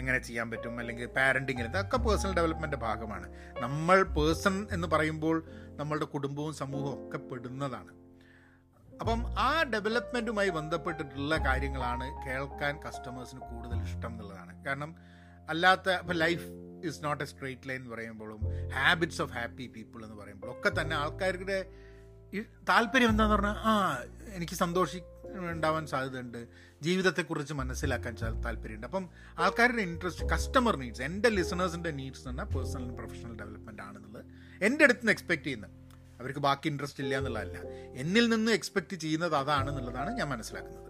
എങ്ങനെ 0.00 0.18
ചെയ്യാൻ 0.18 0.50
പറ്റും 0.50 0.78
അല്ലെങ്കിൽ 0.80 1.06
പാരന്റിങ്ങിൽ 1.06 1.66
ഇതൊക്കെ 1.66 1.96
പേഴ്സണൽ 1.96 2.34
ഡെവലപ്മെന്റ് 2.34 2.76
ഭാഗമാണ്. 2.76 3.26
നമ്മൾ 3.60 4.02
പേഴ്സൺ 4.02 4.68
എന്ന് 4.70 4.88
പറയുമ്പോൾ 4.88 5.38
നമ്മളുടെ 5.80 6.04
കുടുംബവും 6.04 6.54
സമൂഹവും 6.54 7.06
ഒക്കെ 7.06 7.18
പെടുന്നതാണ്. 7.18 7.92
അപ്പം 9.02 9.20
ആ 9.38 9.62
ഡെവലപ്മെന്റുമായി 9.74 10.50
ബന്ധപ്പെട്ടിട്ടുള്ള 10.58 11.36
കാര്യങ്ങളാണ് 11.46 12.08
കേൾക്കാൻ 12.26 12.74
കസ്റ്റമേഴ്സിന് 12.86 13.40
കൂടുതൽ 13.52 13.78
ഇഷ്ടം 13.88 14.12
എന്നുള്ളതാണ് 14.12 14.64
കാരണം 14.66 14.90
അല്ലാത്ത 15.48 15.90
ഇപ്പം 16.02 16.16
life 16.24 16.44
is 16.88 17.04
not 17.04 17.22
a 17.24 17.26
straight 17.26 17.68
line 17.68 17.80
എന്ന് 17.80 17.90
പറയുമ്പോഴും 17.94 18.40
ഹാബിറ്റ്സ് 18.76 19.22
ഓഫ് 19.22 19.32
ഹാപ്പി 19.32 19.66
പീപ്പിൾ 19.76 20.04
എന്ന് 20.04 20.18
പറയുമ്പോഴും 20.22 20.52
ഒക്കെ 20.56 20.70
തന്നെ 20.80 20.96
ആൾക്കാരുടെ 20.96 21.58
താല്പര്യം 22.68 23.10
എന്താന്ന് 23.14 23.34
പറഞ്ഞാൽ 23.34 23.56
ആ 23.70 23.72
എനിക്ക് 24.36 24.54
സന്തോഷി 24.54 25.00
ഉണ്ടാവാൻ 25.52 25.84
സാധ്യതയുണ്ട്. 25.86 26.40
ജീവിതത്തെക്കുറിച്ച് 26.82 27.54
മനസ്സിലാക്കാൻ 27.54 28.14
താല്പര്യമുണ്ട്. 28.46 28.86
അപ്പം 28.86 29.04
ആൾക്കാരുടെ 29.38 29.82
ഇൻട്രസ്റ്റ് 29.82 30.26
കസ്റ്റമർ 30.32 30.76
നീഡ്സ് 30.82 31.02
എന്റെ 31.02 31.28
ലിസണേഴ്സിന്റെ 31.28 31.90
നീഡ്സ് 31.90 32.28
എന്ന് 32.28 32.42
പറഞ്ഞാൽ 32.42 32.56
പേഴ്സണൽ 32.56 32.90
പ്രൊഫഷണൽ 32.98 33.34
ഡെവലപ്മെന്റ് 33.42 33.82
ആണെന്നുള്ളത് 33.82 34.24
എന്റെ 34.68 34.84
അടുത്ത് 34.84 35.00
നിന്ന് 35.00 35.12
എക്സ്പെക്ട് 35.12 35.44
ചെയ്യുന്നത്. 35.44 35.70
അവർക്ക് 36.22 36.40
ബാക്കി 36.40 36.66
ഇൻട്രസ്റ്റ് 36.68 37.02
ഇല്ല 37.04 37.18
എന്നുള്ളതല്ല. 37.18 37.58
എന്നിൽ 38.02 38.24
നിന്ന് 38.28 38.52
എക്സ്പെക്ട് 38.52 38.96
ചെയ്യുന്നത് 38.96 39.36
അതാണെന്നുള്ളതാണ് 39.36 40.10
ഞാൻ 40.18 40.28
മനസ്സിലാക്കുന്നത്. 40.28 40.88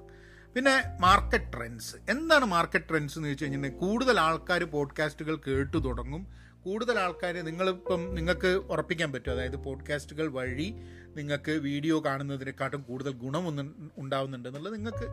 പിന്നെ 0.55 0.75
മാർക്കറ്റ് 1.01 1.51
ട്രെൻഡ്സ് 1.53 1.97
എന്താണ് 2.11 2.45
മാർക്കറ്റ് 2.45 2.89
ട്രെൻഡ്സ് 2.89 3.17
എന്ന് 3.19 3.29
ചോദിച്ചു 3.29 3.45
കഴിഞ്ഞിട്ടുണ്ടെങ്കിൽ 3.45 3.89
കൂടുതൽ 3.89 4.17
ആൾക്കാർ 4.21 4.63
പോഡ്കാസ്റ്റുകൾ 4.77 5.37
കേട്ടു 5.47 5.79
തുടങ്ങും. 5.89 6.25
കൂടുതൽ 6.65 6.97
ആൾക്കാർ 6.99 7.35
നിങ്ങളിപ്പം 7.47 8.03
നിങ്ങൾക്ക് 8.15 8.51
ഉറപ്പിക്കാൻ 8.73 9.09
പറ്റും. 9.13 9.31
അതായത് 9.31 9.57
പോഡ്കാസ്റ്റുകൾ 9.57 10.27
വഴി 10.33 10.67
നിങ്ങൾക്ക് 11.17 11.53
വീഡിയോ 11.67 11.97
കാണുന്നതിനെക്കാട്ടും 12.05 12.83
കൂടുതൽ 12.83 13.13
ഗുണമൊന്നും 13.23 13.91
ഉണ്ടാവുന്നുണ്ട് 13.99 14.49
എന്നുള്ളത് 14.49 14.75
നിങ്ങൾക്ക് 14.75 15.07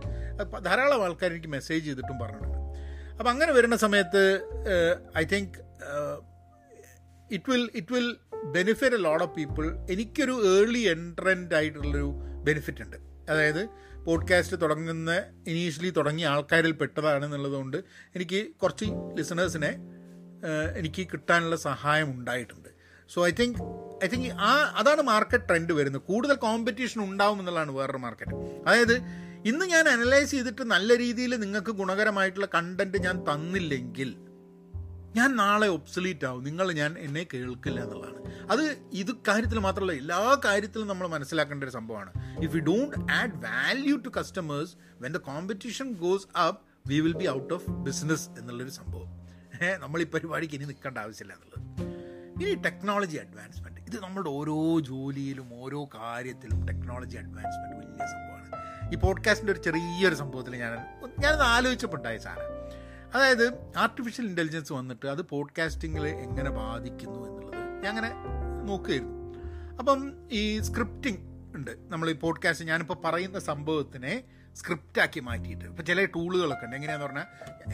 ധാരാളം 0.65 1.03
ആൾക്കാർ 1.05 1.29
എനിക്ക് 1.31 1.51
മെസ്സേജ് 1.55 1.85
ചെയ്തിട്ടും 1.85 2.19
പറഞ്ഞിട്ടുണ്ട്. 2.19 2.57
അപ്പം 3.17 3.31
അങ്ങനെ 3.31 3.51
വരുന്ന 3.51 3.75
സമയത്ത് 3.75 4.23
I 5.17 5.25
think 5.33 5.57
it 7.31 7.49
will 7.51 7.65
it 7.75 7.93
will 7.93 8.09
benefit 8.43 9.03
lot 9.03 9.23
of 9.23 9.35
people 9.35 9.77
എനിക്കൊരു 9.89 10.59
ഏർലി 10.59 10.79
എൻട്രന്റ് 10.79 11.55
ആയിട്ടുള്ളൊരു 11.55 12.13
ബെനിഫിറ്റ് 12.43 12.81
ഉണ്ട്. 12.81 12.97
അതായത് 13.29 13.69
പോഡ്കാസ്റ്റ് 14.05 14.61
തുടങ്ങുന്ന 14.61 15.23
ഇനീഷ്യലി 15.47 15.89
തുടങ്ങിയ 15.89 16.27
ആൾക്കാരിൽ 16.27 16.71
പെട്ടതാണ് 16.71 17.25
എന്നുള്ളതുകൊണ്ട് 17.25 17.77
എനിക്ക് 18.15 18.47
കുറച്ച് 18.47 18.85
ലിസണേഴ്സിനെ 19.17 19.77
എനിക്ക് 20.77 21.07
കിട്ടാനുള്ള 21.07 21.55
സഹായം 21.55 22.11
ഉണ്ടായിട്ടുണ്ട്. 22.11 22.69
So 23.09 23.27
I 23.27 23.31
think 23.31 23.59
I 24.05 24.07
think 24.07 24.29
ആ 24.29 24.73
അതാണ് 24.75 25.01
മാർക്കറ്റ് 25.01 25.49
ട്രെൻഡ് 25.49 25.73
വരുന്നത്. 25.73 26.01
കൂടുതൽ 26.01 26.35
കോമ്പറ്റീഷൻ 26.35 27.03
ഉണ്ടാവും 27.03 27.39
എന്നുള്ളതാണ് 27.39 27.71
വേറൊരു 27.71 27.97
മാർക്കറ്റ് 27.97 28.63
അതായത് 28.67 29.01
ഇന്ന് 29.45 29.65
ഞാൻ 29.65 29.89
അനലൈസ് 29.89 30.31
ചെയ്തിട്ട് 30.31 30.61
നല്ല 30.61 30.97
രീതിയിൽ 30.97 31.35
നിങ്ങൾക്ക് 31.35 31.71
ഗുണകരമായിട്ടുള്ള 31.71 32.47
കണ്ടന്റ് 32.53 32.97
ഞാൻ 32.97 33.23
തന്നില്ലെങ്കിൽ 33.23 34.28
ഞാൻ 35.19 35.35
നാളെ 35.35 35.67
ഒബ്സലീറ്റ് 35.67 36.25
ആവും. 36.25 36.43
നിങ്ങൾ 36.43 36.71
ഞാൻ 36.71 36.95
എന്നെ 36.99 37.27
കേൾക്കില്ല 37.33 37.81
എന്നുള്ളതാണ്. 37.81 38.51
അത് 38.51 38.77
ഇത് 38.91 39.11
കാര്യത്തിൽ 39.27 39.59
മാത്രമല്ല 39.59 39.91
എല്ലാ 39.91 40.41
കാര്യത്തിലും 40.45 40.87
നമ്മൾ 40.87 41.07
മനസ്സിലാക്കേണ്ട 41.07 41.63
ഒരു 41.63 41.71
സംഭവമാണ്. 41.71 42.11
If 42.43 42.55
you 42.55 42.61
don't 42.61 43.11
add 43.13 43.35
value 43.35 43.97
to 43.97 44.09
customers 44.19 44.75
when 45.01 45.13
the 45.13 45.17
competition 45.17 45.91
goes 45.91 46.37
up 46.37 46.89
we 46.89 46.99
will 46.99 47.13
be 47.13 47.29
out 47.29 47.53
of 47.53 47.69
business 47.69 48.29
എന്നുള്ളൊരു 48.29 48.69
സംഭവം. 48.69 49.09
നമ്മൾ 49.79 50.01
ഈ 50.01 50.05
പരിപാടിക്ക് 50.05 50.55
ഇനി 50.55 50.65
നിൽക്കേണ്ട 50.65 50.97
ആവശ്യമില്ല 50.97 51.33
എന്നുള്ളത്. 51.33 51.59
ഇനി 52.43 52.61
ടെക്നോളജി 52.61 53.17
അഡ്വാൻസ്മെന്റ് 53.17 53.81
ഇത് 53.81 54.03
നമ്മുടെ 54.03 54.29
ഓരോ 54.29 54.79
ജോലിയിലും 54.79 55.49
ഓരോ 55.63 55.85
കാര്യത്തിലും 55.85 56.65
ടെക്നോളജി 56.65 57.17
അഡ്വാൻസ്മെന്റ് 57.17 57.75
വലിയ 57.75 58.05
സംഭവമാണ്. 58.07 58.93
ഈ 58.93 58.95
പോഡ്കാസ്റ്റിന്റെ 58.95 59.53
ഒരു 59.53 59.59
ചെറിയൊരു 59.59 60.15
സംഭവത്തിൽ 60.15 60.55
ഞാൻ 60.55 60.73
ഞാനത് 61.19 61.41
ആലോചിച്ചപ്പോണ്ടായ 61.41 62.17
സാധനം 62.17 62.58
അതായത് 63.15 63.71
ആർട്ടിഫിഷ്യൽ 63.77 64.25
ഇന്റലിജൻസ് 64.25 64.73
വന്നിട്ട് 64.73 65.05
അത് 65.05 65.21
പോഡ്കാസ്റ്റിങ്ങിൽ 65.21 66.07
എങ്ങനെ 66.07 66.49
ബാധിക്കുന്നു 66.49 67.27
എന്നുള്ളത് 67.27 67.83
ഞാൻ 67.83 67.87
അങ്ങനെ 67.87 68.11
നോക്കുകയായിരുന്നു. 68.65 69.19
അപ്പം 69.79 70.13
ഈ 70.31 70.59
സ്ക്രിപ്റ്റിംഗ് 70.59 71.19
ഉണ്ട്. 71.55 71.71
നമ്മൾ 71.89 72.09
ഈ 72.09 72.13
പോഡ്കാസ്റ്റ് 72.13 72.65
ഞാനിപ്പോൾ 72.65 72.97
പറയുന്ന 73.05 73.39
സംഭവത്തിനെ 73.39 74.23
സ്ക്രിപ്റ്റാക്കി 74.55 75.19
മാറ്റിയിട്ട്. 75.19 75.65
ഇപ്പോൾ 75.65 75.83
ചില 75.83 76.05
ടൂളുകളൊക്കെ 76.05 76.65
ഉണ്ട്. 76.65 76.75
എങ്ങനെയാന്ന് 76.75 77.05
പറഞ്ഞാൽ 77.05 77.25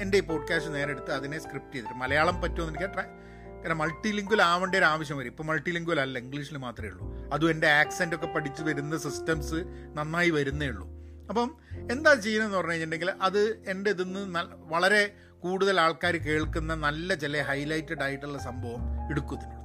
എന്റെ 0.01 0.17
ഈ 0.17 0.21
പോഡ്കാസ്റ്റ് 0.21 0.73
നേരെ 0.73 0.91
എടുത്ത് 0.91 1.11
അതിനെ 1.11 1.39
സ്ക്രിപ്റ്റ് 1.39 1.73
ചെയ്തിട്ട് 1.73 1.95
മലയാളം 1.95 2.41
പറ്റുമെന്ന് 2.41 2.79
എനിക്ക് 2.79 2.93
ട്രൈ 2.93 3.03
കാരണം 3.03 3.77
മൾട്ടി 3.77 4.11
ലിംഗ്വൽ 4.11 4.41
ആവേണ്ട 4.41 4.75
ഒരു 4.75 4.85
ആവശ്യം 4.85 5.17
വരും. 5.17 5.29
ഇപ്പോൾ 5.29 5.43
മൾട്ടി 5.43 5.71
ലിംഗ്വൽ 5.71 5.99
അല്ല 5.99 6.19
ഇംഗ്ലീഷിൽ 6.19 6.57
മാത്രമേ 6.57 6.89
ഉള്ളൂ. 6.89 7.33
അതും 7.33 7.49
എന്റെ 7.49 7.67
ആക്സെന്റ് 7.67 8.15
ഒക്കെ 8.15 8.27
പഠിച്ച് 8.27 8.63
വരുന്ന 8.63 8.97
സിസ്റ്റംസ് 8.97 9.55
നന്നായി 9.93 10.29
വരുന്നേ 10.29 10.67
ഉള്ളൂ. 10.67 10.94
അപ്പം 11.29 11.57
എന്താ 11.91 12.13
ചെയ്യുന്നതെന്ന് 12.13 12.57
പറഞ്ഞു 12.57 12.71
കഴിഞ്ഞിട്ടുണ്ടെങ്കിൽ 12.71 13.21
അത് 13.21 13.63
എന്റെ 13.69 13.91
ഇതിൽ 13.91 14.03
നിന്ന് 14.03 14.39
വളരെ 14.57 15.13
കൂടുതൽ 15.39 15.79
ആൾക്കാർ 15.79 16.17
കേൾക്കുന്ന 16.17 16.75
നല്ല 16.75 17.13
ചില 17.13 17.41
ഹൈലൈറ്റഡ് 17.41 18.03
ആയിട്ടുള്ള 18.03 18.37
സംഭവം 18.37 19.09
എടുക്കുന്നുണ്ട്. 19.09 19.55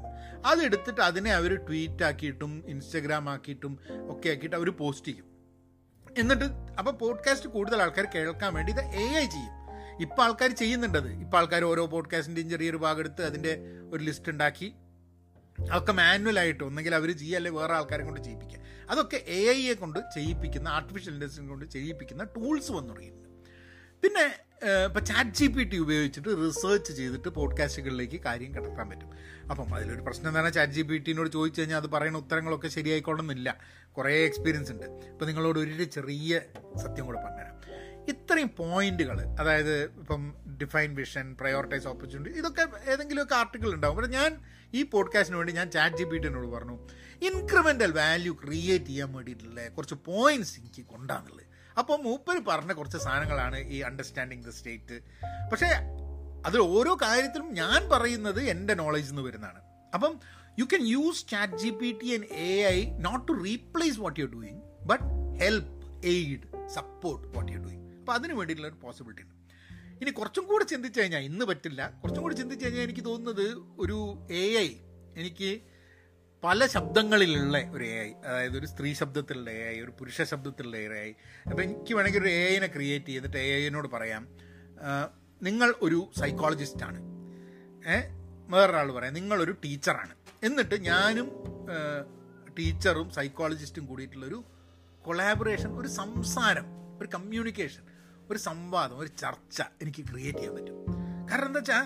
അതെടുത്തിട്ട് 0.47 1.01
അതിനെ 1.01 1.33
അവർ 1.33 1.57
ട്വീറ്റ് 1.57 2.05
ആക്കിയിട്ടും 2.05 2.65
ഇൻസ്റ്റഗ്രാം 2.67 3.29
ആക്കിയിട്ടും 3.29 3.79
ഒക്കെ 3.91 4.29
ആക്കിയിട്ട് 4.29 4.57
അവർ 4.57 4.71
പോസ്റ്റ് 4.71 5.07
ചെയ്യും. 5.07 5.25
എന്നിട്ട് 6.19 6.45
അപ്പോൾ 6.79 6.91
പോഡ്കാസ്റ്റ് 6.91 7.49
കൂടുതൽ 7.49 7.83
ആൾക്കാർ 7.83 8.07
കേൾക്കാൻ 8.15 8.55
വേണ്ടി 8.55 8.73
ഇത് 8.73 8.81
എ 8.81 9.07
ഐ 9.17 9.27
ചെയ്യും. 9.27 9.61
ഇപ്പം 10.01 10.25
ആൾക്കാർ 10.25 10.51
ചെയ്യുന്നുണ്ടത് 10.51 11.13
ഇപ്പം 11.13 11.39
ആൾക്കാർ 11.39 11.65
ഓരോ 11.65 11.87
പോഡ്കാസ്റ്റിന്റെയും 11.87 12.51
ചെറിയൊരു 12.51 12.77
ഭാഗം 12.77 12.99
എടുത്ത് 12.99 13.23
അതിന്റെ 13.23 13.59
ഒരു 13.91 14.05
ലിസ്റ്റ് 14.05 14.33
ഉണ്ടാക്കി. 14.33 14.73
അതൊക്കെ 15.71 15.93
മാനുവലായിട്ട് 15.93 16.65
ഒന്നെങ്കിൽ 16.65 16.95
അവർ 16.95 17.19
ചെയ്യുക 17.19 17.37
അല്ലെങ്കിൽ 17.37 17.61
വേറെ 17.61 17.75
ആൾക്കാരെ 17.75 18.05
കൊണ്ട് 18.05 18.21
ചെയ്യിപ്പിക്കുക. 18.21 18.60
അതൊക്കെ 18.91 19.17
എ 19.17 19.49
ഐയെ 19.49 19.75
കൊണ്ട് 19.75 19.99
ചെയ്യിപ്പിക്കുന്ന 20.15 20.69
ആർട്ടിഫിഷ്യൽ 20.69 21.13
ഇന്റലിജൻസ് 21.13 21.49
കൊണ്ട് 21.49 21.65
ചെയ്യിപ്പിക്കുന്ന 21.65 22.25
ടൂൾസ് 22.25 22.73
വന്നു 22.73 22.89
തുടങ്ങിയിട്ടുണ്ട്. 22.89 23.29
പിന്നെ 24.03 24.51
ഇപ്പോൾ 24.85 25.01
ചാറ്റ് 25.01 25.31
ജി 25.31 25.47
പി 25.47 25.65
ടി 25.65 25.77
ഉപയോഗിച്ചിട്ട് 25.77 26.29
റിസർച്ച് 26.29 26.93
ചെയ്തിട്ട് 26.93 27.29
പോഡ്കാസ്റ്റുകളിലേക്ക് 27.29 28.21
കാര്യം 28.21 28.55
കടത്താൻ 28.55 28.91
പറ്റും. 28.91 29.11
അപ്പം 29.51 29.75
അതിലൊരു 29.75 30.01
പ്രശ്നം 30.01 30.29
എന്താണ് 30.29 30.53
ചാറ്റ് 30.53 30.73
ജി 30.73 30.83
പി 30.83 30.99
ടിനോട് 30.99 31.31
ചോദിച്ചു 31.31 31.61
കഴിഞ്ഞാൽ 31.61 31.79
അത് 31.79 31.91
പറയുന്ന 31.91 32.19
ഉത്തരങ്ങളൊക്കെ 32.19 32.69
ശരിയായിക്കോളണമെന്നില്ല 32.69 33.59
കുറേ 33.93 34.25
എക്സ്പീരിയൻസ് 34.27 34.73
ഉണ്ട്. 34.73 34.87
ഇപ്പം 34.87 35.27
നിങ്ങളോട് 35.27 35.59
ഒരു 35.59 35.85
ചെറിയ 35.85 36.41
സത്യം 36.77 37.07
കൂടെ 37.07 37.19
പറഞ്ഞുതരാം. 37.19 37.61
ഇത്രയും 38.09 38.51
പോയിന്റുകൾ 38.57 39.21
അതായത് 39.21 39.83
ഇപ്പം 39.83 40.35
ഡിഫൈൻ 40.63 40.95
വിഷൻ 40.95 41.37
പ്രയോറിറ്റൈസ് 41.41 41.89
ഓപ്പർച്യൂണിറ്റി 41.89 42.37
ഇതൊക്കെ 42.37 42.91
ഏതെങ്കിലുമൊക്കെ 42.91 43.35
ആർട്ടിക്കിൾ 43.35 43.75
ഉണ്ടാവും. 43.75 43.97
പക്ഷേ 43.97 44.11
ഞാൻ 44.11 44.43
ഈ 44.75 44.83
പോഡ്കാസ്റ്റിന് 44.83 45.37
വേണ്ടി 45.37 45.53
ഞാൻ 45.53 45.71
ചാറ്റ് 45.71 45.97
ജി 45.97 46.05
പി 46.05 46.19
ടിനോട് 46.19 46.47
പറഞ്ഞു 46.47 46.89
ഇൻക്രിമെന്റൽ 47.29 47.93
വാല്യൂ 47.93 48.33
ക്രിയേറ്റ് 48.45 48.85
ചെയ്യാൻ 48.85 49.13
വേണ്ടിയിട്ടുള്ള 49.13 49.69
കുറച്ച് 49.69 49.95
പോയിന്റ്സ് 50.09 50.61
എനിക്ക് 50.61 50.83
കൊണ്ടാണുള്ളത്. 50.93 51.47
അപ്പോൾ 51.79 51.97
മൂപ്പര് 52.03 52.41
പറഞ്ഞ 52.47 52.73
കുറച്ച് 52.73 52.99
സാധനങ്ങളാണ് 52.99 53.59
ഈ 53.75 53.81
അണ്ടർസ്റ്റാൻഡിങ് 53.81 54.45
ദ 54.45 54.49
സ്റ്റേറ്റ് 54.49 54.97
പക്ഷേ 55.51 55.69
അതിൽ 56.47 56.61
ഓരോ 56.77 56.93
കാര്യത്തിലും 57.03 57.49
ഞാൻ 57.55 57.89
പറയുന്നത് 57.89 58.41
എന്റെ 58.53 58.75
നോളജിൽ 58.75 59.09
നിന്ന് 59.09 59.23
വരുന്നതാണ്. 59.23 59.61
അപ്പം 59.95 60.21
you 60.59 60.65
can 60.65 60.85
use 60.87 61.27
chat 61.29 61.59
G 61.63 61.71
P 61.71 61.91
T 62.03 62.15
and 62.15 62.27
A 62.27 62.53
I 62.77 62.79
not 63.07 63.29
to 63.29 63.45
replace 63.45 63.99
what 64.01 64.21
you 64.21 64.27
doing 64.27 64.61
but 64.91 65.05
help 65.43 66.07
aid 66.07 66.67
support 66.67 67.37
what 67.37 67.53
you 67.53 67.59
doing 67.59 67.85
അപ്പോൾ 67.99 68.13
അതിന് 68.13 68.33
വേണ്ടിയിട്ടുള്ള 68.33 68.71
ഒരു 68.73 68.81
പോസിബിലിറ്റി 68.83 69.23
ഉണ്ട്. 69.23 69.37
ഇനി 70.03 70.11
കുറച്ചും 70.11 70.45
കൂടി 70.47 70.65
ചിന്തിച്ചു 70.65 71.01
കഴിഞ്ഞാൽ 71.01 71.21
ഇന്ന് 71.21 71.45
പറ്റില്ല. 71.45 71.91
കുറച്ചും 72.03 72.23
കൂടി 72.23 72.35
ചിന്തിച്ചു 72.35 72.65
കഴിഞ്ഞാൽ 72.67 72.83
എനിക്ക് 72.83 73.05
തോന്നുന്നത് 73.05 73.47
ഒരു 73.79 73.99
എ 74.31 74.45
ഐ 74.67 74.71
എനിക്ക് 75.17 75.51
പല 76.43 76.67
ശബ്ദങ്ങളിലുള്ള 76.67 77.59
ഒരു 77.73 77.85
എ 77.85 77.97
ഐ 78.05 78.11
അതായത് 78.25 78.57
ഒരു 78.59 78.67
സ്ത്രീ 78.67 78.95
ശബ്ദത്തിലുള്ള 78.95 79.51
എ 79.51 79.65
ഐ 79.69 79.81
ഒരു 79.81 79.91
പുരുഷ 79.91 80.23
ശബ്ദത്തിലുള്ള 80.23 80.77
എ 80.77 81.01
ഐ 81.01 81.11
അപ്പോൾ 81.51 81.63
എനിക്ക് 81.63 81.95
വേണമെങ്കിൽ 81.95 82.21
ഒരു 82.21 82.29
എ 82.29 82.45
ഐനെ 82.55 82.67
ക്രിയേറ്റ് 82.67 83.07
ചെയ്തിട്ട് 83.07 83.37
എ 83.37 83.67
ഐനോട് 83.67 83.89
പറയാം. 83.89 84.23
നിങ്ങൾ 85.41 85.75
ഒരു 85.83 86.11
സൈക്കോളജിസ്റ്റാണ് 86.17 87.01
വേറൊരാൾ 88.49 88.93
പറയാം 88.93 89.15
നിങ്ങളൊരു 89.15 89.53
ടീച്ചറാണ് 89.65 90.15
എന്നിട്ട് 90.43 90.75
ഞാനും 90.81 91.29
ടീച്ചറും 92.59 93.11
സൈക്കോളജിസ്റ്റും 93.11 93.87
കൂടിയിട്ടുള്ളൊരു 93.87 94.39
കൊളാബറേഷൻ 95.03 95.71
ഒരു 95.73 95.89
സംസാരം 96.01 96.67
ഒരു 97.01 97.09
കമ്മ്യൂണിക്കേഷൻ 97.15 97.85
ഒരു 98.31 98.39
സംവാദം 98.39 98.97
ഒരു 98.99 99.11
ചർച്ച 99.23 99.59
എനിക്ക് 99.83 100.03
ക്രിയേറ്റ് 100.11 100.39
ചെയ്യാൻ 100.39 100.55
പറ്റും. 100.57 100.77
കാരണം 101.31 101.47
എന്താ 101.47 101.61
വെച്ചാൽ 101.61 101.85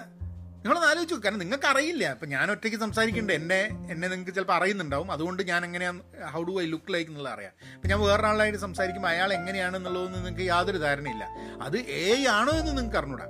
നിങ്ങളൊന്ന് 0.64 0.88
ആലോചിച്ചു 0.88 1.14
കാരണം 1.14 1.38
നിങ്ങൾക്ക് 1.38 1.66
അറിയില്ല 1.66 2.12
ഇപ്പം 2.12 2.28
ഞാൻ 2.28 2.50
ഒറ്റയ്ക്ക് 2.50 2.78
സംസാരിക്കുന്നുണ്ട് 2.78 3.32
എന്നെ 3.32 3.88
എന്നെ 3.90 4.08
നിങ്ങൾക്ക് 4.08 4.32
ചിലപ്പോൾ 4.32 4.52
അറിയുന്നുണ്ടാവും. 4.52 5.12
അതുകൊണ്ട് 5.12 5.42
ഞാൻ 5.42 5.64
എങ്ങനെയാണ് 5.64 6.02
how 6.32 6.42
do 6.42 6.62
I 6.62 6.66
look 6.66 6.94
like 6.94 7.10
എന്നുള്ളത് 7.10 7.34
അറിയാം. 7.34 7.52
ഇപ്പം 7.74 7.90
ഞാൻ 7.90 8.00
വേറൊരാളായിട്ട് 8.00 8.58
സംസാരിക്കുമ്പോൾ 8.58 9.08
അയാൾ 9.08 9.32
എങ്ങനെയാണെന്നുള്ളതെന്ന് 9.32 10.18
നിങ്ങൾക്ക് 10.18 10.40
യാതൊരു 10.40 10.78
ധാരണയില്ല. 10.78 11.24
അത് 11.62 11.76
എ 11.78 12.24
ആണോ 12.30 12.52
എന്ന് 12.52 12.78
നിങ്ങൾക്ക് 12.78 12.96
അറിഞ്ഞൂടാ. 12.96 13.26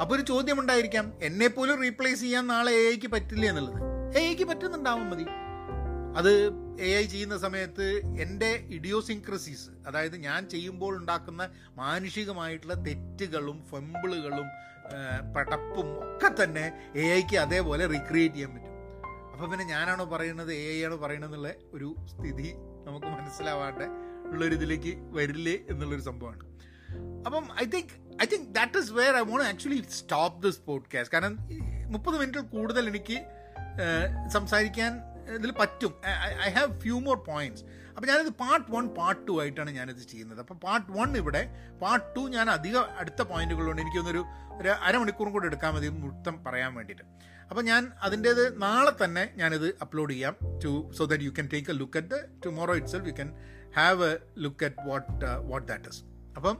അപ്പോൾ 0.00 0.14
ഒരു 0.14 0.22
ചോദ്യം 0.22 0.60
ഉണ്ടായിരിക്കാം. 0.60 1.12
എന്നെ 1.22 1.46
പോലും 1.46 1.80
റീപ്ലേസ് 1.82 2.20
ചെയ്യാൻ 2.20 2.46
നാളെ 2.46 2.72
എ 2.72 2.90
ഐക്ക് 2.90 3.06
പറ്റില്ല 3.06 3.46
എന്നുള്ളത്. 3.46 3.78
എ 4.18 4.28
ഐക്ക് 4.28 4.44
പറ്റുന്നുണ്ടാവും 4.44 5.10
മതി. 5.10 5.26
അത് 6.16 6.48
എ 6.80 6.96
ഐ 6.98 7.06
ചെയ്യുന്ന 7.06 7.38
സമയത്ത് 7.38 8.02
എന്റെ 8.20 8.66
ഇഡിയോസിൻക്രസീസ് 8.68 9.68
അതായത് 9.86 10.16
ഞാൻ 10.16 10.48
ചെയ്യുമ്പോൾ 10.48 10.96
ഉണ്ടാക്കുന്ന 10.96 11.48
മാനുഷികമായിട്ടുള്ള 11.76 12.74
തെറ്റുകളും 12.74 13.64
ഫെമ്പിളുകളും 13.70 14.46
പടപ്പും 15.36 15.88
ഒക്കെ 16.04 16.42
തന്നെ 16.42 16.92
എ 16.96 17.04
ഐക്ക് 17.14 17.36
അതേപോലെ 17.36 17.86
റീക്രിയേറ്റ് 17.86 18.34
ചെയ്യാൻ 18.34 18.54
പറ്റും. 18.54 18.72
അപ്പം 19.32 19.50
പിന്നെ 19.50 19.64
ഞാനാണോ 19.64 20.04
പറയുന്നത് 20.04 20.52
എ 20.54 20.80
ഐ 20.80 20.84
ആണോ 20.84 20.96
പറയുന്നത് 20.96 21.30
എന്നുള്ള 21.30 21.52
ഒരു 21.74 21.96
സ്ഥിതി 22.06 22.54
നമുക്ക് 22.86 23.06
മനസ്സിലാവാണ്ട് 23.06 23.84
ഉള്ളൊരു 24.32 24.54
ഇതിലേക്ക് 24.54 24.92
വരില്ലേ 25.16 25.56
എന്നുള്ളൊരു 25.70 26.02
സംഭവമാണ്. 26.02 26.44
അപ്പം 27.26 27.44
I 27.62 27.64
think 27.64 27.94
I 28.22 28.26
think 28.32 28.48
that 28.54 28.78
is 28.78 28.92
where 28.92 29.16
I 29.16 29.20
want 29.20 29.44
actually 29.44 29.84
stop 29.90 30.42
this 30.42 30.60
podcast 30.60 31.14
കാരണം 31.14 31.38
മുപ്പത് 31.92 32.20
മിനിറ്റിൽ 32.20 32.40
കൂടുതൽ 32.40 32.88
എനിക്ക് 32.88 33.18
സംസാരിക്കാൻ 34.32 34.92
ഇതിൽ 35.34 35.52
പറ്റും. 35.52 35.92
I 36.46 36.50
have 36.50 36.80
few 36.80 37.00
more 37.00 37.16
points 37.16 37.64
അപ്പോൾ 37.94 38.08
ഞാനിത് 38.10 38.32
പാർട്ട് 38.42 38.66
വൺ 38.74 38.84
പാർട്ട് 38.98 39.20
ടു 39.28 39.34
ആയിട്ടാണ് 39.42 39.70
ഞാനിത് 39.78 40.02
ചെയ്യുന്നത്. 40.12 40.40
അപ്പോൾ 40.44 40.56
പാർട്ട് 40.64 40.88
വൺ 40.96 41.10
ഇവിടെ 41.20 41.42
പാർട്ട് 41.82 42.08
ടു 42.16 42.22
ഞാൻ 42.36 42.46
അധികം 42.56 42.84
അടുത്ത 43.02 43.22
പോയിന്റുകളുണ്ട് 43.32 43.82
എനിക്കൊന്നൊരു 43.84 44.22
ഒരു 44.58 44.70
അരമണിക്കൂറും 44.88 45.32
കൂടെ 45.36 45.46
എടുക്കാൻ 45.50 45.70
മതി 45.76 45.88
മൊത്തം 46.02 46.34
പറയാൻ 46.46 46.72
വേണ്ടിയിട്ട്. 46.78 47.04
അപ്പോൾ 47.50 47.64
ഞാൻ 47.70 47.82
അതിന്റേത് 48.06 48.44
നാളെ 48.64 48.92
തന്നെ 49.02 49.24
ഞാനിത് 49.40 49.68
അപ്ലോഡ് 49.84 50.12
ചെയ്യാം 50.14 50.34
to 50.64 50.72
so 50.98 51.04
that 51.10 51.26
you 51.28 51.32
can 51.38 51.48
take 51.54 51.70
a 51.74 51.76
look 51.80 51.98
at 52.00 52.10
the 52.14 52.20
tomorrow 52.44 52.74
itself 52.94 53.08
you 53.10 53.14
can 53.20 53.30
have 53.78 54.08
a 54.10 54.14
look 54.44 54.64
at 54.68 54.88
what 54.88 55.12
what 55.50 55.66
that 55.70 55.90
is 55.92 56.00
അപ്പം 56.38 56.56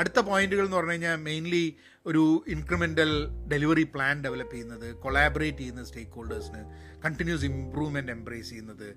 അടുത്ത 0.00 0.18
പോയിന്റുകൾ 0.28 0.64
എന്ന് 0.66 0.76
പറഞ്ഞു 0.78 0.94
കഴിഞ്ഞാൽ 0.94 1.16
മെയിൻലി 1.28 1.64
ഒരു 2.06 2.22
ഇൻക്രിമെന്റൽ 2.54 3.10
ഡെലിവറി 3.52 3.84
പ്ലാൻ 3.94 4.16
ഡെവലപ്പ് 4.24 4.54
ചെയ്യുന്നത് 4.54 4.88
കൊളാബറേറ്റ് 5.04 5.60
ചെയ്യുന്ന 5.62 5.84
സ്റ്റേക്ക് 5.90 6.14
ഹോൾഡേഴ്സിന് 6.18 6.62
കണ്ടിന്യൂസ് 7.04 7.46
ഇമ്പ്രൂവ്മെന്റ് 7.50 8.12
എംബ്രേസ് 8.16 8.50
ചെയ്യുന്നത് 8.50 8.88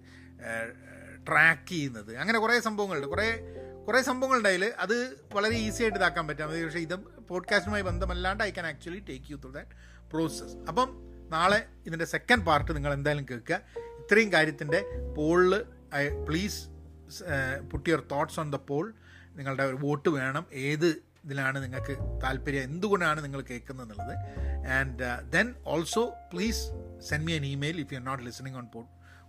ട്രാക്ക് 1.28 1.70
ചെയ്യുന്നത്. 1.70 2.18
അങ്ങനെ 2.18 2.40
കുറേ 2.40 2.60
സംഭവങ്ങളുണ്ട്. 2.60 3.08
കുറേ 3.08 3.30
കുറേ 3.88 4.02
സംഭവങ്ങളുണ്ട് 4.02 4.76
അത് 4.80 4.96
വളരെ 5.34 5.56
ഈസി 5.56 5.82
ആയിട്ട് 5.84 5.98
ഇതാക്കാൻ 5.98 6.28
പറ്റാം. 6.28 6.50
പക്ഷേ 6.50 6.80
ഇത് 6.80 6.96
പോഡ്കാസ്റ്റുമായി 7.30 7.84
ബന്ധമല്ലാണ്ട് 7.84 8.44
I 8.44 8.50
can 8.50 8.68
actually 8.68 9.00
take 9.10 9.26
you 9.32 9.38
through 9.38 9.52
that 9.52 9.70
process 10.12 10.58
അപ്പം 10.70 10.90
നാളെ 11.30 11.66
ഇതിന്റെ 11.86 12.06
സെക്കൻഡ് 12.06 12.46
പാർട്ട് 12.46 12.76
നിങ്ങൾ 12.76 12.94
എന്തായാലും 12.94 13.26
കേൾക്കുക. 13.32 13.60
ഇത്രയും 14.02 14.34
കാര്യത്തിന്റെ 14.34 14.80
പോളിൽ 15.18 15.54
I 15.96 16.04
please 16.10 16.60
put 17.72 17.90
your 17.90 18.04
thoughts 18.12 18.40
on 18.40 18.52
the 18.54 18.56
poll 18.56 18.94
നിങ്ങളുടെ 19.36 19.64
ഒരു 19.64 19.78
വോട്ട് 19.80 20.10
വേണം. 20.10 20.46
ഏത് 20.54 20.88
ഇതിലാണ് 21.26 21.64
നിങ്ങൾക്ക് 21.64 22.22
താല്പര്യം? 22.24 22.64
എന്തുകൊണ്ടാണ് 22.64 23.24
നിങ്ങൾ 23.24 23.42
കേൾക്കുന്നത് 23.42 23.86
എന്നുള്ളത് 23.86 24.16
and 24.68 25.32
then 25.32 25.56
also 25.66 26.04
please 26.34 26.62
send 27.10 27.26
me 27.26 27.32
an 27.32 27.46
email 27.46 27.80
if 27.80 27.94
you 27.94 27.98
are 28.00 28.06
not 28.06 28.24
listening 28.24 28.58
on 28.58 28.68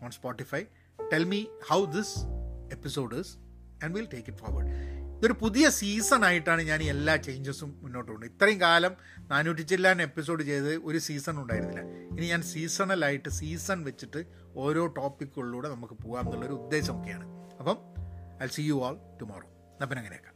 on 0.02 0.10
Spotify 0.10 0.62
tell 1.12 1.24
me 1.24 1.44
how 1.70 1.84
this 1.84 2.18
episode 2.72 3.16
is 3.16 3.36
and 3.84 3.94
will 3.94 4.08
take 4.14 4.30
it 4.30 4.38
forward 4.38 4.98
ഇതൊരു 5.18 5.32
പുതിയ 5.32 5.70
സീസൺ 5.70 6.24
ആയിട്ടാണ് 6.24 6.62
ഞാൻ 6.62 6.82
ഈ 6.82 6.86
എല്ലാ 6.86 7.16
ചേഞ്ചസും 7.16 7.78
മുന്നോട്ട് 7.82 8.12
കൊണ്ട് 8.12 8.26
ഇത്രയും 8.26 8.60
കാലം 8.60 8.96
നാനൂറ്റി 9.18 9.60
ചില്ലാൻ 9.60 10.02
എപ്പിസോഡ് 10.02 10.42
ചെയ്ത് 10.42 10.76
ഒരു 10.76 10.98
സീസൺ 10.98 11.42
ഉണ്ടായിരുന്നില്ല. 11.42 11.80
ഇനി 12.18 12.26
ഞാൻ 12.26 12.42
സീസണലായിട്ട് 12.42 13.28
സീസൺ 13.28 13.84
വെച്ചിട്ട് 13.84 14.24
ഓരോ 14.56 14.86
ടോപ്പിക്കുകളിലൂടെ 14.86 15.68
നമുക്ക് 15.68 15.94
പോകാം 15.94 16.24
എന്നുള്ളൊരു 16.24 16.52
ഉദ്ദേശമൊക്കെയാണ്. 16.52 17.26
അപ്പം 17.58 17.78
I 18.42 18.46
see 18.46 18.62
you 18.62 18.84
all 18.84 18.96
tomorrow 19.20 19.48
അപ്പം 19.82 19.98
അങ്ങനെയൊക്കെ. 19.98 20.27